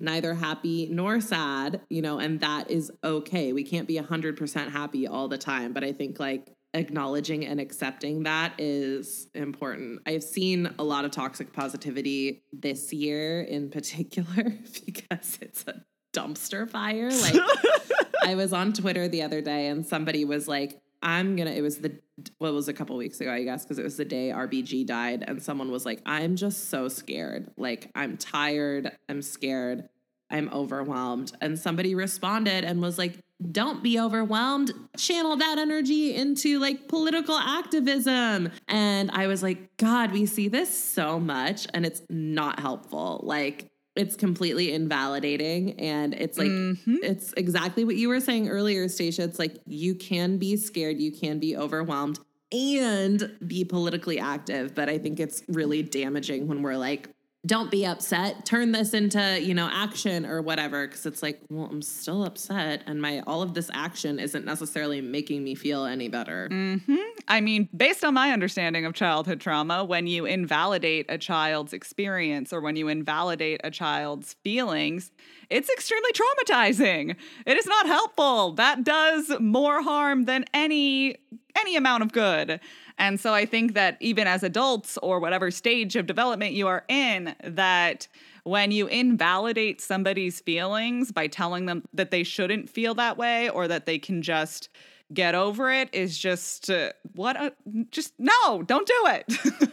neither 0.00 0.34
happy 0.34 0.88
nor 0.90 1.20
sad, 1.20 1.80
you 1.88 2.02
know, 2.02 2.18
and 2.18 2.40
that 2.40 2.70
is 2.70 2.90
okay. 3.04 3.52
We 3.52 3.62
can't 3.62 3.86
be 3.86 3.96
100% 3.96 4.70
happy 4.70 5.06
all 5.06 5.28
the 5.28 5.38
time, 5.38 5.72
but 5.72 5.84
I 5.84 5.92
think 5.92 6.18
like 6.18 6.52
acknowledging 6.74 7.46
and 7.46 7.60
accepting 7.60 8.22
that 8.22 8.54
is 8.58 9.28
important. 9.34 10.00
I've 10.06 10.22
seen 10.22 10.72
a 10.78 10.84
lot 10.84 11.04
of 11.04 11.10
toxic 11.10 11.52
positivity 11.52 12.44
this 12.52 12.92
year 12.92 13.42
in 13.42 13.70
particular 13.70 14.54
because 14.86 15.38
it's 15.40 15.64
a 15.66 15.84
dumpster 16.12 16.68
fire. 16.68 17.10
Like 17.10 17.34
I 18.24 18.34
was 18.34 18.52
on 18.52 18.72
Twitter 18.72 19.08
the 19.08 19.22
other 19.22 19.40
day 19.40 19.68
and 19.68 19.86
somebody 19.86 20.24
was 20.24 20.48
like, 20.48 20.80
I'm 21.02 21.34
gonna, 21.36 21.50
it 21.50 21.62
was 21.62 21.78
the, 21.78 21.98
well, 22.38 22.52
it 22.52 22.54
was 22.54 22.68
a 22.68 22.72
couple 22.72 22.96
weeks 22.96 23.20
ago, 23.20 23.32
I 23.32 23.42
guess, 23.42 23.64
because 23.64 23.78
it 23.78 23.82
was 23.82 23.96
the 23.96 24.04
day 24.04 24.30
RBG 24.30 24.86
died. 24.86 25.24
And 25.26 25.42
someone 25.42 25.70
was 25.70 25.84
like, 25.84 26.00
I'm 26.06 26.36
just 26.36 26.70
so 26.70 26.88
scared. 26.88 27.50
Like, 27.56 27.90
I'm 27.94 28.16
tired. 28.16 28.96
I'm 29.08 29.20
scared. 29.20 29.88
I'm 30.30 30.48
overwhelmed. 30.50 31.32
And 31.40 31.58
somebody 31.58 31.94
responded 31.94 32.64
and 32.64 32.80
was 32.80 32.98
like, 32.98 33.18
don't 33.50 33.82
be 33.82 33.98
overwhelmed. 33.98 34.72
Channel 34.96 35.36
that 35.36 35.58
energy 35.58 36.14
into 36.14 36.58
like 36.58 36.88
political 36.88 37.36
activism. 37.36 38.50
And 38.68 39.10
I 39.10 39.26
was 39.26 39.42
like, 39.42 39.76
God, 39.76 40.12
we 40.12 40.26
see 40.26 40.48
this 40.48 40.76
so 40.76 41.18
much 41.18 41.66
and 41.74 41.84
it's 41.84 42.02
not 42.08 42.60
helpful. 42.60 43.20
Like, 43.24 43.68
it's 43.94 44.16
completely 44.16 44.72
invalidating. 44.72 45.78
And 45.78 46.14
it's 46.14 46.38
like, 46.38 46.48
mm-hmm. 46.48 46.96
it's 47.02 47.34
exactly 47.36 47.84
what 47.84 47.96
you 47.96 48.08
were 48.08 48.20
saying 48.20 48.48
earlier, 48.48 48.88
Stacia. 48.88 49.22
It's 49.22 49.38
like, 49.38 49.58
you 49.66 49.94
can 49.94 50.38
be 50.38 50.56
scared, 50.56 50.98
you 50.98 51.12
can 51.12 51.38
be 51.38 51.56
overwhelmed 51.56 52.18
and 52.52 53.36
be 53.46 53.64
politically 53.64 54.18
active. 54.18 54.74
But 54.74 54.88
I 54.88 54.98
think 54.98 55.20
it's 55.20 55.42
really 55.48 55.82
damaging 55.82 56.46
when 56.46 56.62
we're 56.62 56.76
like, 56.76 57.10
don't 57.44 57.72
be 57.72 57.84
upset. 57.84 58.46
Turn 58.46 58.70
this 58.70 58.94
into 58.94 59.40
you 59.40 59.52
know 59.52 59.68
action 59.70 60.24
or 60.24 60.40
whatever 60.40 60.86
because 60.86 61.06
it's 61.06 61.22
like 61.22 61.40
well 61.48 61.68
i'm 61.70 61.82
still 61.82 62.24
upset 62.24 62.82
and 62.86 63.02
my 63.02 63.20
all 63.26 63.42
of 63.42 63.54
this 63.54 63.70
action 63.74 64.18
isn't 64.18 64.44
necessarily 64.44 65.00
making 65.00 65.42
me 65.42 65.54
feel 65.54 65.84
any 65.84 66.08
better. 66.08 66.48
Mm-hmm. 66.50 66.96
i 67.28 67.40
mean 67.40 67.68
based 67.76 68.04
on 68.04 68.14
my 68.14 68.30
understanding 68.30 68.84
of 68.84 68.94
childhood 68.94 69.40
trauma 69.40 69.84
when 69.84 70.06
you 70.06 70.24
invalidate 70.24 71.06
a 71.08 71.18
child's 71.18 71.72
experience 71.72 72.52
or 72.52 72.60
when 72.60 72.76
you 72.76 72.88
invalidate 72.88 73.60
a 73.64 73.70
child's 73.70 74.34
feelings 74.44 75.10
it's 75.52 75.68
extremely 75.68 76.10
traumatizing. 76.12 77.14
It 77.44 77.58
is 77.58 77.66
not 77.66 77.84
helpful. 77.84 78.52
That 78.52 78.84
does 78.84 79.30
more 79.38 79.82
harm 79.82 80.24
than 80.24 80.46
any 80.54 81.16
any 81.62 81.76
amount 81.76 82.02
of 82.02 82.12
good. 82.12 82.60
And 82.98 83.18
so 83.18 83.32
I 83.32 83.46
think 83.46 83.74
that 83.74 83.96
even 84.00 84.26
as 84.26 84.42
adults 84.42 84.98
or 85.02 85.18
whatever 85.18 85.50
stage 85.50 85.96
of 85.96 86.06
development 86.06 86.52
you 86.52 86.68
are 86.68 86.84
in, 86.88 87.34
that 87.42 88.06
when 88.44 88.70
you 88.70 88.86
invalidate 88.88 89.80
somebody's 89.80 90.40
feelings 90.40 91.12
by 91.12 91.26
telling 91.28 91.66
them 91.66 91.84
that 91.94 92.10
they 92.10 92.22
shouldn't 92.22 92.68
feel 92.68 92.94
that 92.96 93.16
way 93.16 93.48
or 93.48 93.68
that 93.68 93.86
they 93.86 93.98
can 93.98 94.20
just 94.20 94.68
get 95.12 95.34
over 95.34 95.70
it 95.70 95.88
is 95.92 96.16
just 96.16 96.70
uh, 96.70 96.92
what 97.14 97.36
a, 97.36 97.52
just 97.90 98.14
no 98.18 98.62
don't 98.62 98.86
do 98.86 99.02
it. 99.06 99.24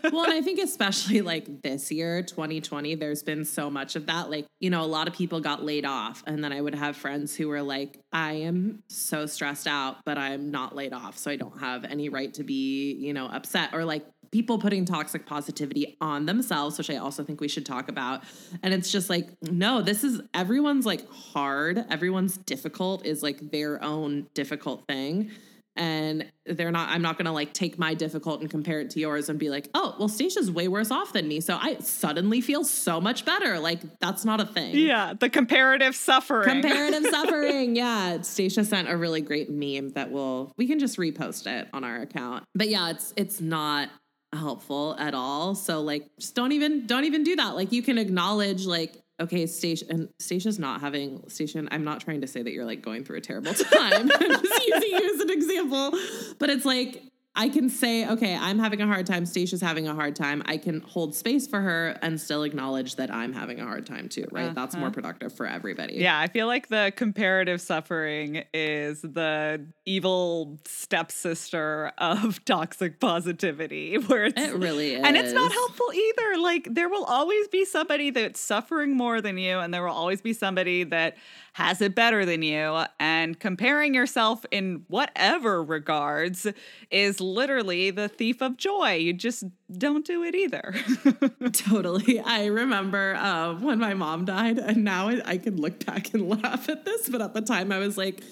Well 0.12 0.24
and 0.24 0.34
i 0.34 0.42
think 0.42 0.60
especially 0.60 1.22
like 1.22 1.62
this 1.62 1.92
year 1.92 2.24
2020 2.24 2.96
there's 2.96 3.22
been 3.22 3.46
so 3.46 3.70
much 3.70 3.96
of 3.96 4.08
that. 4.08 4.30
Like 4.30 4.48
you 4.60 4.70
know 4.70 4.84
a 4.84 4.88
lot 4.88 5.08
of 5.08 5.14
people 5.14 5.40
got 5.40 5.64
laid 5.64 5.86
off 5.86 6.24
and 6.26 6.44
then 6.44 6.52
i 6.52 6.60
would 6.60 6.76
have 6.76 6.96
friends 6.96 7.36
who 7.36 7.48
were 7.48 7.62
like 7.62 8.00
i 8.12 8.34
am 8.34 8.84
so 8.88 9.26
stressed 9.26 9.68
out 9.68 9.98
but 10.06 10.18
i'm 10.18 10.52
not 10.52 10.76
laid 10.76 10.94
off 10.94 11.18
so 11.18 11.32
i 11.32 11.36
don't 11.36 11.60
have 11.60 11.86
any 11.86 12.10
right 12.10 12.34
to 12.34 12.44
be 12.44 12.94
you 12.94 13.14
know 13.14 13.28
upset 13.28 13.74
or 13.74 13.86
like 13.86 14.06
people 14.32 14.60
putting 14.60 14.86
toxic 14.86 15.26
positivity 15.26 15.98
on 16.02 16.26
themselves, 16.26 16.78
which 16.78 16.90
I 16.90 16.98
also 16.98 17.24
think 17.24 17.42
we 17.42 17.48
should 17.48 17.66
talk 17.66 17.90
about. 17.90 18.24
And 18.64 18.74
it's 18.74 18.92
just 18.92 19.10
like, 19.10 19.30
no, 19.42 19.82
this 19.82 20.04
is 20.04 20.22
everyone's 20.34 20.86
like 20.86 21.10
hard, 21.10 21.84
everyone's 21.90 22.38
difficult 22.38 23.06
is 23.06 23.24
like 23.24 23.52
their 23.52 23.84
own 23.84 24.28
difficult 24.34 24.86
thing. 24.88 25.32
And 25.76 26.30
they're 26.46 26.72
not, 26.72 26.90
I'm 26.90 27.02
not 27.02 27.18
gonna 27.18 27.32
like 27.32 27.54
take 27.54 27.80
my 27.80 27.94
difficult 27.94 28.42
and 28.42 28.50
compare 28.50 28.82
it 28.82 28.90
to 28.92 29.00
yours 29.00 29.30
and 29.30 29.40
be 29.40 29.50
like, 29.50 29.70
oh, 29.74 29.96
well, 29.98 30.10
Stacia's 30.10 30.52
way 30.52 30.68
worse 30.68 30.92
off 30.92 31.14
than 31.14 31.26
me. 31.28 31.40
So 31.40 31.58
I 31.62 31.78
suddenly 31.78 32.42
feel 32.42 32.66
so 32.66 33.00
much 33.00 33.24
better. 33.24 33.60
Like 33.60 33.80
that's 34.00 34.26
not 34.26 34.42
a 34.42 34.46
thing. 34.46 34.76
Yeah. 34.76 35.14
The 35.18 35.30
comparative 35.30 35.96
suffering. 35.96 36.50
Comparative 36.50 37.06
suffering. 37.10 37.78
Yeah. 37.78 38.22
Stacia 38.22 38.66
sent 38.66 38.90
a 38.90 38.98
really 38.98 39.22
great 39.22 39.50
meme 39.50 39.92
that 39.92 40.12
will, 40.12 40.52
we 40.58 40.68
can 40.68 40.80
just 40.80 40.98
repost 40.98 41.48
it 41.48 41.70
on 41.72 41.86
our 41.86 42.02
account. 42.02 42.44
But 42.56 42.68
yeah, 42.68 42.90
it's, 42.90 43.14
it's 43.16 43.40
not, 43.40 43.90
helpful 44.34 44.96
at 45.00 45.14
all. 45.14 45.56
So 45.56 45.82
like 45.82 46.10
just 46.20 46.36
don't 46.36 46.52
even 46.52 46.88
don't 46.88 47.06
even 47.06 47.24
do 47.24 47.36
that. 47.36 47.56
Like 47.56 47.72
you 47.72 47.82
can 47.82 47.98
acknowledge 47.98 48.66
like 48.66 49.02
okay, 49.20 49.46
Stacia 49.46 49.86
and 49.90 50.10
Stacia's 50.20 50.60
not 50.60 50.82
having 50.82 51.28
station. 51.30 51.68
I'm 51.72 51.84
not 51.84 52.02
trying 52.02 52.22
to 52.22 52.28
say 52.28 52.42
that 52.42 52.52
you're 52.52 52.66
like 52.66 52.82
going 52.82 53.04
through 53.04 53.18
a 53.18 53.22
terrible 53.22 53.54
time. 53.54 54.10
I'm 54.14 54.32
just 54.32 54.68
using 54.68 54.90
you 54.92 55.14
as 55.14 55.20
an 55.22 55.30
example. 55.30 56.00
But 56.38 56.50
it's 56.50 56.66
like 56.66 57.04
I 57.40 57.48
can 57.48 57.70
say, 57.70 58.06
okay, 58.06 58.36
I'm 58.36 58.60
having 58.60 58.82
a 58.82 58.86
hard 58.86 59.06
time. 59.06 59.26
Stacia's 59.26 59.62
having 59.62 59.88
a 59.88 59.96
hard 59.96 60.14
time. 60.14 60.44
I 60.46 60.58
can 60.58 60.82
hold 60.82 61.16
space 61.16 61.48
for 61.48 61.62
her 61.62 61.98
and 62.02 62.20
still 62.20 62.44
acknowledge 62.44 62.98
that 62.98 63.10
I'm 63.10 63.32
having 63.32 63.62
a 63.62 63.64
hard 63.64 63.86
time 63.86 64.10
too, 64.10 64.26
right? 64.30 64.48
Uh-huh. 64.48 64.54
That's 64.56 64.76
more 64.76 64.92
productive 64.92 65.32
for 65.32 65.46
everybody. 65.46 65.96
Yeah, 65.96 66.20
I 66.20 66.28
feel 66.28 66.48
like 66.48 66.68
the 66.68 66.92
comparative 66.98 67.62
suffering 67.62 68.44
is 68.54 69.02
the 69.04 69.66
evil 69.86 70.60
stepsister 70.66 71.94
of 71.98 72.44
toxic 72.46 73.00
positivity, 73.00 73.96
where 74.08 74.26
it's 74.26 74.42
it 74.42 74.56
really 74.56 74.96
is. 74.96 75.06
And 75.06 75.16
it's 75.16 75.32
not 75.32 75.54
helpful 75.54 75.94
either. 75.94 76.42
Like, 76.42 76.68
there 76.70 76.90
will 76.90 77.06
always 77.06 77.48
be 77.48 77.64
somebody 77.64 78.10
that's 78.10 78.42
suffering 78.42 78.98
more 78.98 79.22
than 79.22 79.38
you, 79.38 79.60
and 79.60 79.74
there 79.74 79.86
will 79.86 79.94
always 79.94 80.22
be 80.22 80.34
somebody 80.34 80.84
that 80.84 81.16
has 81.54 81.82
it 81.82 81.96
better 81.96 82.26
than 82.26 82.42
you. 82.42 82.84
And 83.00 83.40
comparing 83.40 83.94
yourself 83.94 84.46
in 84.52 84.84
whatever 84.88 85.64
regards 85.64 86.48
is 86.92 87.20
literally 87.34 87.92
the 87.92 88.08
thief 88.08 88.42
of 88.42 88.58
joy. 88.58 88.96
You 88.96 89.14
just 89.14 89.44
don't 89.72 90.06
do 90.06 90.24
it 90.24 90.36
either. 90.36 90.74
totally. 91.54 92.20
I 92.20 92.46
remember 92.48 93.16
uh, 93.16 93.56
when 93.56 93.80
my 93.80 93.94
mom 93.94 94.26
died, 94.26 94.58
and 94.58 94.84
now 94.84 95.10
I, 95.10 95.22
I 95.26 95.38
can 95.38 95.58
look 95.58 95.86
back 95.86 96.14
and 96.14 96.30
laugh 96.44 96.70
at 96.70 96.86
this, 96.86 97.10
but 97.10 97.22
at 97.22 97.34
the 97.34 97.42
time 97.42 97.72
I 97.72 97.80
was 97.80 97.98
like, 97.98 98.24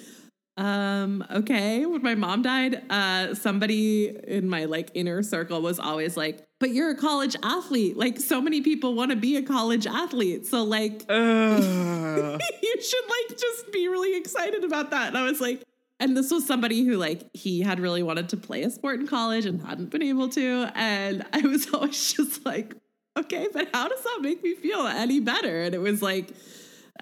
um, 0.57 1.23
okay. 1.29 1.85
When 1.85 2.01
my 2.01 2.15
mom 2.15 2.41
died, 2.41 2.81
uh, 2.89 3.35
somebody 3.35 4.17
in 4.27 4.49
my 4.49 4.65
like 4.65 4.89
inner 4.95 5.21
circle 5.21 5.61
was 5.61 5.79
always 5.79 6.17
like, 6.17 6.43
but 6.59 6.71
you're 6.71 6.89
a 6.89 6.97
college 6.97 7.35
athlete. 7.43 7.95
Like 7.95 8.19
so 8.19 8.41
many 8.41 8.61
people 8.61 8.95
want 8.95 9.11
to 9.11 9.17
be 9.17 9.37
a 9.37 9.43
college 9.43 9.85
athlete. 9.85 10.47
So 10.47 10.63
like 10.63 11.05
uh. 11.07 11.13
you 12.63 12.81
should 12.81 13.05
like 13.05 13.37
just 13.37 13.71
be 13.71 13.87
really 13.87 14.17
excited 14.17 14.63
about 14.63 14.89
that. 14.89 15.09
And 15.09 15.17
I 15.17 15.23
was 15.23 15.39
like, 15.39 15.61
and 15.99 16.15
this 16.15 16.31
was 16.31 16.45
somebody 16.45 16.83
who 16.83 16.95
like 16.97 17.29
he 17.33 17.61
had 17.61 17.79
really 17.79 18.03
wanted 18.03 18.29
to 18.29 18.37
play 18.37 18.63
a 18.63 18.69
sport 18.69 18.99
in 18.99 19.07
college 19.07 19.45
and 19.45 19.61
hadn't 19.61 19.89
been 19.89 20.03
able 20.03 20.29
to. 20.29 20.71
And 20.75 21.25
i 21.33 21.41
was 21.41 21.67
always 21.73 22.13
just 22.13 22.45
like 22.45 22.75
okay 23.17 23.47
but 23.51 23.67
how 23.73 23.87
does 23.87 24.03
that 24.03 24.19
make 24.21 24.43
me 24.43 24.55
feel 24.55 24.85
any 24.85 25.19
better? 25.19 25.63
And 25.63 25.73
it 25.73 25.79
was 25.79 26.01
like 26.01 26.29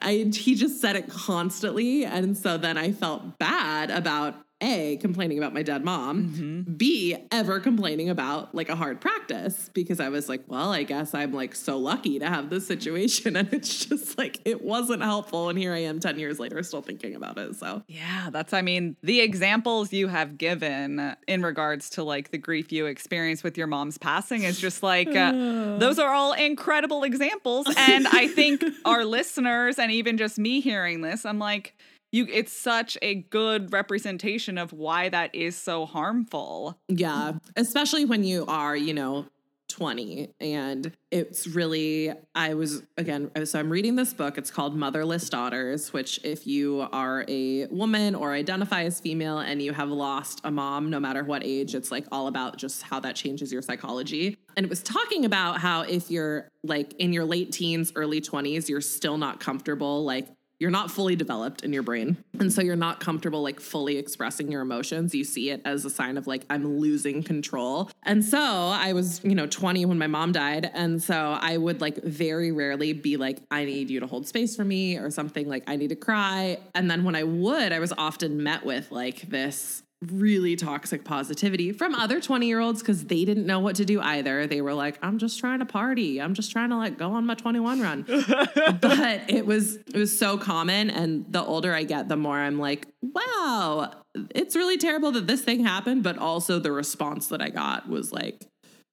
I 0.01 0.29
he 0.33 0.55
just 0.55 0.81
said 0.81 0.95
it 0.95 1.09
constantly. 1.09 2.05
And 2.05 2.37
so 2.37 2.57
then 2.57 2.77
I 2.77 2.91
felt 2.91 3.37
bad 3.37 3.91
about 3.91 4.35
a, 4.61 4.97
complaining 4.97 5.37
about 5.37 5.53
my 5.53 5.63
dead 5.63 5.83
mom, 5.83 6.23
mm-hmm. 6.23 6.73
B, 6.73 7.17
ever 7.29 7.59
complaining 7.59 8.09
about 8.09 8.55
like 8.55 8.69
a 8.69 8.75
hard 8.75 9.01
practice 9.01 9.69
because 9.73 9.99
I 9.99 10.07
was 10.07 10.29
like, 10.29 10.43
well, 10.47 10.71
I 10.71 10.83
guess 10.83 11.13
I'm 11.13 11.33
like 11.33 11.53
so 11.53 11.77
lucky 11.77 12.19
to 12.19 12.27
have 12.27 12.49
this 12.49 12.65
situation. 12.65 13.35
And 13.45 13.51
it's 13.53 13.85
just 13.85 14.17
like, 14.17 14.39
it 14.45 14.63
wasn't 14.63 15.01
helpful. 15.01 15.49
And 15.49 15.59
here 15.59 15.73
I 15.73 15.79
am 15.79 15.99
10 15.99 16.17
years 16.17 16.39
later, 16.39 16.63
still 16.63 16.81
thinking 16.81 17.15
about 17.15 17.37
it. 17.37 17.55
So, 17.55 17.83
yeah, 17.87 18.29
that's, 18.31 18.53
I 18.53 18.61
mean, 18.61 18.95
the 19.03 19.19
examples 19.19 19.91
you 19.91 20.07
have 20.07 20.37
given 20.37 21.15
in 21.27 21.43
regards 21.43 21.89
to 21.91 22.03
like 22.03 22.31
the 22.31 22.37
grief 22.37 22.71
you 22.71 22.85
experienced 22.85 23.43
with 23.43 23.57
your 23.57 23.67
mom's 23.67 23.97
passing 23.97 24.43
is 24.43 24.57
just 24.57 24.83
like, 24.83 25.09
uh, 25.09 25.31
those 25.79 25.99
are 25.99 26.13
all 26.13 26.31
incredible 26.31 27.03
examples. 27.03 27.67
And 27.77 28.07
I 28.07 28.29
think 28.29 28.63
our 28.85 29.03
listeners 29.03 29.77
and 29.77 29.91
even 29.91 30.17
just 30.17 30.39
me 30.39 30.61
hearing 30.61 31.01
this, 31.01 31.25
I'm 31.25 31.39
like, 31.39 31.75
you 32.11 32.27
it's 32.31 32.53
such 32.53 32.97
a 33.01 33.15
good 33.15 33.73
representation 33.73 34.57
of 34.57 34.73
why 34.73 35.09
that 35.09 35.33
is 35.35 35.55
so 35.55 35.85
harmful. 35.85 36.79
Yeah, 36.87 37.33
especially 37.55 38.05
when 38.05 38.23
you 38.23 38.45
are, 38.47 38.75
you 38.75 38.93
know, 38.93 39.25
20 39.69 40.29
and 40.39 40.91
it's 41.11 41.47
really 41.47 42.13
i 42.35 42.53
was 42.53 42.83
again 42.97 43.29
so 43.45 43.59
i'm 43.59 43.69
reading 43.69 43.95
this 43.95 44.13
book 44.13 44.37
it's 44.37 44.51
called 44.51 44.75
motherless 44.75 45.27
daughters 45.27 45.91
which 45.91 46.19
if 46.23 46.45
you 46.45 46.87
are 46.93 47.25
a 47.27 47.65
woman 47.67 48.13
or 48.15 48.33
identify 48.33 48.83
as 48.83 48.99
female 48.99 49.39
and 49.39 49.61
you 49.61 49.73
have 49.73 49.89
lost 49.89 50.39
a 50.43 50.51
mom 50.51 50.89
no 50.89 50.99
matter 50.99 51.23
what 51.23 51.43
age 51.43 51.73
it's 51.73 51.91
like 51.91 52.05
all 52.11 52.27
about 52.27 52.57
just 52.57 52.83
how 52.83 52.99
that 52.99 53.15
changes 53.15 53.51
your 53.51 53.61
psychology 53.61 54.37
and 54.55 54.65
it 54.65 54.69
was 54.69 54.83
talking 54.83 55.25
about 55.25 55.59
how 55.59 55.81
if 55.81 56.11
you're 56.11 56.47
like 56.63 56.93
in 56.93 57.11
your 57.11 57.25
late 57.25 57.51
teens 57.51 57.91
early 57.95 58.21
20s 58.21 58.69
you're 58.69 58.81
still 58.81 59.17
not 59.17 59.39
comfortable 59.39 60.05
like 60.05 60.27
you're 60.59 60.71
not 60.71 60.89
fully 60.89 61.15
developed 61.15 61.63
in 61.63 61.73
your 61.73 61.83
brain. 61.83 62.17
And 62.39 62.51
so 62.51 62.61
you're 62.61 62.75
not 62.75 62.99
comfortable 62.99 63.41
like 63.41 63.59
fully 63.59 63.97
expressing 63.97 64.51
your 64.51 64.61
emotions. 64.61 65.13
You 65.13 65.23
see 65.23 65.49
it 65.49 65.61
as 65.65 65.85
a 65.85 65.89
sign 65.89 66.17
of 66.17 66.27
like, 66.27 66.45
I'm 66.49 66.79
losing 66.79 67.23
control. 67.23 67.89
And 68.03 68.23
so 68.23 68.39
I 68.39 68.93
was, 68.93 69.21
you 69.23 69.35
know, 69.35 69.47
20 69.47 69.85
when 69.85 69.97
my 69.97 70.07
mom 70.07 70.31
died. 70.31 70.71
And 70.73 71.01
so 71.01 71.37
I 71.39 71.57
would 71.57 71.81
like 71.81 72.03
very 72.03 72.51
rarely 72.51 72.93
be 72.93 73.17
like, 73.17 73.39
I 73.51 73.65
need 73.65 73.89
you 73.89 73.99
to 73.99 74.07
hold 74.07 74.27
space 74.27 74.55
for 74.55 74.63
me 74.63 74.97
or 74.97 75.09
something 75.09 75.47
like, 75.47 75.63
I 75.67 75.75
need 75.75 75.89
to 75.89 75.95
cry. 75.95 76.57
And 76.73 76.89
then 76.89 77.03
when 77.03 77.15
I 77.15 77.23
would, 77.23 77.71
I 77.71 77.79
was 77.79 77.93
often 77.97 78.41
met 78.43 78.65
with 78.65 78.91
like 78.91 79.21
this 79.21 79.83
really 80.11 80.55
toxic 80.55 81.03
positivity 81.03 81.71
from 81.71 81.95
other 81.95 82.19
20 82.19 82.47
year 82.47 82.59
olds 82.59 82.81
because 82.81 83.05
they 83.05 83.25
didn't 83.25 83.45
know 83.45 83.59
what 83.59 83.75
to 83.77 83.85
do 83.85 84.01
either. 84.01 84.47
They 84.47 84.61
were 84.61 84.73
like, 84.73 84.97
I'm 85.01 85.17
just 85.17 85.39
trying 85.39 85.59
to 85.59 85.65
party. 85.65 86.21
I'm 86.21 86.33
just 86.33 86.51
trying 86.51 86.69
to 86.69 86.77
like 86.77 86.97
go 86.97 87.11
on 87.11 87.25
my 87.25 87.35
21 87.35 87.81
run. 87.81 88.05
but 88.81 89.29
it 89.29 89.45
was 89.45 89.75
it 89.75 89.95
was 89.95 90.17
so 90.17 90.37
common. 90.37 90.89
And 90.89 91.25
the 91.29 91.43
older 91.43 91.73
I 91.73 91.83
get, 91.83 92.09
the 92.09 92.17
more 92.17 92.37
I'm 92.37 92.59
like, 92.59 92.87
wow, 93.01 93.91
it's 94.33 94.55
really 94.55 94.77
terrible 94.77 95.11
that 95.13 95.27
this 95.27 95.41
thing 95.41 95.63
happened. 95.63 96.03
But 96.03 96.17
also 96.17 96.59
the 96.59 96.71
response 96.71 97.27
that 97.27 97.41
I 97.41 97.49
got 97.49 97.87
was 97.89 98.11
like 98.11 98.45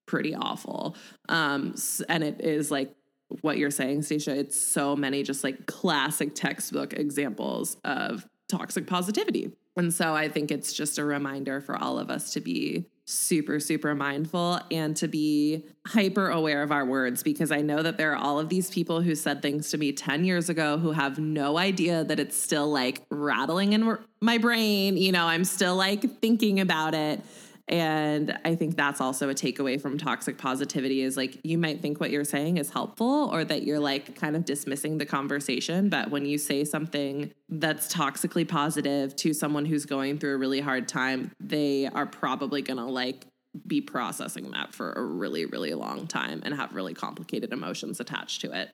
pretty 0.06 0.34
awful. 0.34 0.96
Um, 1.28 1.74
and 2.08 2.22
it 2.22 2.40
is 2.40 2.70
like 2.70 2.94
what 3.40 3.56
you're 3.56 3.70
saying, 3.70 4.02
Stacia. 4.02 4.36
It's 4.36 4.60
so 4.60 4.94
many 4.94 5.22
just 5.22 5.42
like 5.42 5.66
classic 5.66 6.34
textbook 6.34 6.92
examples 6.92 7.76
of 7.84 8.26
toxic 8.48 8.86
positivity. 8.86 9.52
And 9.76 9.92
so 9.92 10.14
I 10.14 10.28
think 10.28 10.50
it's 10.50 10.72
just 10.72 10.98
a 10.98 11.04
reminder 11.04 11.60
for 11.60 11.76
all 11.76 11.98
of 11.98 12.10
us 12.10 12.32
to 12.34 12.40
be 12.40 12.86
super, 13.04 13.58
super 13.58 13.94
mindful 13.94 14.60
and 14.70 14.96
to 14.96 15.08
be 15.08 15.64
hyper 15.86 16.28
aware 16.28 16.62
of 16.62 16.70
our 16.70 16.84
words 16.84 17.22
because 17.22 17.50
I 17.50 17.60
know 17.60 17.82
that 17.82 17.96
there 17.96 18.12
are 18.12 18.16
all 18.16 18.38
of 18.38 18.48
these 18.48 18.70
people 18.70 19.00
who 19.00 19.14
said 19.14 19.42
things 19.42 19.70
to 19.70 19.78
me 19.78 19.92
10 19.92 20.24
years 20.24 20.48
ago 20.48 20.78
who 20.78 20.92
have 20.92 21.18
no 21.18 21.58
idea 21.58 22.04
that 22.04 22.20
it's 22.20 22.36
still 22.36 22.70
like 22.70 23.02
rattling 23.10 23.72
in 23.72 23.98
my 24.20 24.38
brain. 24.38 24.96
You 24.96 25.12
know, 25.12 25.26
I'm 25.26 25.44
still 25.44 25.74
like 25.74 26.20
thinking 26.20 26.60
about 26.60 26.94
it. 26.94 27.20
And 27.68 28.38
I 28.44 28.54
think 28.54 28.76
that's 28.76 29.00
also 29.00 29.28
a 29.28 29.34
takeaway 29.34 29.80
from 29.80 29.96
toxic 29.96 30.36
positivity 30.36 31.02
is 31.02 31.16
like 31.16 31.38
you 31.44 31.58
might 31.58 31.80
think 31.80 32.00
what 32.00 32.10
you're 32.10 32.24
saying 32.24 32.56
is 32.56 32.70
helpful 32.70 33.30
or 33.32 33.44
that 33.44 33.62
you're 33.62 33.78
like 33.78 34.16
kind 34.16 34.36
of 34.36 34.44
dismissing 34.44 34.98
the 34.98 35.06
conversation. 35.06 35.88
But 35.88 36.10
when 36.10 36.26
you 36.26 36.38
say 36.38 36.64
something 36.64 37.32
that's 37.48 37.92
toxically 37.92 38.46
positive 38.46 39.14
to 39.16 39.32
someone 39.32 39.64
who's 39.64 39.86
going 39.86 40.18
through 40.18 40.34
a 40.34 40.38
really 40.38 40.60
hard 40.60 40.88
time, 40.88 41.30
they 41.40 41.86
are 41.86 42.06
probably 42.06 42.62
going 42.62 42.78
to 42.78 42.86
like 42.86 43.26
be 43.66 43.80
processing 43.80 44.50
that 44.52 44.74
for 44.74 44.92
a 44.92 45.02
really, 45.02 45.44
really 45.44 45.74
long 45.74 46.06
time 46.06 46.42
and 46.44 46.54
have 46.54 46.74
really 46.74 46.94
complicated 46.94 47.52
emotions 47.52 48.00
attached 48.00 48.40
to 48.40 48.52
it. 48.52 48.70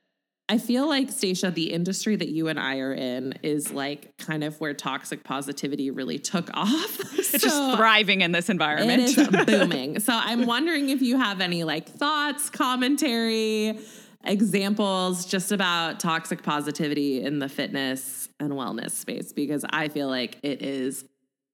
I 0.51 0.57
feel 0.57 0.89
like, 0.89 1.11
Stacia, 1.11 1.51
the 1.51 1.73
industry 1.73 2.17
that 2.17 2.29
you 2.29 2.49
and 2.49 2.59
I 2.59 2.79
are 2.79 2.95
in 2.95 3.35
is 3.43 3.71
like 3.71 4.17
kind 4.17 4.43
of 4.43 4.59
where 4.61 4.73
toxic 4.73 5.23
positivity 5.23 5.91
really 5.91 6.19
took 6.19 6.49
off. 6.55 7.01
It's 7.19 7.31
so 7.31 7.39
just 7.39 7.77
thriving 7.77 8.23
in 8.23 8.33
this 8.33 8.49
environment. 8.49 9.03
It 9.03 9.19
is 9.19 9.29
booming. 9.47 10.01
So 10.01 10.13
I'm 10.15 10.47
wondering 10.47 10.89
if 10.89 11.03
you 11.03 11.19
have 11.19 11.41
any 11.41 11.65
like 11.65 11.89
thoughts, 11.89 12.49
commentary, 12.49 13.79
examples 14.25 15.27
just 15.27 15.53
about 15.53 16.01
toxic 16.01 16.43
positivity 16.43 17.23
in 17.23 17.39
the 17.41 17.49
fitness 17.49 18.29
and 18.41 18.53
wellness 18.53 18.93
space, 18.93 19.33
because 19.35 19.65
I 19.69 19.89
feel 19.89 20.09
like 20.09 20.39
it 20.43 20.63
is 20.63 21.05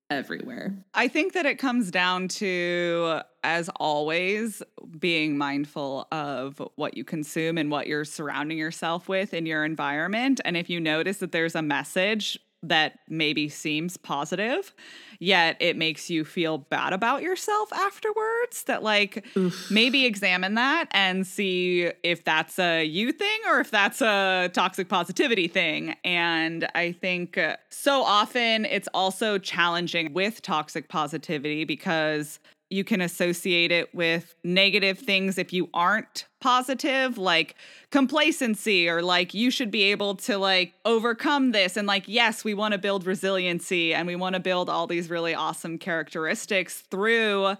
everywhere. 0.09 0.73
I 0.93 1.07
think 1.07 1.33
that 1.33 1.45
it 1.45 1.55
comes 1.55 1.91
down 1.91 2.27
to, 2.29 3.21
as 3.45 3.69
always, 3.75 4.63
being 4.99 5.37
mindful 5.37 6.07
of 6.11 6.61
what 6.75 6.97
you 6.97 7.03
consume 7.03 7.59
and 7.59 7.69
what 7.69 7.85
you're 7.85 8.03
surrounding 8.03 8.57
yourself 8.57 9.07
with 9.07 9.33
in 9.33 9.45
your 9.45 9.63
environment. 9.63 10.41
And 10.43 10.57
if 10.57 10.67
you 10.67 10.79
notice 10.79 11.17
that 11.17 11.31
there's 11.31 11.53
a 11.53 11.61
message 11.61 12.39
that 12.63 12.97
maybe 13.07 13.47
seems 13.47 13.95
positive, 13.97 14.73
yet 15.19 15.55
it 15.59 15.77
makes 15.77 16.09
you 16.09 16.25
feel 16.25 16.57
bad 16.57 16.93
about 16.93 17.21
yourself 17.21 17.71
afterwards. 17.71 18.63
That, 18.63 18.81
like, 18.81 19.23
Oof. 19.37 19.69
maybe 19.69 20.05
examine 20.05 20.55
that 20.55 20.87
and 20.89 21.27
see 21.27 21.91
if 22.01 22.23
that's 22.23 22.57
a 22.57 22.83
you 22.83 23.11
thing 23.11 23.39
or 23.47 23.59
if 23.59 23.69
that's 23.69 24.01
a 24.01 24.49
toxic 24.53 24.89
positivity 24.89 25.47
thing. 25.47 25.95
And 26.03 26.67
I 26.73 26.93
think 26.93 27.37
uh, 27.37 27.57
so 27.69 28.01
often 28.01 28.65
it's 28.65 28.89
also 28.95 29.37
challenging 29.37 30.13
with 30.13 30.41
toxic 30.41 30.89
positivity 30.89 31.65
because 31.65 32.39
you 32.69 32.83
can 32.83 33.01
associate 33.01 33.71
it 33.71 33.93
with 33.93 34.35
negative 34.43 34.97
things 34.97 35.37
if 35.37 35.53
you 35.53 35.69
aren't 35.73 36.25
positive 36.41 37.17
like 37.17 37.55
complacency 37.91 38.89
or 38.89 39.01
like 39.01 39.33
you 39.33 39.49
should 39.51 39.71
be 39.71 39.83
able 39.83 40.15
to 40.15 40.37
like 40.37 40.73
overcome 40.83 41.51
this. 41.51 41.77
And 41.77 41.87
like 41.87 42.03
yes 42.07 42.43
we 42.43 42.53
want 42.53 42.73
to 42.73 42.77
build 42.77 43.05
resiliency 43.05 43.93
and 43.93 44.07
we 44.07 44.15
want 44.15 44.33
to 44.33 44.39
build 44.39 44.69
all 44.69 44.87
these 44.87 45.09
really 45.09 45.35
awesome 45.35 45.77
characteristics 45.77 46.81
through 46.81 47.55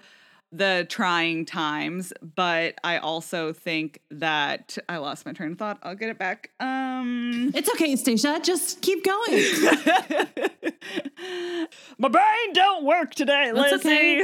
the 0.58 0.86
trying 0.90 1.46
times, 1.46 2.14
but 2.22 2.76
I 2.84 2.98
also 2.98 3.54
think 3.54 4.02
that 4.12 4.78
I 4.88 4.98
lost 4.98 5.26
my 5.26 5.34
train 5.34 5.54
of 5.54 5.58
thought. 5.58 5.80
I'll 5.84 5.96
get 5.96 6.10
it 6.10 6.18
back. 6.18 6.52
Um 6.60 7.52
It's 7.54 7.70
okay, 7.72 7.96
Stacia. 7.96 8.40
Just 8.44 8.82
keep 8.82 9.04
going. 9.04 9.26
my 11.98 12.10
brain 12.10 12.54
don't 12.54 12.86
work 12.86 13.16
today, 13.16 13.52
That's 13.54 13.86
Okay. 13.86 14.18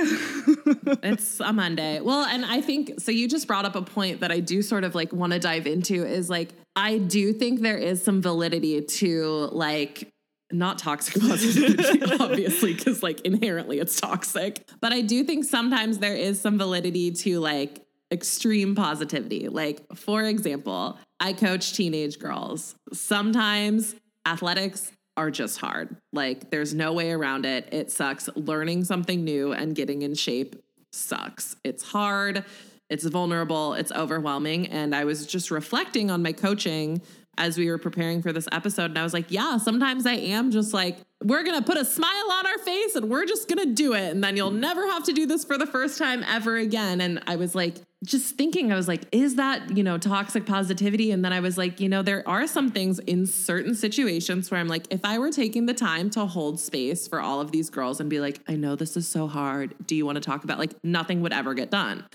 it's 1.03 1.39
a 1.39 1.51
Monday. 1.51 1.99
Well, 2.01 2.25
and 2.25 2.45
I 2.45 2.61
think 2.61 2.99
so 2.99 3.11
you 3.11 3.27
just 3.27 3.47
brought 3.47 3.65
up 3.65 3.75
a 3.75 3.81
point 3.81 4.19
that 4.21 4.31
I 4.31 4.39
do 4.39 4.61
sort 4.61 4.83
of 4.83 4.95
like 4.95 5.11
want 5.11 5.33
to 5.33 5.39
dive 5.39 5.67
into 5.67 6.05
is 6.05 6.29
like 6.29 6.53
I 6.75 6.99
do 6.99 7.33
think 7.33 7.61
there 7.61 7.77
is 7.77 8.03
some 8.03 8.21
validity 8.21 8.81
to 8.81 9.49
like 9.51 10.07
not 10.53 10.79
toxic 10.79 11.21
positivity, 11.21 12.01
obviously, 12.19 12.73
because 12.73 13.01
like 13.03 13.21
inherently 13.21 13.79
it's 13.79 13.99
toxic. 13.99 14.67
But 14.79 14.93
I 14.93 15.01
do 15.01 15.23
think 15.23 15.45
sometimes 15.45 15.99
there 15.99 16.15
is 16.15 16.39
some 16.39 16.57
validity 16.57 17.11
to 17.11 17.39
like 17.39 17.85
extreme 18.11 18.75
positivity. 18.75 19.47
Like, 19.47 19.85
for 19.95 20.23
example, 20.23 20.97
I 21.19 21.33
coach 21.33 21.73
teenage 21.73 22.19
girls. 22.19 22.75
Sometimes 22.93 23.95
athletics 24.25 24.91
are 25.17 25.31
just 25.31 25.59
hard. 25.59 25.95
Like, 26.13 26.49
there's 26.49 26.73
no 26.73 26.93
way 26.93 27.11
around 27.11 27.45
it. 27.45 27.69
It 27.71 27.91
sucks. 27.91 28.29
Learning 28.35 28.83
something 28.83 29.23
new 29.23 29.53
and 29.53 29.75
getting 29.75 30.01
in 30.01 30.15
shape 30.15 30.61
sucks. 30.91 31.55
It's 31.63 31.83
hard. 31.83 32.43
It's 32.89 33.05
vulnerable. 33.05 33.73
It's 33.73 33.91
overwhelming. 33.91 34.67
And 34.67 34.93
I 34.93 35.05
was 35.05 35.25
just 35.25 35.49
reflecting 35.49 36.11
on 36.11 36.21
my 36.21 36.33
coaching 36.33 37.01
as 37.37 37.57
we 37.57 37.69
were 37.69 37.77
preparing 37.77 38.21
for 38.21 38.33
this 38.33 38.47
episode. 38.51 38.91
And 38.91 38.99
I 38.99 39.03
was 39.03 39.13
like, 39.13 39.31
yeah, 39.31 39.57
sometimes 39.57 40.05
I 40.05 40.13
am 40.13 40.51
just 40.51 40.73
like, 40.73 40.97
we're 41.23 41.43
going 41.43 41.57
to 41.57 41.65
put 41.65 41.77
a 41.77 41.85
smile 41.85 42.31
on 42.31 42.45
our 42.45 42.57
face 42.59 42.95
and 42.95 43.09
we're 43.09 43.25
just 43.25 43.47
going 43.47 43.65
to 43.65 43.73
do 43.73 43.93
it. 43.93 44.11
And 44.11 44.23
then 44.23 44.35
you'll 44.35 44.51
never 44.51 44.85
have 44.87 45.03
to 45.03 45.13
do 45.13 45.25
this 45.25 45.45
for 45.45 45.57
the 45.57 45.65
first 45.65 45.97
time 45.97 46.23
ever 46.27 46.57
again. 46.57 46.99
And 46.99 47.21
I 47.27 47.37
was 47.37 47.55
like, 47.55 47.77
just 48.03 48.35
thinking, 48.35 48.71
I 48.71 48.75
was 48.75 48.87
like, 48.87 49.03
is 49.11 49.35
that, 49.35 49.77
you 49.77 49.83
know, 49.83 49.97
toxic 49.97 50.45
positivity? 50.45 51.11
And 51.11 51.23
then 51.23 51.31
I 51.31 51.39
was 51.39 51.57
like, 51.57 51.79
you 51.79 51.87
know, 51.87 52.01
there 52.01 52.27
are 52.27 52.47
some 52.47 52.71
things 52.71 52.99
in 52.99 53.27
certain 53.27 53.75
situations 53.75 54.49
where 54.49 54.59
I'm 54.59 54.67
like, 54.67 54.87
if 54.89 55.05
I 55.05 55.19
were 55.19 55.31
taking 55.31 55.67
the 55.67 55.73
time 55.73 56.09
to 56.11 56.25
hold 56.25 56.59
space 56.59 57.07
for 57.07 57.21
all 57.21 57.39
of 57.39 57.51
these 57.51 57.69
girls 57.69 57.99
and 57.99 58.09
be 58.09 58.19
like, 58.19 58.39
I 58.47 58.55
know 58.55 58.75
this 58.75 58.97
is 58.97 59.07
so 59.07 59.27
hard. 59.27 59.75
Do 59.85 59.95
you 59.95 60.05
want 60.05 60.15
to 60.15 60.21
talk 60.21 60.43
about 60.43 60.57
like 60.57 60.73
nothing 60.83 61.21
would 61.21 61.33
ever 61.33 61.53
get 61.53 61.69
done? 61.69 62.05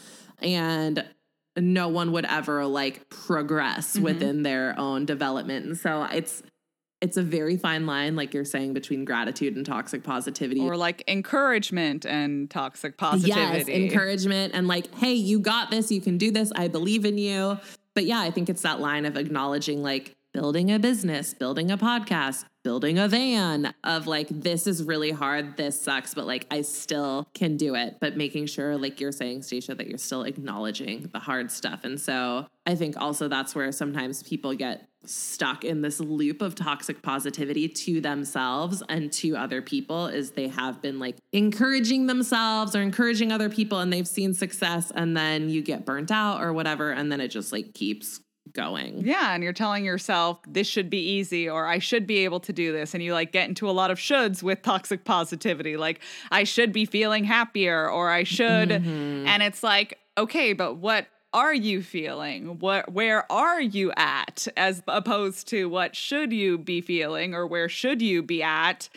And 0.42 1.05
no 1.57 1.88
one 1.88 2.12
would 2.12 2.27
ever 2.27 2.66
like 2.66 3.09
progress 3.09 3.95
mm-hmm. 3.95 4.05
within 4.05 4.42
their 4.42 4.75
own 4.79 5.07
development. 5.07 5.66
And 5.66 5.77
so 5.77 6.05
it's 6.05 6.42
it's 7.03 7.19
a 7.19 7.23
very 7.23 7.57
fine 7.59 7.87
line, 7.87 8.16
like 8.16 8.33
you're 8.33 8.45
saying, 8.45 8.73
between 8.73 9.05
gratitude 9.05 9.55
and 9.55 9.66
toxic 9.66 10.03
positivity. 10.03 10.61
Or 10.62 10.77
like 10.77 11.05
encouragement 11.07 12.07
and 12.07 12.49
toxic 12.51 12.97
positivity. 12.97 13.59
Yes, 13.59 13.69
encouragement 13.69 14.55
and 14.55 14.66
like, 14.66 14.92
hey, 14.95 15.12
you 15.12 15.38
got 15.38 15.71
this, 15.71 15.92
you 15.92 16.01
can 16.01 16.16
do 16.16 16.31
this, 16.31 16.53
I 16.57 16.69
believe 16.69 17.05
in 17.05 17.19
you. 17.19 17.59
But 17.95 18.07
yeah, 18.07 18.21
I 18.21 18.31
think 18.31 18.49
it's 18.49 18.62
that 18.62 18.81
line 18.81 19.05
of 19.05 19.16
acknowledging 19.16 19.83
like 19.83 20.14
building 20.33 20.73
a 20.73 20.79
business, 20.79 21.35
building 21.35 21.71
a 21.71 21.79
podcast, 21.79 22.45
building 22.66 22.98
a 22.98 23.07
van 23.07 23.72
of 23.85 24.09
like, 24.09 24.26
this 24.29 24.66
is 24.66 24.83
really 24.83 25.12
hard, 25.12 25.57
this 25.57 25.81
sucks, 25.81 26.14
but 26.14 26.26
like 26.26 26.48
I 26.50 26.62
still 26.62 27.29
can 27.33 27.57
do 27.57 27.76
it. 27.76 27.98
But 28.00 28.16
making 28.16 28.46
sure, 28.46 28.76
like 28.76 29.00
you're 29.00 29.12
saying, 29.12 29.42
Stacia, 29.42 29.76
that 29.76 29.87
you're 29.87 29.98
still 29.98 30.24
acknowledging 30.24 31.09
the 31.12 31.20
hard 31.20 31.52
stuff. 31.52 31.85
And 31.85 32.00
so 32.00 32.48
I 32.66 32.74
think 32.74 33.00
also 33.00 33.29
that's 33.29 33.55
where 33.55 33.70
sometimes 33.70 34.24
people 34.24 34.52
get 34.57 34.88
stuck 35.05 35.64
in 35.64 35.83
this 35.83 36.00
loop 36.00 36.42
of 36.42 36.57
toxic 36.57 37.02
positivity 37.02 37.68
to 37.68 38.00
themselves 38.00 38.83
and 38.88 39.12
to 39.12 39.37
other 39.37 39.62
people 39.62 40.09
is 40.09 40.33
they 40.33 40.48
have 40.48 40.83
been 40.83 40.98
like 40.98 41.16
encouraging 41.33 42.09
themselves 42.09 42.74
or 42.74 42.83
encouraging 42.83 43.31
other 43.31 43.48
people 43.48 43.79
and 43.79 43.92
they've 43.92 44.09
seen 44.09 44.35
success 44.35 44.90
and 44.96 45.16
then 45.16 45.48
you 45.48 45.62
get 45.62 45.87
burnt 45.87 46.11
out 46.11 46.42
or 46.42 46.52
whatever 46.52 46.90
and 46.90 47.12
then 47.12 47.20
it 47.20 47.29
just 47.29 47.52
like 47.52 47.72
keeps 47.74 48.18
going. 48.53 49.05
Yeah, 49.05 49.35
and 49.35 49.43
you're 49.43 49.53
telling 49.53 49.85
yourself 49.85 50.39
this 50.47 50.67
should 50.67 50.91
be 50.91 51.01
easy 51.01 51.49
or 51.49 51.67
I 51.67 51.79
should 51.79 52.07
be 52.07 52.19
able 52.19 52.41
to 52.41 52.53
do 52.53 52.73
this 52.73 52.95
and 52.95 53.03
you 53.03 53.13
like 53.13 53.33
get 53.33 53.49
into 53.49 53.69
a 53.69 53.73
lot 53.73 53.91
of 53.91 53.99
shoulds 53.99 54.43
with 54.43 54.63
toxic 54.63 55.05
positivity 55.05 55.77
like 55.77 56.01
I 56.31 56.45
should 56.45 56.73
be 56.73 56.85
feeling 56.85 57.25
happier 57.25 57.89
or 57.91 58.11
I 58.11 58.25
should 58.25 58.71
mm-hmm. 58.71 59.27
and 59.27 59.43
it's 59.43 59.63
like 59.63 59.99
okay, 60.19 60.53
but 60.53 60.77
what 60.77 61.07
are 61.33 61.55
you 61.55 61.83
feeling? 61.83 62.59
What 62.59 62.93
where 62.93 63.31
are 63.31 63.61
you 63.61 63.93
at 63.97 64.49
as 64.57 64.83
opposed 64.89 65.49
to 65.49 65.69
what 65.69 65.95
should 65.95 66.33
you 66.33 66.59
be 66.59 66.81
feeling 66.81 67.35
or 67.35 67.47
where 67.47 67.69
should 67.69 68.01
you 68.01 68.23
be 68.23 68.43
at? 68.43 68.89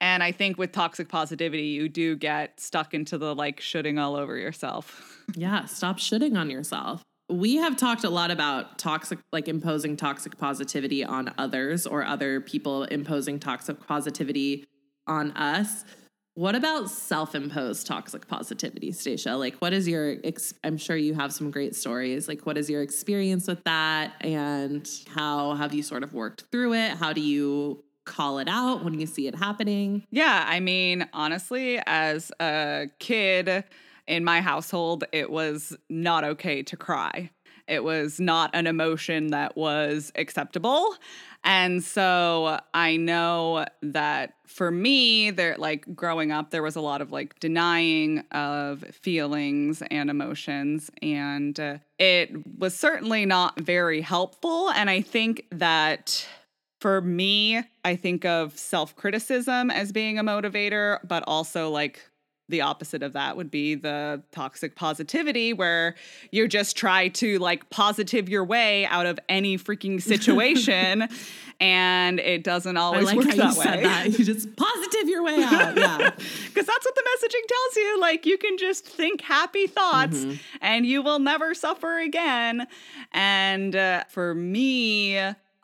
And 0.00 0.22
I 0.22 0.30
think 0.30 0.58
with 0.58 0.70
toxic 0.70 1.08
positivity, 1.08 1.66
you 1.66 1.88
do 1.88 2.14
get 2.14 2.60
stuck 2.60 2.94
into 2.94 3.18
the 3.18 3.34
like 3.34 3.60
shooting 3.60 3.98
all 3.98 4.14
over 4.14 4.36
yourself. 4.36 5.24
Yeah, 5.34 5.64
stop 5.64 5.98
shitting 5.98 6.38
on 6.38 6.50
yourself. 6.50 7.02
We 7.30 7.56
have 7.56 7.76
talked 7.76 8.04
a 8.04 8.10
lot 8.10 8.30
about 8.30 8.78
toxic, 8.78 9.18
like 9.32 9.48
imposing 9.48 9.96
toxic 9.96 10.38
positivity 10.38 11.04
on 11.04 11.34
others 11.36 11.86
or 11.86 12.04
other 12.04 12.40
people 12.40 12.84
imposing 12.84 13.38
toxic 13.38 13.86
positivity 13.86 14.64
on 15.06 15.32
us. 15.32 15.84
What 16.34 16.54
about 16.54 16.88
self-imposed 16.88 17.86
toxic 17.86 18.28
positivity, 18.28 18.92
Stacia? 18.92 19.36
Like, 19.36 19.56
what 19.56 19.72
is 19.72 19.88
your? 19.88 20.16
Ex- 20.22 20.54
I'm 20.62 20.78
sure 20.78 20.96
you 20.96 21.12
have 21.14 21.32
some 21.32 21.50
great 21.50 21.74
stories. 21.74 22.28
Like, 22.28 22.46
what 22.46 22.56
is 22.56 22.70
your 22.70 22.80
experience 22.80 23.48
with 23.48 23.64
that, 23.64 24.14
and 24.20 24.88
how 25.08 25.54
have 25.54 25.74
you 25.74 25.82
sort 25.82 26.04
of 26.04 26.14
worked 26.14 26.44
through 26.52 26.74
it? 26.74 26.92
How 26.92 27.12
do 27.12 27.20
you 27.20 27.82
call 28.04 28.38
it 28.38 28.48
out 28.48 28.84
when 28.84 28.98
you 28.98 29.06
see 29.06 29.26
it 29.26 29.34
happening? 29.34 30.04
Yeah, 30.10 30.44
I 30.46 30.60
mean, 30.60 31.08
honestly, 31.12 31.80
as 31.86 32.30
a 32.40 32.86
kid 33.00 33.64
in 34.08 34.24
my 34.24 34.40
household, 34.40 35.04
it 35.12 35.30
was 35.30 35.76
not 35.88 36.24
okay 36.24 36.62
to 36.64 36.76
cry. 36.76 37.30
It 37.68 37.84
was 37.84 38.18
not 38.18 38.50
an 38.54 38.66
emotion 38.66 39.28
that 39.28 39.56
was 39.56 40.10
acceptable. 40.16 40.96
And 41.44 41.84
so 41.84 42.58
I 42.72 42.96
know 42.96 43.66
that 43.82 44.34
for 44.46 44.70
me, 44.70 45.30
there 45.30 45.56
like 45.58 45.94
growing 45.94 46.32
up, 46.32 46.50
there 46.50 46.62
was 46.62 46.76
a 46.76 46.80
lot 46.80 47.02
of 47.02 47.12
like 47.12 47.38
denying 47.40 48.20
of 48.32 48.82
feelings 48.90 49.82
and 49.90 50.08
emotions. 50.08 50.90
And 51.02 51.60
uh, 51.60 51.78
it 51.98 52.58
was 52.58 52.74
certainly 52.74 53.26
not 53.26 53.60
very 53.60 54.00
helpful. 54.00 54.70
And 54.70 54.88
I 54.88 55.02
think 55.02 55.44
that 55.52 56.26
for 56.80 57.00
me, 57.00 57.62
I 57.84 57.96
think 57.96 58.24
of 58.24 58.56
self 58.56 58.96
criticism 58.96 59.70
as 59.70 59.92
being 59.92 60.18
a 60.18 60.24
motivator, 60.24 60.98
but 61.06 61.22
also 61.26 61.70
like 61.70 62.08
the 62.48 62.62
opposite 62.62 63.02
of 63.02 63.12
that 63.12 63.36
would 63.36 63.50
be 63.50 63.74
the 63.74 64.22
toxic 64.32 64.74
positivity 64.74 65.52
where 65.52 65.94
you 66.30 66.48
just 66.48 66.76
try 66.76 67.08
to 67.08 67.38
like 67.38 67.68
positive 67.70 68.28
your 68.28 68.44
way 68.44 68.86
out 68.86 69.06
of 69.06 69.18
any 69.28 69.58
freaking 69.58 70.00
situation 70.08 71.08
and 71.60 72.20
it 72.20 72.44
doesn't 72.44 72.76
always 72.76 73.04
like 73.04 73.16
work 73.16 73.26
that 73.34 73.54
you 73.54 73.60
way. 73.60 73.82
That. 73.82 74.18
You 74.18 74.24
just 74.24 74.54
positive 74.56 75.08
your 75.08 75.22
way 75.22 75.42
out. 75.42 75.76
Yeah. 75.76 76.10
Cuz 76.54 76.66
that's 76.66 76.84
what 76.84 76.94
the 76.94 77.02
messaging 77.02 77.46
tells 77.48 77.76
you 77.76 78.00
like 78.00 78.26
you 78.26 78.38
can 78.38 78.56
just 78.56 78.86
think 78.86 79.20
happy 79.20 79.66
thoughts 79.66 80.18
mm-hmm. 80.18 80.36
and 80.60 80.86
you 80.86 81.02
will 81.02 81.18
never 81.18 81.54
suffer 81.54 81.98
again. 81.98 82.66
And 83.12 83.74
uh, 83.76 84.04
for 84.08 84.34
me 84.34 85.18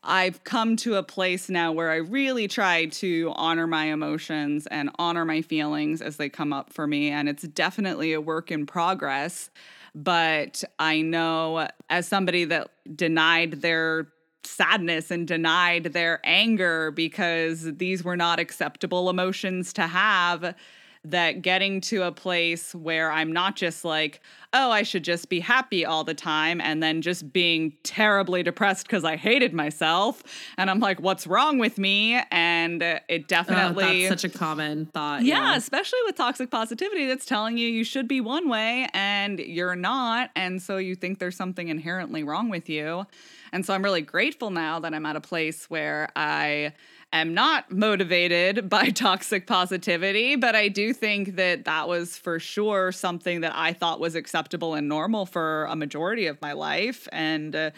I've 0.05 0.45
come 0.45 0.77
to 0.77 0.97
a 0.97 1.03
place 1.03 1.49
now 1.49 1.73
where 1.73 1.91
I 1.91 1.97
really 1.97 2.47
try 2.47 2.87
to 2.87 3.33
honor 3.37 3.67
my 3.67 3.87
emotions 3.87 4.67
and 4.67 4.91
honor 4.99 5.25
my 5.25 5.41
feelings 5.41 6.03
as 6.03 6.19
they 6.19 6.29
come 6.29 6.53
up 6.53 6.73
for 6.73 6.87
me. 6.87 7.09
And 7.09 7.29
it's 7.29 7.45
definitely 7.45 8.13
a 8.13 8.21
work 8.21 8.51
in 8.51 8.67
progress. 8.67 9.51
But 9.95 10.63
I 10.79 11.01
know 11.01 11.69
as 11.89 12.07
somebody 12.07 12.45
that 12.45 12.71
denied 12.95 13.63
their 13.63 14.09
sadness 14.43 15.11
and 15.11 15.27
denied 15.27 15.85
their 15.85 16.21
anger 16.25 16.91
because 16.91 17.63
these 17.77 18.05
were 18.05 18.17
not 18.17 18.39
acceptable 18.39 19.09
emotions 19.09 19.73
to 19.73 19.87
have 19.87 20.55
that 21.05 21.43
getting 21.43 21.81
to 21.83 22.03
a 22.03 22.13
place 22.13 22.75
where 22.75 23.13
I'm 23.13 23.33
not 23.33 23.57
just 23.57 23.85
like, 23.85 24.21
oh, 24.53 24.71
I 24.71 24.85
should 24.85 25.05
just 25.05 25.29
be 25.29 25.41
happy 25.41 25.85
all 25.85 26.05
the 26.05 26.15
time, 26.15 26.61
and 26.61 26.83
then 26.83 27.03
just 27.03 27.33
being 27.33 27.75
terribly 27.83 28.43
depressed 28.43 28.87
because 28.87 29.05
I 29.05 29.17
hated 29.17 29.53
myself. 29.53 30.23
And 30.57 30.71
I'm 30.71 30.81
like, 30.81 31.01
what's 31.01 31.27
wrong 31.27 31.59
with 31.59 31.77
me? 31.77 32.23
And 32.31 32.83
it 32.83 33.29
definitely. 33.29 34.07
Oh, 34.07 34.09
that's 34.09 34.23
such 34.23 34.35
a 34.35 34.39
common 34.39 34.87
thought. 34.87 35.25
Yeah, 35.25 35.51
yeah, 35.51 35.57
especially 35.57 35.99
with 36.07 36.17
toxic 36.17 36.51
positivity 36.51 37.07
that's 37.07 37.27
telling 37.27 37.59
you 37.59 37.69
you 37.69 37.85
should 37.85 38.09
be 38.09 38.21
one 38.21 38.49
way 38.49 38.89
and 38.95 39.41
you're 39.41 39.77
not. 39.77 40.31
And 40.37 40.63
so 40.63 40.77
you 40.79 40.95
think 40.95 41.19
there's 41.19 41.37
something 41.37 41.69
inherently 41.69 42.23
wrong 42.23 42.49
with 42.49 42.69
you. 42.69 43.07
And 43.53 43.67
so 43.67 43.75
I'm 43.75 43.83
really 43.83 44.03
grateful 44.03 44.51
now 44.51 44.81
that 44.81 44.95
I'm 44.95 45.07
at 45.07 45.17
a 45.17 45.21
place 45.21 45.69
where 45.71 46.09
I 46.17 46.73
am 47.19 47.35
not 47.35 47.71
motivated 47.71 48.69
by 48.71 48.91
toxic 48.91 49.47
positivity, 49.47 50.37
but 50.37 50.55
I 50.55 50.69
do 50.69 50.93
think 50.93 51.37
that 51.37 51.65
that 51.65 51.89
was 51.89 52.17
for 52.17 52.39
sure 52.39 52.93
something 52.93 53.41
that 53.41 53.53
I 53.55 53.73
thought 53.73 54.01
was 54.01 54.15
acceptable 54.15 54.75
and 54.75 54.89
normal 54.89 55.27
for 55.27 55.65
a 55.67 55.77
majority 55.77 56.27
of 56.27 56.41
my 56.41 56.53
life 56.53 57.09
and 57.13 57.55
uh, 57.55 57.71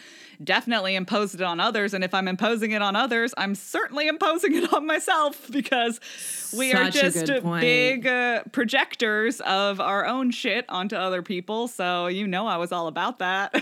definitely 0.43 0.95
imposed 0.95 1.35
it 1.35 1.41
on 1.41 1.59
others. 1.59 1.93
And 1.93 2.03
if 2.03 2.13
I'm 2.13 2.27
imposing 2.27 2.71
it 2.71 2.81
on 2.81 2.95
others, 2.95 3.33
I'm 3.37 3.55
certainly 3.55 4.07
imposing 4.07 4.55
it 4.55 4.73
on 4.73 4.85
myself 4.85 5.49
because 5.51 5.99
we 6.55 6.71
Such 6.71 6.95
are 6.95 7.09
just 7.09 7.43
big 7.59 8.07
uh, 8.07 8.43
projectors 8.51 9.41
of 9.41 9.79
our 9.79 10.05
own 10.05 10.31
shit 10.31 10.65
onto 10.69 10.95
other 10.95 11.21
people. 11.21 11.67
So, 11.67 12.07
you 12.07 12.27
know, 12.27 12.47
I 12.47 12.57
was 12.57 12.71
all 12.71 12.87
about 12.87 13.19
that. 13.19 13.53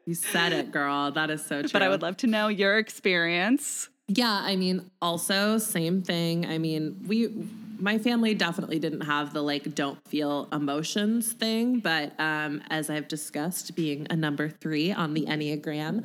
you 0.06 0.14
said 0.14 0.52
it, 0.52 0.70
girl. 0.72 1.10
That 1.10 1.30
is 1.30 1.44
so 1.44 1.62
true. 1.62 1.70
But 1.72 1.82
I 1.82 1.88
would 1.88 2.02
love 2.02 2.16
to 2.18 2.26
know 2.26 2.48
your 2.48 2.78
experience. 2.78 3.88
Yeah, 4.08 4.40
I 4.42 4.56
mean, 4.56 4.90
also 5.00 5.58
same 5.58 6.02
thing. 6.02 6.46
I 6.46 6.58
mean, 6.58 7.04
we 7.06 7.48
my 7.78 7.98
family 7.98 8.32
definitely 8.34 8.78
didn't 8.78 9.00
have 9.02 9.32
the 9.32 9.42
like 9.42 9.74
don't 9.74 9.98
feel 10.08 10.48
emotions 10.52 11.32
thing, 11.32 11.80
but 11.80 12.18
um 12.20 12.62
as 12.70 12.90
I've 12.90 13.08
discussed 13.08 13.74
being 13.74 14.06
a 14.10 14.16
number 14.16 14.48
3 14.48 14.92
on 14.92 15.14
the 15.14 15.26
Enneagram, 15.26 16.04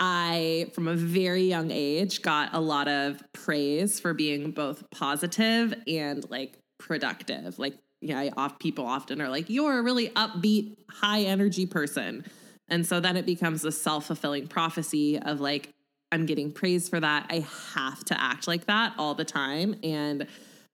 I 0.00 0.70
from 0.74 0.88
a 0.88 0.94
very 0.94 1.44
young 1.44 1.70
age 1.70 2.22
got 2.22 2.54
a 2.54 2.60
lot 2.60 2.88
of 2.88 3.22
praise 3.32 4.00
for 4.00 4.14
being 4.14 4.52
both 4.52 4.88
positive 4.90 5.74
and 5.86 6.28
like 6.30 6.58
productive. 6.78 7.58
Like 7.58 7.74
yeah, 8.00 8.18
I 8.18 8.30
off 8.36 8.58
people 8.58 8.86
often 8.86 9.20
are 9.20 9.28
like 9.28 9.50
you're 9.50 9.78
a 9.78 9.82
really 9.82 10.08
upbeat, 10.10 10.76
high 10.90 11.22
energy 11.22 11.66
person. 11.66 12.24
And 12.68 12.86
so 12.86 13.00
then 13.00 13.16
it 13.16 13.26
becomes 13.26 13.64
a 13.64 13.72
self-fulfilling 13.72 14.48
prophecy 14.48 15.18
of 15.18 15.40
like 15.40 15.68
I'm 16.12 16.26
getting 16.26 16.52
praise 16.52 16.88
for 16.88 17.00
that. 17.00 17.26
I 17.30 17.46
have 17.74 18.04
to 18.04 18.20
act 18.20 18.46
like 18.46 18.66
that 18.66 18.94
all 18.98 19.14
the 19.14 19.24
time. 19.24 19.74
And 19.82 20.26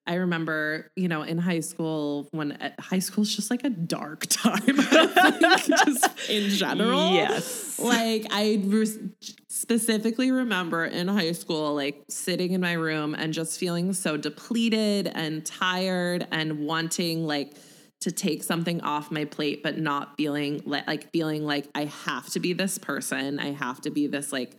I 0.09 0.15
remember, 0.15 0.91
you 0.97 1.07
know, 1.07 1.21
in 1.23 1.37
high 1.37 1.61
school 1.61 2.29
when 2.31 2.53
uh, 2.53 2.71
high 2.81 2.99
school 2.99 3.23
is 3.23 3.37
just 3.37 3.51
like 3.51 3.63
a 3.63 3.69
dark 3.69 4.27
time, 4.29 4.65
just 4.65 6.31
in 6.31 6.49
general. 6.49 7.13
Yes. 7.13 7.79
Like 7.79 8.27
I 8.31 8.63
re- 8.65 9.11
specifically 9.49 10.31
remember 10.31 10.87
in 10.87 11.09
high 11.09 11.33
school, 11.33 11.75
like 11.75 12.05
sitting 12.09 12.53
in 12.53 12.61
my 12.63 12.73
room 12.73 13.15
and 13.15 13.35
just 13.35 13.61
feeling 13.61 13.93
so 13.93 14.17
depleted 14.17 15.09
and 15.15 15.45
tired 15.45 16.27
and 16.33 16.61
wanting 16.61 17.27
like 17.27 17.55
to 18.01 18.11
take 18.11 18.43
something 18.43 18.81
off 18.81 19.11
my 19.11 19.27
plate, 19.27 19.63
but 19.63 19.77
not 19.77 20.17
feeling 20.17 20.63
like, 20.65 20.87
like 20.87 21.11
feeling 21.13 21.45
like 21.45 21.69
I 21.75 21.85
have 21.85 22.31
to 22.31 22.41
be 22.41 22.55
this 22.55 22.79
person. 22.79 23.39
I 23.39 23.53
have 23.53 23.83
to 23.83 23.91
be 23.91 24.07
this 24.07 24.33
like 24.33 24.57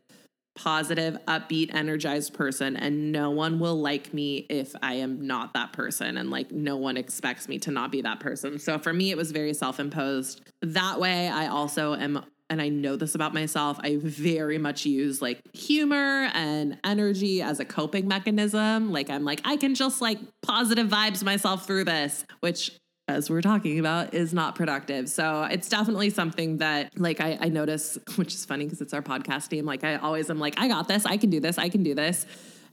positive, 0.59 1.17
upbeat, 1.25 1.73
energized 1.73 2.33
person, 2.33 2.75
and 2.75 3.13
no 3.13 3.31
one 3.31 3.59
will 3.59 3.79
like 3.79 4.13
me 4.13 4.45
if 4.49 4.75
I 4.81 4.95
am 4.95 5.25
not 5.25 5.53
that 5.53 5.71
person. 5.71 6.17
And 6.17 6.29
like, 6.29 6.51
no 6.51 6.75
one 6.75 6.97
expects 6.97 7.47
me 7.47 7.59
to 7.59 7.71
not 7.71 7.91
be 7.93 8.01
that 8.01 8.19
person. 8.19 8.59
So 8.59 8.77
for 8.77 8.91
me, 8.91 9.09
it 9.09 9.15
was 9.15 9.31
very 9.31 9.53
self 9.53 9.79
imposed. 9.79 10.41
That 10.61 10.99
way, 10.99 11.29
I 11.29 11.47
also 11.47 11.95
am. 11.95 12.25
And 12.51 12.59
I 12.59 12.69
know 12.69 12.95
this 12.95 13.13
about 13.13 13.31
myself. 13.31 13.79
I 13.83 13.97
very 14.01 14.57
much 14.57 14.83
use 14.83 15.21
like 15.21 15.39
humor 15.53 16.31
and 16.33 16.79
energy 16.83 17.43
as 17.43 17.59
a 17.59 17.65
coping 17.65 18.07
mechanism. 18.07 18.91
Like, 18.91 19.11
I'm 19.11 19.23
like, 19.23 19.39
I 19.45 19.55
can 19.55 19.75
just 19.75 20.01
like 20.01 20.17
positive 20.41 20.87
vibes 20.87 21.23
myself 21.23 21.67
through 21.67 21.83
this, 21.83 22.25
which 22.39 22.71
as 23.09 23.29
we're 23.29 23.41
talking 23.41 23.79
about, 23.79 24.13
is 24.13 24.33
not 24.33 24.55
productive. 24.55 25.09
So 25.09 25.43
it's 25.43 25.67
definitely 25.67 26.09
something 26.11 26.57
that, 26.57 26.97
like, 26.97 27.19
I, 27.19 27.37
I 27.41 27.49
notice, 27.49 27.97
which 28.15 28.33
is 28.33 28.45
funny 28.45 28.65
because 28.65 28.81
it's 28.81 28.93
our 28.93 29.01
podcast 29.01 29.49
team. 29.49 29.65
Like, 29.65 29.83
I 29.83 29.95
always 29.95 30.29
am 30.29 30.39
like, 30.39 30.59
I 30.59 30.67
got 30.67 30.87
this, 30.87 31.05
I 31.05 31.17
can 31.17 31.29
do 31.29 31.39
this, 31.39 31.57
I 31.57 31.69
can 31.69 31.83
do 31.83 31.95
this. 31.95 32.25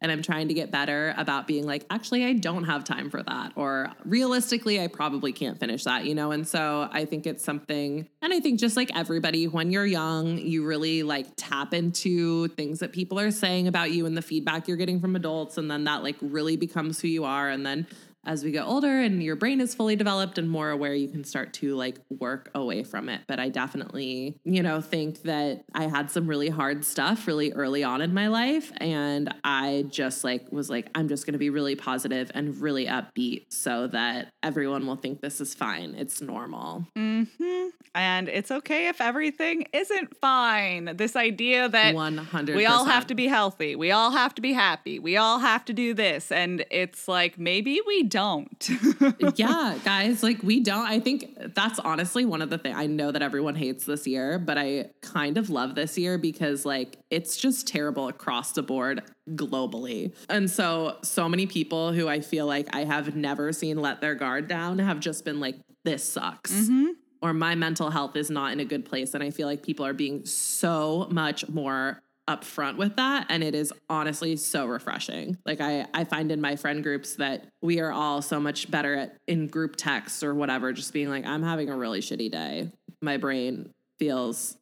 And 0.02 0.12
I'm 0.12 0.20
trying 0.20 0.48
to 0.48 0.54
get 0.54 0.70
better 0.70 1.14
about 1.16 1.46
being 1.46 1.64
like, 1.64 1.86
actually, 1.88 2.26
I 2.26 2.34
don't 2.34 2.64
have 2.64 2.84
time 2.84 3.08
for 3.08 3.22
that. 3.22 3.52
Or 3.56 3.90
realistically, 4.04 4.78
I 4.78 4.88
probably 4.88 5.32
can't 5.32 5.58
finish 5.58 5.84
that, 5.84 6.04
you 6.04 6.14
know? 6.14 6.32
And 6.32 6.46
so 6.46 6.86
I 6.92 7.06
think 7.06 7.26
it's 7.26 7.42
something, 7.42 8.06
and 8.20 8.32
I 8.32 8.40
think 8.40 8.60
just 8.60 8.76
like 8.76 8.94
everybody, 8.94 9.48
when 9.48 9.70
you're 9.70 9.86
young, 9.86 10.36
you 10.36 10.66
really 10.66 11.02
like 11.02 11.28
tap 11.36 11.72
into 11.72 12.48
things 12.48 12.80
that 12.80 12.92
people 12.92 13.18
are 13.18 13.30
saying 13.30 13.68
about 13.68 13.90
you 13.90 14.04
and 14.04 14.14
the 14.14 14.22
feedback 14.22 14.68
you're 14.68 14.76
getting 14.76 15.00
from 15.00 15.16
adults. 15.16 15.56
And 15.56 15.70
then 15.70 15.84
that 15.84 16.02
like 16.02 16.16
really 16.20 16.58
becomes 16.58 17.00
who 17.00 17.08
you 17.08 17.24
are. 17.24 17.48
And 17.48 17.64
then 17.64 17.86
as 18.26 18.44
we 18.44 18.50
get 18.50 18.64
older 18.64 19.00
and 19.00 19.22
your 19.22 19.36
brain 19.36 19.60
is 19.60 19.74
fully 19.74 19.96
developed 19.96 20.38
and 20.38 20.50
more 20.50 20.70
aware, 20.70 20.94
you 20.94 21.08
can 21.08 21.24
start 21.24 21.52
to 21.54 21.74
like 21.74 21.98
work 22.10 22.50
away 22.54 22.82
from 22.82 23.08
it. 23.08 23.22
But 23.26 23.38
I 23.38 23.48
definitely, 23.48 24.36
you 24.44 24.62
know, 24.62 24.80
think 24.80 25.22
that 25.22 25.64
I 25.74 25.84
had 25.84 26.10
some 26.10 26.26
really 26.26 26.48
hard 26.48 26.84
stuff 26.84 27.26
really 27.26 27.52
early 27.52 27.84
on 27.84 28.02
in 28.02 28.12
my 28.12 28.28
life. 28.28 28.72
And 28.78 29.32
I 29.44 29.86
just 29.88 30.24
like 30.24 30.50
was 30.52 30.68
like, 30.68 30.88
I'm 30.94 31.08
just 31.08 31.24
going 31.24 31.32
to 31.32 31.38
be 31.38 31.50
really 31.50 31.76
positive 31.76 32.30
and 32.34 32.60
really 32.60 32.86
upbeat 32.86 33.46
so 33.48 33.86
that 33.88 34.32
everyone 34.42 34.86
will 34.86 34.96
think 34.96 35.20
this 35.20 35.40
is 35.40 35.54
fine. 35.54 35.94
It's 35.96 36.20
normal. 36.20 36.86
Mm-hmm. 36.96 37.68
And 37.94 38.28
it's 38.28 38.50
okay 38.50 38.88
if 38.88 39.00
everything 39.00 39.66
isn't 39.72 40.16
fine. 40.18 40.96
This 40.96 41.16
idea 41.16 41.68
that 41.68 41.94
100 41.94 42.56
we 42.56 42.66
all 42.66 42.84
have 42.84 43.06
to 43.06 43.14
be 43.14 43.26
healthy, 43.26 43.74
we 43.74 43.90
all 43.90 44.10
have 44.10 44.34
to 44.34 44.42
be 44.42 44.52
happy, 44.52 44.98
we 44.98 45.16
all 45.16 45.38
have 45.38 45.64
to 45.66 45.72
do 45.72 45.94
this. 45.94 46.30
And 46.30 46.64
it's 46.70 47.08
like, 47.08 47.38
maybe 47.38 47.80
we 47.86 48.02
don't. 48.16 48.70
yeah, 49.38 49.78
guys, 49.84 50.22
like 50.22 50.42
we 50.42 50.60
don't. 50.60 50.86
I 50.86 51.00
think 51.00 51.36
that's 51.54 51.78
honestly 51.78 52.24
one 52.24 52.40
of 52.40 52.48
the 52.48 52.56
things 52.56 52.74
I 52.74 52.86
know 52.86 53.12
that 53.12 53.20
everyone 53.20 53.54
hates 53.54 53.84
this 53.84 54.06
year, 54.06 54.38
but 54.38 54.56
I 54.56 54.88
kind 55.02 55.36
of 55.36 55.50
love 55.50 55.74
this 55.74 55.98
year 55.98 56.16
because 56.16 56.64
like 56.64 56.96
it's 57.10 57.36
just 57.36 57.68
terrible 57.68 58.08
across 58.08 58.52
the 58.52 58.62
board 58.62 59.02
globally. 59.32 60.14
And 60.30 60.50
so, 60.50 60.96
so 61.02 61.28
many 61.28 61.46
people 61.46 61.92
who 61.92 62.08
I 62.08 62.20
feel 62.20 62.46
like 62.46 62.74
I 62.74 62.84
have 62.84 63.14
never 63.14 63.52
seen 63.52 63.82
let 63.82 64.00
their 64.00 64.14
guard 64.14 64.48
down 64.48 64.78
have 64.78 64.98
just 64.98 65.26
been 65.26 65.38
like, 65.38 65.56
this 65.84 66.02
sucks. 66.02 66.52
Mm-hmm. 66.52 66.86
Or 67.20 67.34
my 67.34 67.54
mental 67.54 67.90
health 67.90 68.16
is 68.16 68.30
not 68.30 68.52
in 68.52 68.60
a 68.60 68.64
good 68.64 68.86
place. 68.86 69.12
And 69.12 69.22
I 69.22 69.30
feel 69.30 69.46
like 69.46 69.62
people 69.62 69.84
are 69.84 69.92
being 69.92 70.24
so 70.24 71.06
much 71.10 71.48
more 71.50 72.00
upfront 72.28 72.76
with 72.76 72.96
that 72.96 73.26
and 73.28 73.44
it 73.44 73.54
is 73.54 73.72
honestly 73.88 74.36
so 74.36 74.66
refreshing. 74.66 75.36
Like 75.46 75.60
i 75.60 75.86
i 75.94 76.04
find 76.04 76.32
in 76.32 76.40
my 76.40 76.56
friend 76.56 76.82
groups 76.82 77.16
that 77.16 77.46
we 77.62 77.80
are 77.80 77.92
all 77.92 78.22
so 78.22 78.40
much 78.40 78.70
better 78.70 78.94
at 78.94 79.16
in 79.26 79.46
group 79.46 79.76
texts 79.76 80.22
or 80.22 80.34
whatever 80.34 80.72
just 80.72 80.92
being 80.92 81.08
like 81.08 81.24
i'm 81.24 81.42
having 81.42 81.70
a 81.70 81.76
really 81.76 82.00
shitty 82.00 82.30
day. 82.30 82.70
My 83.00 83.16
brain 83.16 83.70
feels 83.98 84.56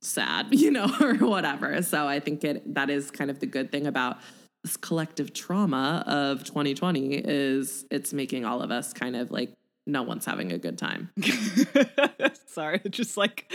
sad 0.00 0.46
you 0.50 0.70
know 0.70 0.88
or 1.00 1.14
whatever. 1.14 1.82
So 1.82 2.06
i 2.06 2.20
think 2.20 2.44
it 2.44 2.74
that 2.74 2.90
is 2.90 3.10
kind 3.10 3.30
of 3.30 3.40
the 3.40 3.46
good 3.46 3.72
thing 3.72 3.86
about 3.86 4.18
this 4.64 4.76
collective 4.76 5.32
trauma 5.32 6.02
of 6.06 6.44
2020 6.44 7.14
is 7.14 7.84
it's 7.90 8.12
making 8.12 8.44
all 8.44 8.60
of 8.60 8.70
us 8.70 8.92
kind 8.92 9.14
of 9.16 9.30
like 9.30 9.52
no 9.88 10.02
one's 10.02 10.26
having 10.26 10.52
a 10.52 10.58
good 10.58 10.76
time. 10.78 11.10
Sorry, 12.46 12.80
just 12.90 13.16
like, 13.16 13.50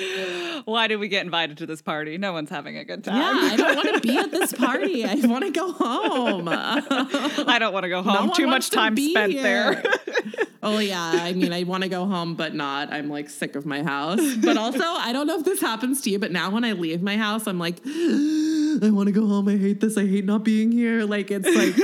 why 0.66 0.88
did 0.88 0.98
we 0.98 1.08
get 1.08 1.24
invited 1.24 1.58
to 1.60 1.66
this 1.66 1.82
party? 1.82 2.18
No 2.18 2.34
one's 2.34 2.50
having 2.50 2.78
a 2.78 2.84
good 2.84 3.04
time. 3.04 3.18
Yeah, 3.18 3.54
I 3.54 3.56
don't 3.56 3.76
want 3.76 3.94
to 3.94 4.02
be 4.02 4.18
at 4.18 4.32
this 4.32 4.52
party. 4.58 5.06
I 5.06 5.16
want 5.16 5.46
to 5.46 5.52
go 5.52 5.72
home. 5.72 6.48
I 6.52 7.58
don't 7.60 7.74
want 7.74 7.84
to 7.84 7.90
go 7.90 8.02
home. 8.02 8.28
No 8.28 8.34
Too 8.34 8.48
much 8.48 8.72
time 8.72 8.98
spent 8.98 9.34
here. 9.34 9.44
there. 9.44 9.84
oh 10.64 10.80
yeah, 10.80 11.02
I 11.02 11.34
mean, 11.34 11.54
I 11.54 11.64
want 11.64 11.84
to 11.84 11.90
go 11.90 12.06
home, 12.06 12.36
but 12.36 12.56
not. 12.56 12.92
I'm 12.92 13.10
like 13.10 13.30
sick 13.30 13.56
of 13.56 13.66
my 13.66 13.84
house. 13.84 14.36
But 14.38 14.58
also, 14.58 14.84
I 14.84 15.14
don't 15.14 15.28
know 15.28 15.38
if 15.38 15.46
this 15.46 15.62
happens 15.62 16.02
to 16.02 16.10
you, 16.10 16.20
but 16.20 16.32
now 16.32 16.50
when 16.50 16.64
I 16.64 16.72
leave 16.74 17.02
my 17.02 17.18
house, 17.18 17.48
I'm 17.48 17.60
like. 17.60 17.80
I 18.82 18.90
want 18.90 19.06
to 19.06 19.12
go 19.14 19.28
home. 19.28 19.48
I 19.48 19.56
hate 19.56 19.80
this. 19.82 19.98
I 19.98 20.08
hate 20.08 20.26
not 20.26 20.44
being 20.44 20.72
here. 20.72 21.04
Like 21.04 21.30
it's 21.30 21.48
like 21.48 21.76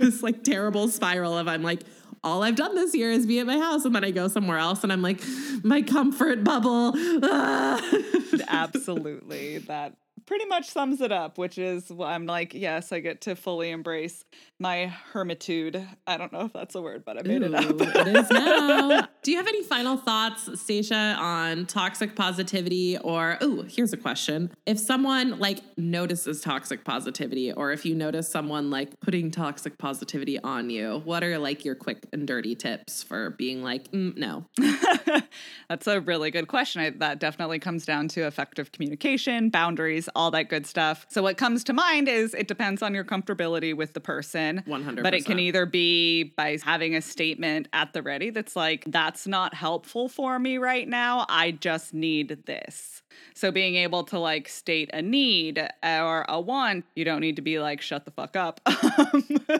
this 0.00 0.22
like 0.24 0.42
terrible 0.42 0.88
spiral 0.88 1.38
of 1.38 1.46
I'm 1.46 1.62
like, 1.62 1.82
all 2.24 2.42
I've 2.42 2.56
done 2.56 2.74
this 2.74 2.94
year 2.94 3.10
is 3.10 3.26
be 3.28 3.38
at 3.38 3.46
my 3.46 3.58
house 3.58 3.84
and 3.84 3.94
then 3.94 4.02
I 4.04 4.10
go 4.10 4.26
somewhere 4.26 4.58
else 4.58 4.82
and 4.82 4.92
I'm 4.92 5.02
like, 5.02 5.22
my 5.62 5.82
comfort 5.82 6.42
bubble. 6.42 6.94
Absolutely. 8.48 9.58
That 9.58 9.94
pretty 10.28 10.44
much 10.44 10.68
sums 10.68 11.00
it 11.00 11.10
up, 11.10 11.38
which 11.38 11.56
is 11.56 11.90
I'm 11.90 12.26
like, 12.26 12.52
yes, 12.52 12.92
I 12.92 13.00
get 13.00 13.22
to 13.22 13.34
fully 13.34 13.70
embrace 13.70 14.26
my 14.60 14.86
hermitude. 15.12 15.88
I 16.06 16.18
don't 16.18 16.32
know 16.32 16.42
if 16.42 16.52
that's 16.52 16.74
a 16.74 16.82
word, 16.82 17.04
but 17.06 17.18
I 17.18 17.22
made 17.22 17.42
Ooh, 17.42 17.46
it 17.46 17.54
up. 17.54 17.64
it 17.80 18.08
is 18.08 18.30
now. 18.30 19.08
Do 19.22 19.30
you 19.30 19.38
have 19.38 19.46
any 19.46 19.62
final 19.62 19.96
thoughts, 19.96 20.60
Stacia, 20.60 21.16
on 21.18 21.64
toxic 21.66 22.14
positivity? 22.14 22.98
Or, 22.98 23.38
oh, 23.40 23.62
here's 23.62 23.92
a 23.92 23.96
question. 23.96 24.50
If 24.66 24.78
someone 24.78 25.38
like 25.38 25.60
notices 25.78 26.42
toxic 26.42 26.84
positivity, 26.84 27.52
or 27.52 27.72
if 27.72 27.86
you 27.86 27.94
notice 27.94 28.28
someone 28.28 28.70
like 28.70 29.00
putting 29.00 29.30
toxic 29.30 29.78
positivity 29.78 30.38
on 30.40 30.68
you, 30.68 31.00
what 31.04 31.24
are 31.24 31.38
like 31.38 31.64
your 31.64 31.74
quick 31.74 32.06
and 32.12 32.26
dirty 32.26 32.54
tips 32.54 33.02
for 33.02 33.30
being 33.30 33.62
like, 33.62 33.90
mm, 33.92 34.16
no? 34.16 34.44
that's 35.70 35.86
a 35.86 36.00
really 36.00 36.30
good 36.30 36.48
question. 36.48 36.82
I, 36.82 36.90
that 36.90 37.18
definitely 37.18 37.60
comes 37.60 37.86
down 37.86 38.08
to 38.08 38.26
effective 38.26 38.72
communication, 38.72 39.48
boundaries, 39.48 40.08
all 40.18 40.32
that 40.32 40.50
good 40.50 40.66
stuff. 40.66 41.06
So, 41.08 41.22
what 41.22 41.38
comes 41.38 41.64
to 41.64 41.72
mind 41.72 42.08
is 42.08 42.34
it 42.34 42.48
depends 42.48 42.82
on 42.82 42.92
your 42.92 43.04
comfortability 43.04 43.74
with 43.74 43.94
the 43.94 44.00
person 44.00 44.62
100 44.66 45.02
But 45.02 45.14
it 45.14 45.24
can 45.24 45.38
either 45.38 45.64
be 45.64 46.24
by 46.24 46.58
having 46.62 46.96
a 46.96 47.00
statement 47.00 47.68
at 47.72 47.92
the 47.92 48.02
ready 48.02 48.30
that's 48.30 48.56
like, 48.56 48.84
that's 48.88 49.26
not 49.26 49.54
helpful 49.54 50.08
for 50.08 50.38
me 50.38 50.58
right 50.58 50.88
now. 50.88 51.24
I 51.28 51.52
just 51.52 51.94
need 51.94 52.42
this. 52.46 53.02
So 53.34 53.50
being 53.50 53.76
able 53.76 54.04
to 54.04 54.18
like 54.18 54.48
state 54.48 54.90
a 54.92 55.02
need 55.02 55.66
or 55.82 56.24
a 56.28 56.40
want, 56.40 56.84
you 56.94 57.04
don't 57.04 57.20
need 57.20 57.36
to 57.36 57.42
be 57.42 57.58
like, 57.58 57.80
shut 57.80 58.04
the 58.04 58.10
fuck 58.10 58.36
up. 58.36 58.60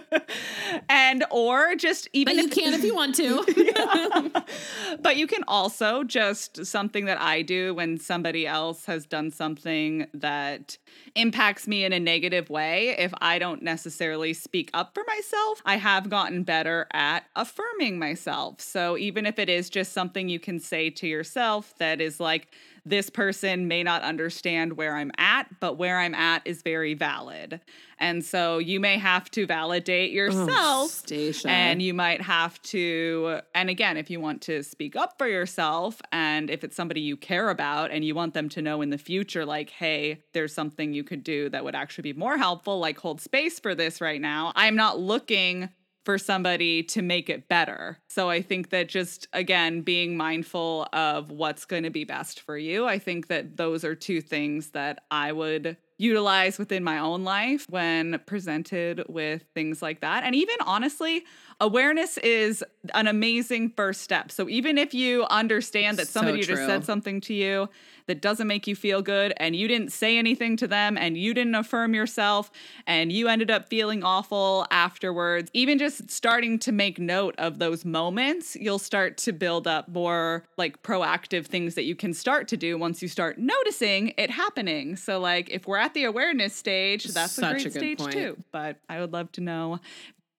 and 0.88 1.24
or 1.30 1.74
just 1.76 2.09
even 2.12 2.36
But 2.36 2.42
you 2.42 2.49
if, 2.49 2.55
can 2.55 2.74
if 2.74 2.84
you 2.84 2.94
want 2.94 3.14
to. 3.16 4.44
But 5.01 5.16
you 5.16 5.26
can 5.26 5.44
also 5.46 6.03
just 6.03 6.64
something 6.66 7.05
that 7.05 7.20
I 7.20 7.42
do 7.42 7.74
when 7.74 7.99
somebody 7.99 8.46
else 8.46 8.86
has 8.86 9.07
done 9.07 9.30
something 9.30 10.07
that 10.14 10.78
impacts 11.14 11.68
me 11.68 11.84
in 11.84 11.92
a 11.92 12.01
negative 12.01 12.51
way. 12.51 12.90
If 12.99 13.12
I 13.20 13.38
don't 13.38 13.62
necessarily 13.62 14.32
speak 14.32 14.70
up 14.74 14.94
for 14.94 15.05
myself, 15.07 15.62
I 15.64 15.76
have 15.76 16.09
gotten 16.09 16.42
better 16.42 16.86
at 16.92 17.24
affirming 17.36 17.99
myself. 17.99 18.61
So 18.61 18.96
even 18.96 19.26
if 19.26 19.38
it 19.38 19.49
is 19.49 19.70
just 19.70 19.92
something 19.92 20.28
you 20.28 20.40
can 20.40 20.59
say 20.59 20.90
to 20.90 21.07
yourself 21.07 21.74
that 21.78 22.01
is 22.01 22.18
like, 22.18 22.49
this 22.89 23.11
person 23.11 23.68
may 23.68 23.82
not 23.82 24.03
understand 24.03 24.76
where 24.76 24.97
I'm 24.97 25.12
at, 25.18 25.61
but 25.61 25.76
where 25.76 25.99
I'm 25.99 26.14
at 26.14 26.43
is 26.45 26.62
very 26.62 26.95
valid. 26.95 27.61
And 28.01 28.24
so 28.24 28.59
you 28.59 28.78
may 28.80 28.97
have 28.97 29.30
to 29.32 29.47
validate 29.47 30.12
oh, 30.12 30.14
yourself. 30.14 31.03
Oh, 31.11 31.49
and 31.49 31.82
you 31.82 31.93
might 31.95 32.22
have 32.22 32.61
to, 32.62 33.41
and 33.55 33.68
again, 33.68 33.97
if 33.97 34.09
you 34.09 34.20
want 34.20 34.41
to 34.43 34.62
speak 34.62 34.95
up 34.95 35.18
for 35.18 35.26
yourself 35.26 36.01
and 36.12 36.49
if 36.49 36.62
it's 36.62 36.76
somebody 36.76 37.01
you 37.01 37.16
care 37.16 37.51
about 37.51 37.91
and 37.91 38.05
you 38.05 38.14
want 38.14 38.34
them 38.34 38.49
to 38.51 38.62
know 38.62 38.82
in 38.82 38.91
the 38.91 38.99
future, 38.99 39.45
like, 39.45 39.70
hey, 39.70 40.22
there's 40.32 40.55
something 40.55 40.93
you 40.93 41.03
could 41.05 41.24
do 41.24 41.49
that 41.51 41.64
would 41.64 41.74
actually 41.74 42.12
be 42.12 42.18
more 42.18 42.39
helpful, 42.39 42.78
like 42.78 42.99
hold 42.99 43.20
space 43.20 43.59
for 43.59 43.74
this 43.74 44.01
right 44.01 44.20
now. 44.20 44.53
I'm 44.55 44.76
not 44.76 44.99
looking 44.99 45.68
for 46.09 46.16
somebody 46.16 46.82
to 46.82 47.02
make 47.02 47.28
it 47.28 47.48
better. 47.48 47.98
So 48.09 48.30
I 48.30 48.40
think 48.40 48.70
that 48.70 48.88
just 48.88 49.28
again 49.34 49.82
being 49.82 50.16
mindful 50.16 50.88
of 50.94 51.30
what's 51.30 51.66
going 51.66 51.82
to 51.82 51.90
be 51.90 52.04
best 52.04 52.40
for 52.40 52.56
you. 52.56 52.86
I 52.86 52.98
think 52.98 53.26
that 53.26 53.59
those 53.59 53.84
are 53.84 53.94
two 53.94 54.22
things 54.22 54.70
that 54.70 55.02
I 55.11 55.32
would 55.32 55.76
utilize 55.99 56.59
within 56.59 56.82
my 56.82 56.99
own 56.99 57.24
life 57.24 57.66
when 57.68 58.20
presented 58.24 59.05
with 59.09 59.42
things 59.55 59.82
like 59.82 60.01
that. 60.01 60.24
And 60.24 60.34
even 60.34 60.57
honestly, 60.64 61.24
awareness 61.61 62.16
is 62.18 62.64
an 62.94 63.09
amazing 63.09 63.72
first 63.76 64.01
step. 64.01 64.30
So 64.30 64.49
even 64.49 64.78
if 64.78 64.94
you 64.94 65.24
understand 65.24 65.99
that 65.99 66.07
So 66.07 66.20
somebody 66.20 66.42
just 66.42 66.64
said 66.66 66.84
something 66.84 67.20
to 67.22 67.34
you 67.34 67.68
that 68.07 68.22
doesn't 68.22 68.46
make 68.46 68.66
you 68.66 68.74
feel 68.74 69.03
good 69.03 69.34
and 69.36 69.55
you 69.55 69.68
didn't 69.68 69.92
say 69.92 70.16
anything 70.16 70.57
to 70.57 70.66
them 70.66 70.96
and 70.96 71.18
you 71.18 71.34
didn't 71.34 71.55
affirm 71.55 71.94
yourself 71.94 72.51
and 72.86 73.12
you 73.12 73.28
ended 73.28 73.51
up 73.51 73.68
feeling 73.68 74.03
awful 74.03 74.66
afterwards, 74.70 75.51
even 75.53 75.78
just 75.78 76.11
starting 76.11 76.59
to 76.61 76.72
make 76.72 76.99
note 76.99 77.34
of 77.38 77.59
those 77.59 77.84
moments, 77.84 78.57
you'll 78.57 78.78
start 78.78 79.18
to 79.18 79.32
build 79.32 79.66
up 79.66 79.88
more 79.88 80.44
like 80.57 80.82
proactive 80.82 81.46
things 81.46 81.74
that 81.74 81.84
you 81.84 81.94
can 81.94 82.14
start 82.14 82.49
to 82.49 82.57
do 82.57 82.78
once 82.78 83.03
you 83.03 83.09
start 83.09 83.36
noticing 83.36 84.14
it 84.16 84.30
happening. 84.30 84.96
So 84.96 85.18
like 85.18 85.51
if 85.51 85.66
we're 85.66 85.76
at 85.76 85.88
the 85.95 86.05
awareness 86.05 86.55
stage, 86.55 87.05
that's 87.05 87.32
Such 87.32 87.45
a 87.45 87.49
a 87.49 87.53
great 87.53 87.62
good 87.64 87.72
stage 87.72 87.99
point. 87.99 88.12
too. 88.12 88.36
But 88.53 88.76
I 88.89 89.01
would 89.01 89.12
love 89.12 89.32
to 89.32 89.41
know 89.41 89.80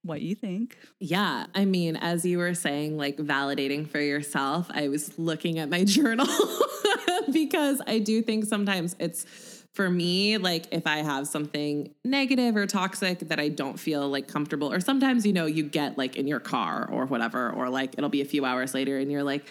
what 0.03 0.21
you 0.21 0.33
think. 0.35 0.77
Yeah. 0.99 1.47
I 1.53 1.65
mean, 1.65 1.95
as 1.97 2.23
you 2.25 2.37
were 2.37 2.53
saying, 2.53 2.97
like 2.97 3.17
validating 3.17 3.87
for 3.87 3.99
yourself, 3.99 4.67
I 4.73 4.87
was 4.87 5.17
looking 5.19 5.59
at 5.59 5.69
my 5.69 5.83
journal 5.85 6.27
because 7.33 7.81
I 7.85 7.99
do 7.99 8.21
think 8.21 8.45
sometimes 8.45 8.95
it's 8.99 9.25
for 9.73 9.89
me, 9.89 10.37
like 10.37 10.65
if 10.71 10.87
I 10.87 10.97
have 10.97 11.27
something 11.27 11.93
negative 12.03 12.55
or 12.55 12.65
toxic 12.65 13.19
that 13.19 13.39
I 13.39 13.49
don't 13.49 13.79
feel 13.79 14.09
like 14.09 14.27
comfortable, 14.27 14.73
or 14.73 14.79
sometimes, 14.79 15.25
you 15.25 15.33
know, 15.33 15.45
you 15.45 15.63
get 15.63 15.97
like 15.97 16.15
in 16.15 16.27
your 16.27 16.39
car 16.39 16.89
or 16.91 17.05
whatever, 17.05 17.51
or 17.51 17.69
like 17.69 17.93
it'll 17.97 18.09
be 18.09 18.21
a 18.21 18.25
few 18.25 18.45
hours 18.45 18.73
later 18.73 18.97
and 18.97 19.11
you're 19.11 19.23
like, 19.23 19.45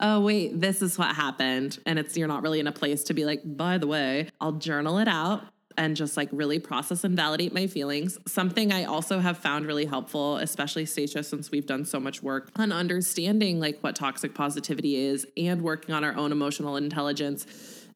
oh 0.00 0.20
wait 0.20 0.60
this 0.60 0.82
is 0.82 0.98
what 0.98 1.14
happened. 1.14 1.78
And 1.86 1.98
it's 1.98 2.16
you're 2.16 2.28
not 2.28 2.42
really 2.42 2.60
in 2.60 2.66
a 2.66 2.72
place 2.72 3.04
to 3.04 3.14
be 3.14 3.24
like 3.24 3.40
by 3.44 3.78
the 3.78 3.86
way 3.86 4.28
i'll 4.40 4.52
journal 4.52 4.98
it 4.98 5.08
out 5.08 5.42
and 5.76 5.94
just 5.94 6.16
like 6.16 6.28
really 6.32 6.58
process 6.58 7.04
and 7.04 7.14
validate 7.14 7.54
my 7.54 7.66
feelings. 7.66 8.18
Something 8.26 8.72
i 8.72 8.84
also 8.84 9.18
have 9.20 9.38
found 9.38 9.66
really 9.66 9.86
helpful 9.86 10.36
especially 10.38 10.86
stacia 10.86 11.22
since 11.22 11.50
we've 11.50 11.66
done 11.66 11.84
so 11.84 12.00
much 12.00 12.22
work 12.22 12.50
on 12.56 12.72
understanding 12.72 13.60
like 13.60 13.78
what 13.80 13.96
toxic 13.96 14.34
positivity 14.34 14.96
is 14.96 15.26
and 15.36 15.62
working 15.62 15.94
on 15.94 16.04
our 16.04 16.16
own 16.16 16.32
emotional 16.32 16.76
intelligence 16.76 17.46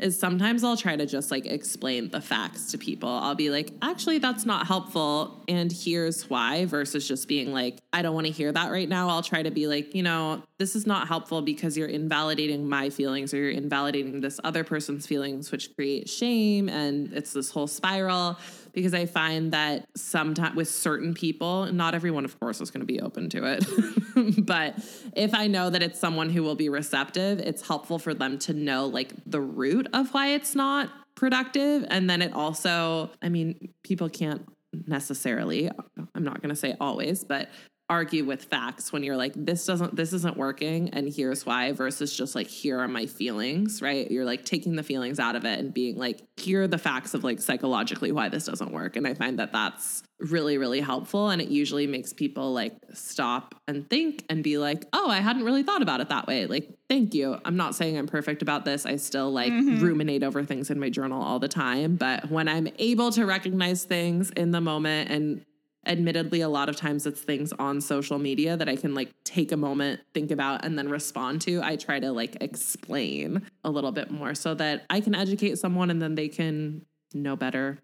is 0.02 0.18
sometimes 0.18 0.64
I'll 0.64 0.76
try 0.76 0.96
to 0.96 1.06
just 1.06 1.30
like 1.30 1.46
explain 1.46 2.10
the 2.10 2.20
facts 2.20 2.72
to 2.72 2.78
people. 2.78 3.08
I'll 3.08 3.34
be 3.34 3.50
like, 3.50 3.72
actually, 3.80 4.18
that's 4.18 4.44
not 4.44 4.66
helpful. 4.66 5.42
And 5.48 5.72
here's 5.72 6.28
why, 6.28 6.66
versus 6.66 7.06
just 7.06 7.28
being 7.28 7.52
like, 7.52 7.78
I 7.92 8.02
don't 8.02 8.14
want 8.14 8.26
to 8.26 8.32
hear 8.32 8.50
that 8.52 8.70
right 8.70 8.88
now. 8.88 9.08
I'll 9.08 9.22
try 9.22 9.42
to 9.42 9.50
be 9.50 9.66
like, 9.66 9.94
you 9.94 10.02
know, 10.02 10.42
this 10.58 10.74
is 10.74 10.86
not 10.86 11.08
helpful 11.08 11.42
because 11.42 11.76
you're 11.76 11.88
invalidating 11.88 12.68
my 12.68 12.90
feelings 12.90 13.32
or 13.32 13.38
you're 13.38 13.50
invalidating 13.50 14.20
this 14.20 14.40
other 14.44 14.64
person's 14.64 15.06
feelings, 15.06 15.50
which 15.52 15.74
create 15.74 16.08
shame. 16.08 16.68
And 16.68 17.12
it's 17.12 17.32
this 17.32 17.50
whole 17.50 17.66
spiral 17.66 18.38
because 18.72 18.94
I 18.94 19.06
find 19.06 19.52
that 19.52 19.86
sometimes 19.96 20.56
with 20.56 20.68
certain 20.68 21.14
people, 21.14 21.70
not 21.72 21.94
everyone, 21.94 22.24
of 22.24 22.38
course, 22.40 22.60
is 22.60 22.70
going 22.70 22.80
to 22.80 22.86
be 22.86 23.00
open 23.00 23.28
to 23.30 23.44
it. 23.44 24.44
but 24.46 24.74
if 25.14 25.34
I 25.34 25.46
know 25.46 25.70
that 25.70 25.82
it's 25.82 25.98
someone 25.98 26.30
who 26.30 26.42
will 26.42 26.54
be 26.54 26.68
receptive, 26.68 27.38
it's 27.38 27.66
helpful 27.66 27.98
for 27.98 28.14
them 28.14 28.38
to 28.40 28.52
know 28.52 28.86
like 28.86 29.12
the 29.26 29.40
root 29.40 29.88
of 29.92 30.12
why 30.14 30.28
it's 30.28 30.54
not 30.54 30.90
productive. 31.14 31.84
And 31.90 32.08
then 32.08 32.22
it 32.22 32.32
also, 32.32 33.10
I 33.20 33.28
mean, 33.28 33.72
people 33.82 34.08
can't 34.08 34.46
necessarily, 34.86 35.70
I'm 36.14 36.24
not 36.24 36.40
going 36.40 36.50
to 36.50 36.56
say 36.56 36.76
always, 36.80 37.24
but 37.24 37.48
argue 37.92 38.24
with 38.24 38.44
facts 38.44 38.90
when 38.90 39.02
you're 39.02 39.18
like 39.18 39.34
this 39.36 39.66
doesn't 39.66 39.94
this 39.94 40.14
isn't 40.14 40.38
working 40.38 40.88
and 40.94 41.12
here's 41.12 41.44
why 41.44 41.72
versus 41.72 42.16
just 42.16 42.34
like 42.34 42.46
here 42.46 42.78
are 42.78 42.88
my 42.88 43.04
feelings 43.04 43.82
right? 43.82 44.10
You're 44.10 44.24
like 44.24 44.46
taking 44.46 44.76
the 44.76 44.82
feelings 44.82 45.20
out 45.20 45.36
of 45.36 45.44
it 45.44 45.58
and 45.58 45.74
being 45.74 45.98
like 45.98 46.22
here 46.38 46.62
are 46.62 46.66
the 46.66 46.78
facts 46.78 47.12
of 47.12 47.22
like 47.22 47.38
psychologically 47.38 48.10
why 48.10 48.30
this 48.30 48.46
doesn't 48.46 48.72
work. 48.72 48.96
And 48.96 49.06
i 49.06 49.12
find 49.12 49.38
that 49.38 49.52
that's 49.52 50.02
really 50.20 50.56
really 50.56 50.80
helpful. 50.80 51.28
And 51.28 51.42
it 51.42 51.48
usually 51.48 51.86
makes 51.86 52.14
people 52.14 52.54
like 52.54 52.74
stop 52.94 53.54
and 53.68 53.88
think 53.90 54.24
and 54.30 54.42
be 54.42 54.56
like 54.56 54.86
oh 54.94 55.10
i 55.10 55.18
hadn't 55.18 55.44
really 55.44 55.62
thought 55.62 55.82
about 55.82 56.00
it 56.00 56.08
that 56.08 56.26
way. 56.26 56.46
Like 56.46 56.70
thank 56.88 57.12
you. 57.12 57.38
I'm 57.44 57.58
not 57.58 57.74
saying 57.74 57.98
i'm 57.98 58.06
perfect 58.06 58.40
about 58.40 58.64
this. 58.64 58.86
I 58.86 58.96
still 58.96 59.30
like 59.30 59.52
mm-hmm. 59.52 59.84
ruminate 59.84 60.22
over 60.22 60.42
things 60.44 60.70
in 60.70 60.80
my 60.80 60.88
journal 60.88 61.22
all 61.22 61.38
the 61.38 61.48
time. 61.48 61.96
But 61.96 62.30
when 62.30 62.48
i'm 62.48 62.68
able 62.78 63.12
to 63.12 63.26
recognize 63.26 63.84
things 63.84 64.30
in 64.30 64.50
the 64.50 64.62
moment 64.62 65.10
and 65.10 65.44
admittedly 65.86 66.40
a 66.40 66.48
lot 66.48 66.68
of 66.68 66.76
times 66.76 67.06
it's 67.06 67.20
things 67.20 67.52
on 67.58 67.80
social 67.80 68.18
media 68.18 68.56
that 68.56 68.68
i 68.68 68.76
can 68.76 68.94
like 68.94 69.12
take 69.24 69.50
a 69.52 69.56
moment 69.56 70.00
think 70.14 70.30
about 70.30 70.64
and 70.64 70.78
then 70.78 70.88
respond 70.88 71.40
to. 71.40 71.60
I 71.62 71.76
try 71.76 71.98
to 72.00 72.12
like 72.12 72.36
explain 72.40 73.42
a 73.64 73.70
little 73.70 73.92
bit 73.92 74.10
more 74.10 74.34
so 74.34 74.54
that 74.54 74.84
i 74.90 75.00
can 75.00 75.14
educate 75.14 75.58
someone 75.58 75.90
and 75.90 76.00
then 76.00 76.14
they 76.14 76.28
can 76.28 76.84
know 77.14 77.36
better 77.36 77.78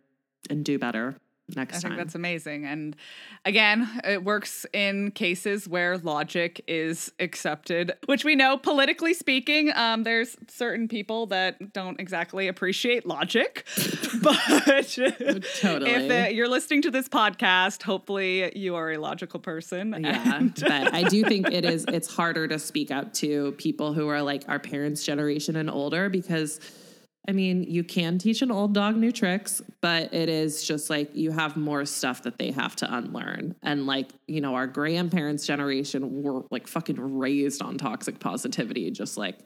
and 0.51 0.65
do 0.65 0.79
better 0.79 1.17
next 1.57 1.77
I 1.77 1.81
think 1.81 1.91
time 1.93 1.97
that's 1.99 2.15
amazing. 2.15 2.65
And 2.67 2.97
again, 3.45 3.89
it 4.05 4.25
works 4.25 4.67
in 4.73 5.11
cases 5.13 5.69
where 5.69 5.99
logic 5.99 6.63
is 6.67 7.13
accepted, 7.21 7.93
which 8.07 8.25
we 8.25 8.35
know, 8.35 8.57
politically 8.59 9.15
speaking, 9.15 9.73
um, 9.75 10.03
there's 10.03 10.37
certain 10.49 10.89
people 10.89 11.27
that 11.27 11.73
don't 11.73 11.99
exactly 12.01 12.49
appreciate 12.49 13.07
logic. 13.07 13.67
but 14.23 14.37
Totally. 15.61 15.91
if 15.91 16.11
uh, 16.11 16.29
you're 16.31 16.49
listening 16.49 16.83
to 16.83 16.91
this 16.91 17.09
podcast, 17.09 17.83
hopefully 17.83 18.57
you 18.57 18.75
are 18.75 18.93
a 18.93 18.99
logical 18.99 19.41
person. 19.41 19.97
yeah 20.01 20.37
and- 20.37 20.55
but 20.55 20.95
i 20.95 21.03
do 21.05 21.23
think 21.25 21.51
it 21.51 21.65
is 21.65 21.85
it's 21.89 22.13
harder 22.15 22.47
to 22.49 22.59
speak 22.59 22.91
up 22.91 23.13
to 23.13 23.53
people 23.53 23.93
who 23.93 24.09
are 24.09 24.23
like 24.23 24.45
our 24.49 24.59
parents 24.59 25.05
generation 25.05 25.57
and 25.57 25.71
older 25.71 26.09
because 26.09 26.61
I 27.29 27.33
mean, 27.33 27.63
you 27.65 27.85
can 27.85 28.17
teach 28.17 28.41
an 28.41 28.51
old 28.51 28.73
dog 28.73 28.97
new 28.97 29.13
tricks, 29.13 29.61
but 29.83 30.15
it 30.15 30.31
is 30.31 30.65
just 30.65 30.89
like 30.89 31.15
you 31.15 31.31
have 31.31 31.59
more 31.59 31.85
stuff 31.85 32.23
that 32.23 32.39
they 32.39 32.51
have 32.53 32.75
to 32.77 32.93
unlearn. 32.93 33.55
And 33.63 33.87
like, 33.87 34.11
you 34.27 34.41
know, 34.41 34.55
our 34.55 34.67
grandparents' 34.67 35.47
generation 35.47 36.23
were 36.23 36.45
like 36.51 36.67
fucking 36.67 37.19
raised 37.19 37.61
on 37.61 37.77
toxic 37.77 38.19
positivity, 38.19 38.91
just 38.91 39.19
like, 39.19 39.39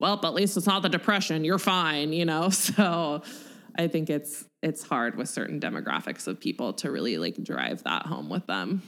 well, 0.00 0.16
but 0.16 0.28
at 0.28 0.34
least 0.34 0.56
it's 0.56 0.66
not 0.66 0.80
the 0.80 0.88
depression. 0.88 1.44
You're 1.44 1.58
fine, 1.58 2.14
you 2.14 2.24
know? 2.24 2.48
So 2.50 3.22
I 3.78 3.88
think 3.88 4.08
it's 4.08 4.44
it's 4.62 4.82
hard 4.82 5.16
with 5.16 5.28
certain 5.28 5.60
demographics 5.60 6.26
of 6.26 6.40
people 6.40 6.72
to 6.74 6.90
really 6.90 7.18
like 7.18 7.42
drive 7.42 7.82
that 7.84 8.06
home 8.06 8.30
with 8.30 8.46
them. 8.46 8.82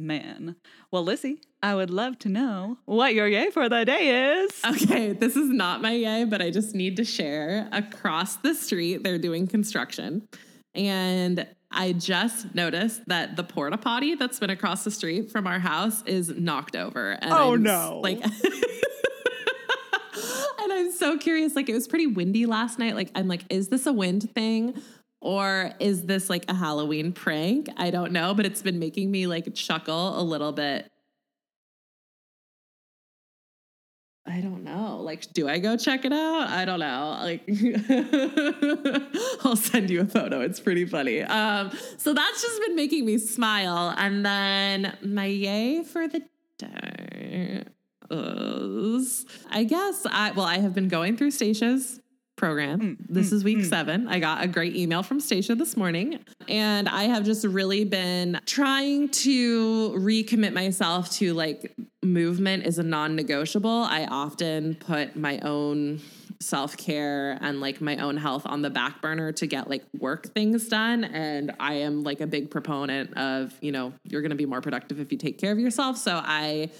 Amen. 0.00 0.56
Well, 0.90 1.04
Lizzie, 1.04 1.42
I 1.62 1.74
would 1.74 1.90
love 1.90 2.18
to 2.20 2.30
know 2.30 2.78
what 2.86 3.12
your 3.14 3.28
yay 3.28 3.50
for 3.50 3.68
the 3.68 3.84
day 3.84 4.40
is. 4.42 4.50
Okay, 4.64 5.12
this 5.12 5.36
is 5.36 5.50
not 5.50 5.82
my 5.82 5.92
yay, 5.92 6.24
but 6.24 6.40
I 6.40 6.50
just 6.50 6.74
need 6.74 6.96
to 6.96 7.04
share. 7.04 7.68
Across 7.70 8.36
the 8.36 8.54
street, 8.54 9.04
they're 9.04 9.18
doing 9.18 9.46
construction. 9.46 10.26
And 10.74 11.46
I 11.70 11.92
just 11.92 12.54
noticed 12.54 13.02
that 13.08 13.36
the 13.36 13.44
porta 13.44 13.76
potty 13.76 14.14
that's 14.14 14.40
been 14.40 14.48
across 14.48 14.84
the 14.84 14.90
street 14.90 15.30
from 15.30 15.46
our 15.46 15.58
house 15.58 16.02
is 16.06 16.30
knocked 16.30 16.76
over. 16.76 17.10
And 17.20 17.30
Oh, 17.30 17.52
I'm 17.54 17.62
no. 17.62 18.00
Like 18.02 18.24
And 20.62 20.72
I'm 20.72 20.92
so 20.92 21.18
curious. 21.18 21.54
Like 21.56 21.68
it 21.68 21.74
was 21.74 21.88
pretty 21.88 22.06
windy 22.06 22.46
last 22.46 22.78
night. 22.78 22.94
Like 22.94 23.10
I'm 23.14 23.28
like, 23.28 23.44
is 23.50 23.68
this 23.68 23.86
a 23.86 23.92
wind 23.92 24.30
thing? 24.34 24.80
Or 25.20 25.72
is 25.80 26.06
this 26.06 26.30
like 26.30 26.44
a 26.48 26.54
Halloween 26.54 27.12
prank? 27.12 27.68
I 27.76 27.90
don't 27.90 28.12
know, 28.12 28.34
but 28.34 28.46
it's 28.46 28.62
been 28.62 28.78
making 28.78 29.10
me 29.10 29.26
like 29.26 29.54
chuckle 29.54 30.18
a 30.18 30.22
little 30.22 30.52
bit 30.52 30.90
I 34.30 34.40
don't 34.40 34.62
know. 34.62 34.98
Like, 35.00 35.32
do 35.32 35.48
I 35.48 35.58
go 35.58 35.76
check 35.76 36.04
it 36.04 36.12
out? 36.12 36.48
I 36.48 36.64
don't 36.64 36.78
know. 36.78 37.18
Like, 37.20 37.42
I'll 39.44 39.56
send 39.56 39.90
you 39.90 40.02
a 40.02 40.06
photo. 40.06 40.40
It's 40.40 40.60
pretty 40.60 40.84
funny. 40.84 41.22
Um, 41.22 41.72
so 41.96 42.12
that's 42.12 42.42
just 42.42 42.60
been 42.66 42.76
making 42.76 43.06
me 43.06 43.18
smile. 43.18 43.92
And 43.96 44.24
then 44.24 44.96
my 45.02 45.24
yay 45.24 45.82
for 45.82 46.06
the 46.06 46.22
day 46.58 47.64
is, 48.10 49.26
I 49.50 49.64
guess, 49.64 50.06
I 50.08 50.30
well, 50.32 50.46
I 50.46 50.58
have 50.58 50.74
been 50.74 50.88
going 50.88 51.16
through 51.16 51.32
Stacia's 51.32 52.00
program. 52.40 52.80
Mm, 52.80 52.96
this 53.08 53.30
mm, 53.30 53.34
is 53.34 53.44
week 53.44 53.58
mm. 53.58 53.66
seven. 53.66 54.08
I 54.08 54.18
got 54.18 54.42
a 54.42 54.48
great 54.48 54.74
email 54.74 55.02
from 55.02 55.20
Stacia 55.20 55.54
this 55.54 55.76
morning, 55.76 56.18
and 56.48 56.88
I 56.88 57.04
have 57.04 57.24
just 57.24 57.44
really 57.44 57.84
been 57.84 58.40
trying 58.46 59.10
to 59.10 59.90
recommit 59.90 60.54
myself 60.54 61.10
to 61.12 61.34
like 61.34 61.76
movement 62.02 62.64
is 62.64 62.78
a 62.78 62.82
non-negotiable. 62.82 63.70
I 63.70 64.06
often 64.06 64.74
put 64.74 65.16
my 65.16 65.38
own 65.40 66.00
self-care 66.40 67.36
and 67.42 67.60
like 67.60 67.82
my 67.82 67.98
own 67.98 68.16
health 68.16 68.46
on 68.46 68.62
the 68.62 68.70
back 68.70 69.02
burner 69.02 69.30
to 69.32 69.46
get 69.46 69.68
like 69.68 69.84
work 69.98 70.32
things 70.32 70.68
done 70.68 71.04
and 71.04 71.52
I 71.60 71.74
am 71.74 72.02
like 72.02 72.22
a 72.22 72.26
big 72.26 72.50
proponent 72.50 73.14
of, 73.18 73.52
you 73.60 73.72
know, 73.72 73.92
you're 74.04 74.22
going 74.22 74.30
to 74.30 74.36
be 74.36 74.46
more 74.46 74.62
productive 74.62 75.00
if 75.00 75.12
you 75.12 75.18
take 75.18 75.38
care 75.38 75.52
of 75.52 75.58
yourself. 75.58 75.98
So 75.98 76.18
I 76.24 76.70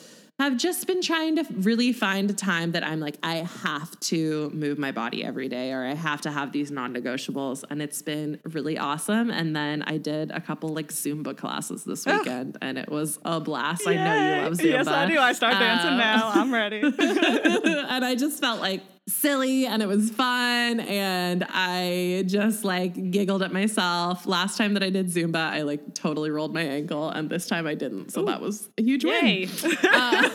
have 0.40 0.56
just 0.56 0.86
been 0.86 1.02
trying 1.02 1.36
to 1.36 1.44
really 1.52 1.92
find 1.92 2.30
a 2.30 2.34
time 2.34 2.72
that 2.72 2.82
I'm 2.82 2.98
like, 2.98 3.16
I 3.22 3.36
have 3.62 3.98
to 4.00 4.50
move 4.54 4.78
my 4.78 4.90
body 4.90 5.22
every 5.22 5.48
day 5.48 5.70
or 5.72 5.84
I 5.84 5.92
have 5.94 6.22
to 6.22 6.30
have 6.30 6.52
these 6.52 6.70
non 6.70 6.94
negotiables. 6.94 7.62
And 7.68 7.82
it's 7.82 8.00
been 8.00 8.40
really 8.44 8.78
awesome. 8.78 9.30
And 9.30 9.54
then 9.54 9.82
I 9.82 9.98
did 9.98 10.30
a 10.30 10.40
couple 10.40 10.70
like 10.70 10.88
Zumba 10.88 11.36
classes 11.36 11.84
this 11.84 12.06
weekend 12.06 12.56
and 12.62 12.78
it 12.78 12.88
was 12.90 13.18
a 13.24 13.38
blast. 13.38 13.86
I 13.86 13.94
know 13.94 14.14
you 14.36 14.42
love 14.42 14.52
Zumba. 14.54 14.64
Yes, 14.64 14.86
I 14.86 15.06
do. 15.06 15.18
I 15.18 15.32
start 15.34 15.52
dancing 15.58 15.90
Um, 15.90 15.98
now. 15.98 16.30
I'm 16.34 16.52
ready. 16.52 16.80
and 16.98 18.04
I 18.04 18.14
just 18.14 18.40
felt 18.40 18.60
like 18.60 18.80
silly 19.10 19.66
and 19.66 19.82
it 19.82 19.86
was 19.86 20.10
fun 20.10 20.80
and 20.80 21.44
I 21.48 22.24
just 22.26 22.64
like 22.64 23.10
giggled 23.10 23.42
at 23.42 23.52
myself. 23.52 24.26
Last 24.26 24.56
time 24.56 24.74
that 24.74 24.82
I 24.82 24.90
did 24.90 25.08
Zumba, 25.08 25.36
I 25.36 25.62
like 25.62 25.94
totally 25.94 26.30
rolled 26.30 26.54
my 26.54 26.62
ankle 26.62 27.10
and 27.10 27.28
this 27.28 27.46
time 27.46 27.66
I 27.66 27.74
didn't. 27.74 28.10
So 28.10 28.22
Ooh. 28.22 28.26
that 28.26 28.40
was 28.40 28.68
a 28.78 28.82
huge 28.82 29.04
yay. 29.04 29.46
win. 29.46 29.76
uh, 29.92 30.28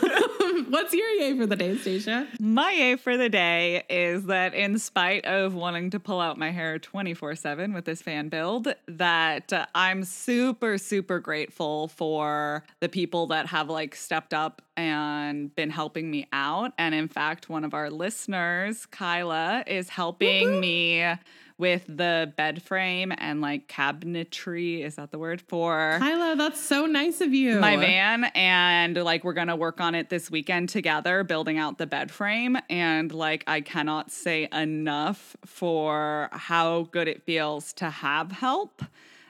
what's 0.68 0.92
your 0.92 1.08
yay 1.10 1.36
for 1.36 1.46
the 1.46 1.56
day, 1.56 1.76
Stacia? 1.76 2.26
My 2.40 2.72
yay 2.72 2.96
for 2.96 3.16
the 3.16 3.28
day 3.28 3.84
is 3.88 4.24
that 4.26 4.54
in 4.54 4.78
spite 4.78 5.24
of 5.24 5.54
wanting 5.54 5.90
to 5.90 6.00
pull 6.00 6.20
out 6.20 6.38
my 6.38 6.50
hair 6.50 6.78
24/7 6.78 7.74
with 7.74 7.84
this 7.84 8.02
fan 8.02 8.28
build, 8.28 8.68
that 8.86 9.52
uh, 9.52 9.66
I'm 9.74 10.04
super 10.04 10.78
super 10.78 11.18
grateful 11.18 11.88
for 11.88 12.64
the 12.80 12.88
people 12.88 13.26
that 13.28 13.46
have 13.46 13.68
like 13.68 13.94
stepped 13.94 14.34
up 14.34 14.62
and 14.76 15.54
been 15.54 15.70
helping 15.70 16.10
me 16.10 16.28
out. 16.32 16.72
And 16.78 16.94
in 16.94 17.08
fact, 17.08 17.48
one 17.48 17.64
of 17.64 17.72
our 17.74 17.90
listeners, 17.90 18.86
Kyla, 18.86 19.64
is 19.66 19.88
helping 19.88 20.44
Woo-hoo. 20.44 20.60
me 20.60 21.14
with 21.58 21.84
the 21.88 22.32
bed 22.36 22.62
frame 22.62 23.12
and 23.16 23.40
like 23.40 23.68
cabinetry. 23.68 24.84
Is 24.84 24.96
that 24.96 25.10
the 25.10 25.18
word 25.18 25.40
for 25.40 25.96
Kyla? 25.98 26.36
That's 26.36 26.60
so 26.60 26.86
nice 26.86 27.20
of 27.20 27.32
you. 27.32 27.58
My 27.60 27.76
van. 27.76 28.24
And 28.34 28.96
like 28.96 29.24
we're 29.24 29.32
gonna 29.32 29.56
work 29.56 29.80
on 29.80 29.94
it 29.94 30.10
this 30.10 30.30
weekend 30.30 30.68
together, 30.68 31.24
building 31.24 31.58
out 31.58 31.78
the 31.78 31.86
bed 31.86 32.10
frame. 32.10 32.58
And 32.68 33.12
like 33.12 33.44
I 33.46 33.60
cannot 33.60 34.10
say 34.10 34.48
enough 34.52 35.36
for 35.44 36.28
how 36.32 36.88
good 36.90 37.08
it 37.08 37.22
feels 37.22 37.72
to 37.74 37.90
have 37.90 38.32
help 38.32 38.82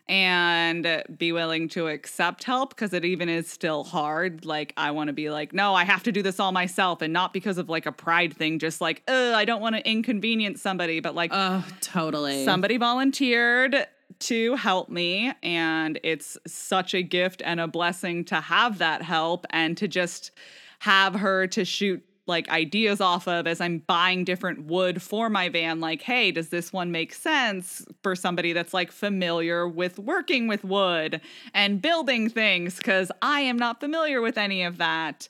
and 0.09 1.03
be 1.19 1.33
willing 1.33 1.69
to 1.71 1.89
accept 1.89 2.45
help 2.45 2.71
because 2.71 2.93
it 2.93 3.05
even 3.05 3.29
is 3.29 3.49
still 3.49 3.83
hard. 3.85 4.45
Like, 4.45 4.73
I 4.77 4.93
want 4.93 5.09
to 5.09 5.13
be 5.13 5.31
like, 5.31 5.53
no, 5.53 5.75
I 5.75 5.85
have 5.85 6.05
to 6.05 6.13
do 6.13 6.23
this 6.23 6.39
all 6.39 6.53
myself 6.53 7.03
and 7.03 7.13
not 7.13 7.33
because 7.33 7.59
of 7.59 7.69
like 7.69 7.87
a 7.87 7.93
pride 7.93 8.37
thing, 8.37 8.59
just 8.59 8.81
like, 8.81 9.03
uh, 9.09 9.33
I 9.35 9.45
don't 9.45 9.61
want 9.61 9.75
to 9.75 9.89
inconvenience 9.89 10.63
somebody, 10.63 11.01
but 11.01 11.15
like, 11.15 11.31
oh, 11.35 11.65
totally. 11.81 12.45
Somebody 12.45 12.77
volunteered 12.77 13.87
to 14.19 14.55
help 14.55 14.89
me 14.89 15.33
and 15.43 15.99
it's 16.03 16.39
such 16.47 16.95
a 16.95 17.03
gift 17.03 17.43
and 17.45 17.61
a 17.61 17.67
blessing 17.67 18.25
to 18.27 18.37
have 18.37 18.79
that 18.79 19.03
help 19.03 19.45
and 19.51 19.77
to 19.77 19.89
just 19.89 20.31
have 20.79 21.15
her 21.15 21.47
to 21.49 21.65
shoot 21.65 22.03
like 22.27 22.49
ideas 22.49 23.01
off 23.01 23.29
of 23.29 23.47
as 23.47 23.61
I'm 23.61 23.79
buying 23.79 24.25
different 24.25 24.65
wood 24.65 25.01
for 25.01 25.29
my 25.31 25.49
van. 25.49 25.81
Like, 25.81 26.03
hey, 26.03 26.33
does 26.33 26.49
this 26.49 26.73
one 26.73 26.91
make 26.91 27.15
sense 27.15 27.85
for 28.03 28.17
somebody 28.17 28.53
that's 28.53 28.75
like 28.75 28.91
familiar 28.91 29.69
with 29.69 29.99
working 29.99 30.49
with 30.49 30.65
wood 30.65 31.21
and 31.55 31.81
building 31.81 32.29
things? 32.29 32.77
Because 32.77 33.13
I 33.23 33.41
am 33.41 33.57
not 33.57 33.81
familiar 33.81 34.21
with 34.21 34.39
any 34.39 34.63
of 34.63 34.79
that. 34.79 35.29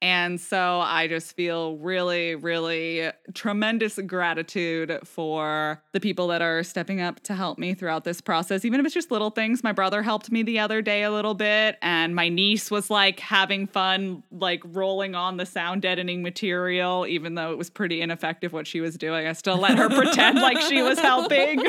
And 0.00 0.40
so 0.40 0.80
I 0.80 1.08
just 1.08 1.34
feel 1.34 1.76
really, 1.76 2.36
really 2.36 3.10
tremendous 3.34 3.98
gratitude 4.06 5.00
for 5.04 5.82
the 5.92 5.98
people 5.98 6.28
that 6.28 6.40
are 6.40 6.62
stepping 6.62 7.00
up 7.00 7.20
to 7.24 7.34
help 7.34 7.58
me 7.58 7.74
throughout 7.74 8.04
this 8.04 8.20
process, 8.20 8.64
even 8.64 8.78
if 8.78 8.86
it's 8.86 8.94
just 8.94 9.10
little 9.10 9.30
things. 9.30 9.64
My 9.64 9.72
brother 9.72 10.02
helped 10.02 10.30
me 10.30 10.44
the 10.44 10.60
other 10.60 10.82
day 10.82 11.02
a 11.02 11.10
little 11.10 11.34
bit, 11.34 11.78
and 11.82 12.14
my 12.14 12.28
niece 12.28 12.70
was 12.70 12.90
like 12.90 13.18
having 13.18 13.66
fun, 13.66 14.22
like 14.30 14.62
rolling 14.64 15.16
on 15.16 15.36
the 15.36 15.46
sound 15.46 15.82
deadening 15.82 16.22
material, 16.22 17.04
even 17.06 17.34
though 17.34 17.50
it 17.50 17.58
was 17.58 17.68
pretty 17.68 18.00
ineffective 18.00 18.52
what 18.52 18.68
she 18.68 18.80
was 18.80 18.96
doing. 18.96 19.26
I 19.26 19.32
still 19.32 19.56
let 19.56 19.78
her 19.78 19.88
pretend 19.88 20.38
like 20.38 20.60
she 20.60 20.80
was 20.80 20.98
helping. 21.00 21.64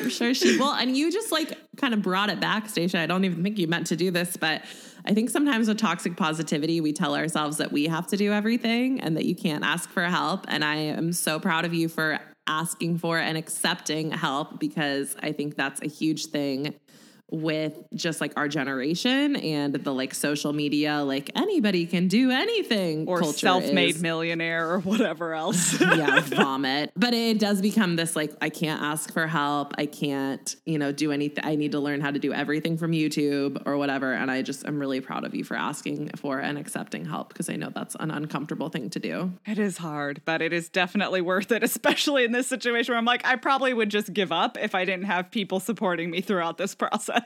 I'm 0.00 0.10
sure 0.10 0.34
she 0.34 0.58
will. 0.58 0.74
And 0.74 0.96
you 0.96 1.10
just 1.10 1.32
like 1.32 1.56
kind 1.76 1.94
of 1.94 2.02
brought 2.02 2.28
it 2.28 2.40
back, 2.40 2.68
Stacia. 2.68 2.98
I 3.00 3.06
don't 3.06 3.24
even 3.24 3.42
think 3.42 3.58
you 3.58 3.68
meant 3.68 3.86
to 3.86 3.96
do 3.96 4.10
this, 4.10 4.36
but 4.36 4.62
I 5.08 5.14
think 5.14 5.30
sometimes 5.30 5.68
with 5.68 5.78
toxic 5.78 6.18
positivity, 6.18 6.82
we 6.82 6.92
tell 6.92 7.16
ourselves 7.16 7.56
that 7.56 7.72
we 7.72 7.86
have 7.86 8.06
to 8.08 8.16
do 8.18 8.30
everything 8.30 9.00
and 9.00 9.16
that 9.16 9.24
you 9.24 9.34
can't 9.34 9.64
ask 9.64 9.88
for 9.88 10.04
help. 10.04 10.44
And 10.48 10.62
I 10.62 10.76
am 10.76 11.14
so 11.14 11.40
proud 11.40 11.64
of 11.64 11.72
you 11.72 11.88
for 11.88 12.20
asking 12.46 12.98
for 12.98 13.18
and 13.18 13.38
accepting 13.38 14.10
help 14.10 14.60
because 14.60 15.16
I 15.22 15.32
think 15.32 15.56
that's 15.56 15.80
a 15.80 15.88
huge 15.88 16.26
thing 16.26 16.74
with 17.30 17.76
just 17.94 18.20
like 18.20 18.32
our 18.36 18.48
generation 18.48 19.36
and 19.36 19.74
the 19.74 19.92
like 19.92 20.14
social 20.14 20.52
media, 20.52 21.02
like 21.02 21.30
anybody 21.36 21.86
can 21.86 22.08
do 22.08 22.30
anything. 22.30 23.06
Or 23.06 23.22
self-made 23.22 24.00
millionaire 24.00 24.70
or 24.70 24.80
whatever 24.80 25.34
else. 25.34 25.78
yeah, 25.80 26.20
vomit. 26.20 26.92
But 26.96 27.14
it 27.14 27.38
does 27.38 27.60
become 27.60 27.96
this 27.96 28.16
like 28.16 28.32
I 28.40 28.48
can't 28.48 28.80
ask 28.82 29.12
for 29.12 29.26
help. 29.26 29.74
I 29.76 29.86
can't, 29.86 30.56
you 30.64 30.78
know, 30.78 30.90
do 30.90 31.12
anything. 31.12 31.44
I 31.44 31.54
need 31.54 31.72
to 31.72 31.80
learn 31.80 32.00
how 32.00 32.10
to 32.10 32.18
do 32.18 32.32
everything 32.32 32.78
from 32.78 32.92
YouTube 32.92 33.62
or 33.66 33.76
whatever. 33.76 34.12
And 34.12 34.30
I 34.30 34.42
just 34.42 34.66
I'm 34.66 34.78
really 34.78 35.00
proud 35.00 35.24
of 35.24 35.34
you 35.34 35.44
for 35.44 35.56
asking 35.56 36.10
for 36.16 36.38
and 36.38 36.56
accepting 36.56 37.04
help 37.04 37.28
because 37.28 37.50
I 37.50 37.56
know 37.56 37.70
that's 37.74 37.94
an 38.00 38.10
uncomfortable 38.10 38.70
thing 38.70 38.88
to 38.90 38.98
do. 38.98 39.32
It 39.46 39.58
is 39.58 39.78
hard, 39.78 40.22
but 40.24 40.40
it 40.40 40.52
is 40.52 40.68
definitely 40.70 41.20
worth 41.20 41.52
it, 41.52 41.62
especially 41.62 42.24
in 42.24 42.32
this 42.32 42.46
situation 42.46 42.92
where 42.92 42.98
I'm 42.98 43.04
like, 43.04 43.26
I 43.26 43.36
probably 43.36 43.74
would 43.74 43.90
just 43.90 44.14
give 44.14 44.32
up 44.32 44.56
if 44.58 44.74
I 44.74 44.86
didn't 44.86 45.04
have 45.04 45.30
people 45.30 45.60
supporting 45.60 46.10
me 46.10 46.22
throughout 46.22 46.56
this 46.56 46.74
process 46.74 47.17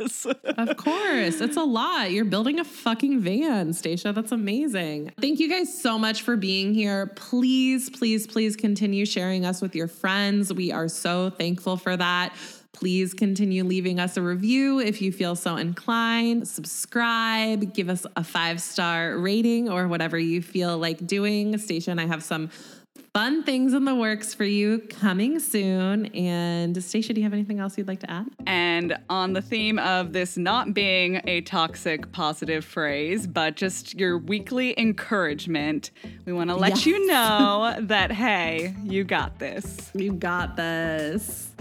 of 0.44 0.76
course. 0.76 1.40
It's 1.40 1.56
a 1.56 1.62
lot. 1.62 2.10
You're 2.10 2.24
building 2.24 2.60
a 2.60 2.64
fucking 2.64 3.20
van, 3.20 3.72
Stacia. 3.72 4.12
That's 4.12 4.32
amazing. 4.32 5.12
Thank 5.20 5.40
you 5.40 5.48
guys 5.48 5.76
so 5.80 5.98
much 5.98 6.22
for 6.22 6.36
being 6.36 6.74
here. 6.74 7.08
Please, 7.16 7.90
please, 7.90 8.26
please 8.26 8.56
continue 8.56 9.06
sharing 9.06 9.44
us 9.44 9.60
with 9.60 9.74
your 9.74 9.88
friends. 9.88 10.52
We 10.52 10.72
are 10.72 10.88
so 10.88 11.30
thankful 11.30 11.76
for 11.76 11.96
that. 11.96 12.34
Please 12.72 13.12
continue 13.12 13.64
leaving 13.64 14.00
us 14.00 14.16
a 14.16 14.22
review 14.22 14.80
if 14.80 15.02
you 15.02 15.12
feel 15.12 15.36
so 15.36 15.56
inclined. 15.56 16.48
Subscribe, 16.48 17.74
give 17.74 17.90
us 17.90 18.06
a 18.16 18.24
five 18.24 18.60
star 18.60 19.18
rating 19.18 19.68
or 19.68 19.88
whatever 19.88 20.18
you 20.18 20.40
feel 20.40 20.78
like 20.78 21.06
doing. 21.06 21.56
Stacia 21.58 21.90
and 21.90 22.00
I 22.00 22.06
have 22.06 22.22
some 22.22 22.50
fun 23.14 23.42
things 23.42 23.74
in 23.74 23.84
the 23.84 23.94
works 23.94 24.32
for 24.32 24.44
you 24.44 24.78
coming 24.78 25.38
soon. 25.38 26.06
And 26.06 26.82
Stacia, 26.82 27.12
do 27.12 27.20
you 27.20 27.24
have 27.24 27.34
anything 27.34 27.60
else 27.60 27.76
you'd 27.76 27.88
like 27.88 28.00
to 28.00 28.10
add? 28.10 28.26
And 28.46 28.96
on 29.10 29.34
the 29.34 29.42
theme 29.42 29.78
of 29.78 30.14
this 30.14 30.38
not 30.38 30.72
being 30.72 31.20
a 31.24 31.42
toxic 31.42 32.10
positive 32.12 32.64
phrase, 32.64 33.26
but 33.26 33.54
just 33.54 33.98
your 33.98 34.16
weekly 34.16 34.78
encouragement, 34.78 35.90
we 36.24 36.32
want 36.32 36.48
to 36.50 36.56
let 36.56 36.70
yes. 36.70 36.86
you 36.86 37.06
know 37.06 37.76
that, 37.80 38.12
hey, 38.12 38.74
you 38.82 39.04
got 39.04 39.38
this. 39.38 39.90
You 39.94 40.12
got 40.12 40.56
this. 40.56 41.51